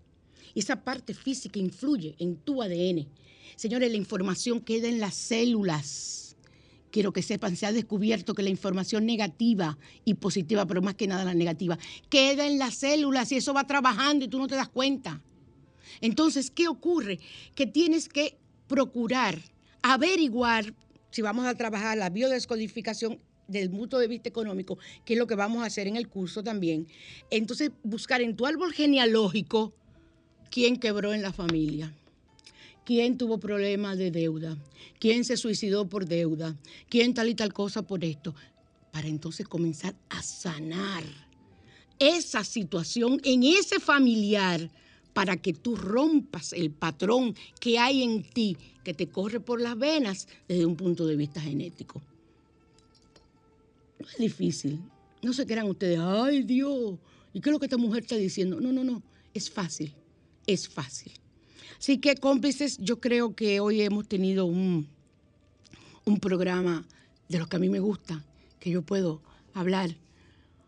Y 0.54 0.60
esa 0.60 0.82
parte 0.82 1.12
física 1.12 1.58
influye 1.58 2.16
en 2.18 2.36
tu 2.36 2.62
ADN. 2.62 3.06
Señores, 3.56 3.90
la 3.90 3.96
información 3.98 4.60
queda 4.60 4.88
en 4.88 4.98
las 4.98 5.14
células. 5.14 6.25
Quiero 6.90 7.12
que 7.12 7.22
sepan, 7.22 7.56
se 7.56 7.66
ha 7.66 7.72
descubierto 7.72 8.34
que 8.34 8.42
la 8.42 8.50
información 8.50 9.06
negativa 9.06 9.78
y 10.04 10.14
positiva, 10.14 10.66
pero 10.66 10.82
más 10.82 10.94
que 10.94 11.06
nada 11.06 11.24
la 11.24 11.34
negativa, 11.34 11.78
queda 12.08 12.46
en 12.46 12.58
las 12.58 12.74
células 12.76 13.30
y 13.32 13.36
eso 13.36 13.52
va 13.52 13.66
trabajando 13.66 14.24
y 14.24 14.28
tú 14.28 14.38
no 14.38 14.46
te 14.46 14.54
das 14.54 14.68
cuenta. 14.68 15.20
Entonces, 16.00 16.50
¿qué 16.50 16.68
ocurre? 16.68 17.18
Que 17.54 17.66
tienes 17.66 18.08
que 18.08 18.38
procurar 18.66 19.38
averiguar 19.82 20.74
si 21.10 21.22
vamos 21.22 21.46
a 21.46 21.54
trabajar 21.54 21.96
la 21.96 22.10
biodescodificación 22.10 23.20
del 23.48 23.70
punto 23.70 23.98
de 23.98 24.08
vista 24.08 24.28
económico, 24.28 24.78
que 25.04 25.14
es 25.14 25.18
lo 25.18 25.26
que 25.26 25.34
vamos 25.34 25.62
a 25.62 25.66
hacer 25.66 25.86
en 25.86 25.96
el 25.96 26.08
curso 26.08 26.42
también, 26.42 26.88
entonces 27.30 27.70
buscar 27.84 28.20
en 28.20 28.36
tu 28.36 28.44
árbol 28.46 28.72
genealógico 28.72 29.72
quién 30.50 30.76
quebró 30.76 31.14
en 31.14 31.22
la 31.22 31.32
familia, 31.32 31.94
quién 32.86 33.18
tuvo 33.18 33.38
problemas 33.38 33.98
de 33.98 34.12
deuda, 34.12 34.56
quién 35.00 35.24
se 35.24 35.36
suicidó 35.36 35.88
por 35.88 36.06
deuda, 36.06 36.56
quién 36.88 37.12
tal 37.12 37.28
y 37.28 37.34
tal 37.34 37.52
cosa 37.52 37.82
por 37.82 38.04
esto, 38.04 38.34
para 38.92 39.08
entonces 39.08 39.46
comenzar 39.46 39.94
a 40.08 40.22
sanar 40.22 41.02
esa 41.98 42.44
situación 42.44 43.20
en 43.24 43.42
ese 43.42 43.80
familiar 43.80 44.70
para 45.12 45.36
que 45.36 45.52
tú 45.52 45.74
rompas 45.74 46.52
el 46.52 46.70
patrón 46.70 47.34
que 47.60 47.78
hay 47.78 48.04
en 48.04 48.22
ti, 48.22 48.56
que 48.84 48.94
te 48.94 49.08
corre 49.08 49.40
por 49.40 49.60
las 49.60 49.76
venas 49.76 50.28
desde 50.46 50.64
un 50.64 50.76
punto 50.76 51.06
de 51.06 51.16
vista 51.16 51.40
genético. 51.40 52.00
No 53.98 54.06
es 54.08 54.16
difícil. 54.18 54.78
No 55.22 55.32
se 55.32 55.44
crean 55.44 55.68
ustedes, 55.68 55.98
ay 55.98 56.42
Dios, 56.44 56.98
¿y 57.32 57.40
qué 57.40 57.48
es 57.48 57.52
lo 57.52 57.58
que 57.58 57.66
esta 57.66 57.78
mujer 57.78 58.04
está 58.04 58.14
diciendo? 58.14 58.60
No, 58.60 58.70
no, 58.70 58.84
no, 58.84 59.02
es 59.34 59.50
fácil, 59.50 59.92
es 60.46 60.68
fácil. 60.68 61.12
Así 61.78 61.98
que 61.98 62.14
cómplices, 62.16 62.78
yo 62.78 63.00
creo 63.00 63.34
que 63.34 63.60
hoy 63.60 63.82
hemos 63.82 64.08
tenido 64.08 64.46
un, 64.46 64.88
un 66.04 66.20
programa 66.20 66.86
de 67.28 67.38
los 67.38 67.48
que 67.48 67.56
a 67.56 67.58
mí 67.58 67.68
me 67.68 67.80
gusta, 67.80 68.24
que 68.60 68.70
yo 68.70 68.82
puedo 68.82 69.22
hablar. 69.54 69.96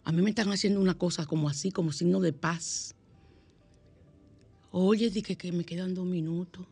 A 0.04 0.12
mí 0.12 0.22
me 0.22 0.30
están 0.30 0.50
haciendo 0.50 0.80
una 0.80 0.94
cosa 0.94 1.26
como 1.26 1.48
así, 1.48 1.70
como 1.70 1.92
signo 1.92 2.20
de 2.20 2.32
paz 2.32 2.94
Oye, 4.70 5.08
dije 5.08 5.36
que 5.36 5.50
me 5.50 5.64
quedan 5.64 5.94
dos 5.94 6.06
minutos. 6.06 6.66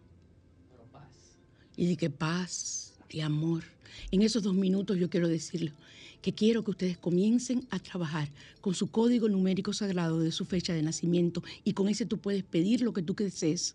Y 1.77 1.87
dije 1.87 2.11
paz 2.11 2.95
y 3.09 3.21
amor. 3.21 3.65
En 4.11 4.23
esos 4.23 4.43
dos 4.43 4.55
minutos 4.55 4.99
yo 4.99 5.09
quiero 5.09 5.29
decirles 5.29 5.73
que 6.21 6.33
quiero 6.33 6.63
que 6.63 6.73
ustedes 6.73 6.99
comiencen 6.99 7.67
a 7.71 7.79
trabajar 7.79 8.31
con 8.61 8.75
su 8.75 8.91
código 8.91 9.29
numérico 9.29 9.73
sagrado 9.73 10.19
de 10.21 10.33
su 10.33 10.45
fecha 10.45 10.75
de 10.75 10.83
nacimiento 10.83 11.43
y 11.65 11.73
con 11.73 11.89
ese 11.89 12.05
tú 12.05 12.19
puedes 12.19 12.43
pedir 12.43 12.81
lo 12.83 12.93
que 12.93 13.03
tú 13.03 13.15
desees, 13.15 13.75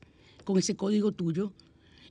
con 0.52 0.60
ese 0.60 0.76
código 0.76 1.12
tuyo. 1.12 1.54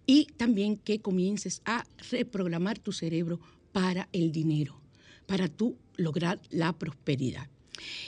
Y 0.06 0.26
también 0.36 0.76
que 0.76 1.00
comiences 1.00 1.60
a 1.64 1.86
reprogramar 2.10 2.78
tu 2.78 2.92
cerebro 2.92 3.38
para 3.72 4.08
el 4.12 4.32
dinero, 4.32 4.80
para 5.26 5.48
tú 5.48 5.76
lograr 5.96 6.40
la 6.50 6.72
prosperidad. 6.72 7.48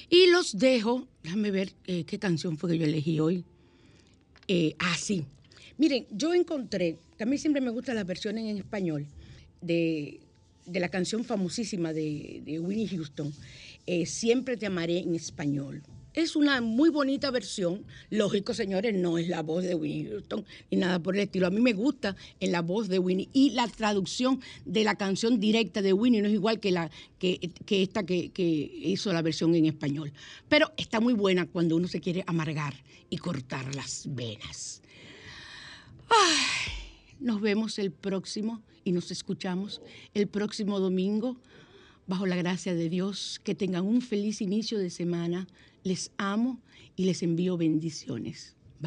Y 0.09 0.27
los 0.31 0.59
dejo, 0.59 1.07
déjame 1.23 1.51
ver 1.51 1.73
eh, 1.87 2.05
qué 2.05 2.19
canción 2.19 2.57
fue 2.57 2.71
que 2.71 2.79
yo 2.79 2.85
elegí 2.85 3.21
hoy. 3.21 3.45
Eh, 4.49 4.75
así. 4.79 5.25
Miren, 5.79 6.07
yo 6.11 6.35
encontré, 6.35 6.99
que 7.17 7.25
a 7.25 7.27
mí 7.27 7.39
siempre 7.39 7.61
me 7.61 7.71
gustan 7.71 7.97
las 7.97 8.07
versiones 8.07 8.45
en 8.45 8.57
español 8.57 9.07
de, 9.61 10.21
la 10.67 10.89
canción 10.89 11.25
famosísima 11.25 11.93
de, 11.93 12.59
Winnie 12.61 12.89
Houston, 12.89 13.33
eh, 13.87 14.07
Siempre 14.07 14.57
te 14.57 14.67
amaré 14.67 14.99
en 14.99 15.15
español. 15.15 15.83
Es 16.15 16.37
una 16.37 16.61
muy 16.61 16.91
bonita 16.91 17.31
versión. 17.31 17.85
Lógico, 18.11 18.53
señores, 18.53 18.95
no 18.95 19.17
es 19.17 19.29
la 19.29 19.43
voz 19.43 19.65
de 19.65 19.75
Winnie 19.75 20.11
Houston 20.11 20.45
ni 20.71 20.77
nada 20.77 20.99
por 20.99 21.15
el 21.15 21.23
estilo. 21.23 21.47
A 21.47 21.51
mí 21.51 21.61
me 21.61 21.73
gusta 21.73 22.17
en 22.39 22.53
la 22.53 22.61
voz 22.61 22.89
de 22.89 22.99
Winnie. 22.99 23.31
Y 23.33 23.51
la 23.51 23.67
traducción 23.67 24.41
de 24.67 24.85
la 24.85 24.97
canción 24.97 25.41
directa 25.41 25.81
de 25.81 25.95
Winnie 25.95 26.21
no 26.21 26.29
es 26.29 26.35
igual 26.35 26.61
que, 26.61 26.71
la, 26.71 26.91
que, 27.19 27.41
esta 27.71 28.05
que, 28.05 28.31
que 28.31 28.43
hizo 28.45 29.11
la 29.13 29.23
versión 29.23 29.55
en 29.55 29.65
español. 29.65 30.13
Pero 30.51 30.73
está 30.77 31.01
muy 31.01 31.15
buena 31.15 31.47
cuando 31.47 31.77
uno 31.77 31.89
se 31.89 32.01
quiere 32.01 32.25
amargar 32.27 32.75
y 33.09 33.17
cortar 33.17 33.75
las 33.75 34.05
venas. 34.15 34.83
nos 37.21 37.41
vemos 37.41 37.79
el 37.79 37.91
próximo 37.91 38.61
y 38.85 38.93
nos 38.93 39.11
escuchamos 39.11 39.81
el 40.13 40.29
próximo 40.29 40.79
domingo. 40.79 41.39
Bajo 42.07 42.27
la 42.27 42.37
gracia 42.37 42.75
de 42.75 42.91
Dios, 42.91 43.41
que 43.45 43.55
tengan 43.55 43.87
un 43.87 44.03
feliz 44.03 44.43
inicio 44.43 44.79
de 44.79 44.91
semana 44.91 45.47
les 45.85 46.11
amo 46.17 46.61
y 46.97 47.05
les 47.05 47.23
envío 47.23 47.57
bendiciones. 47.57 48.57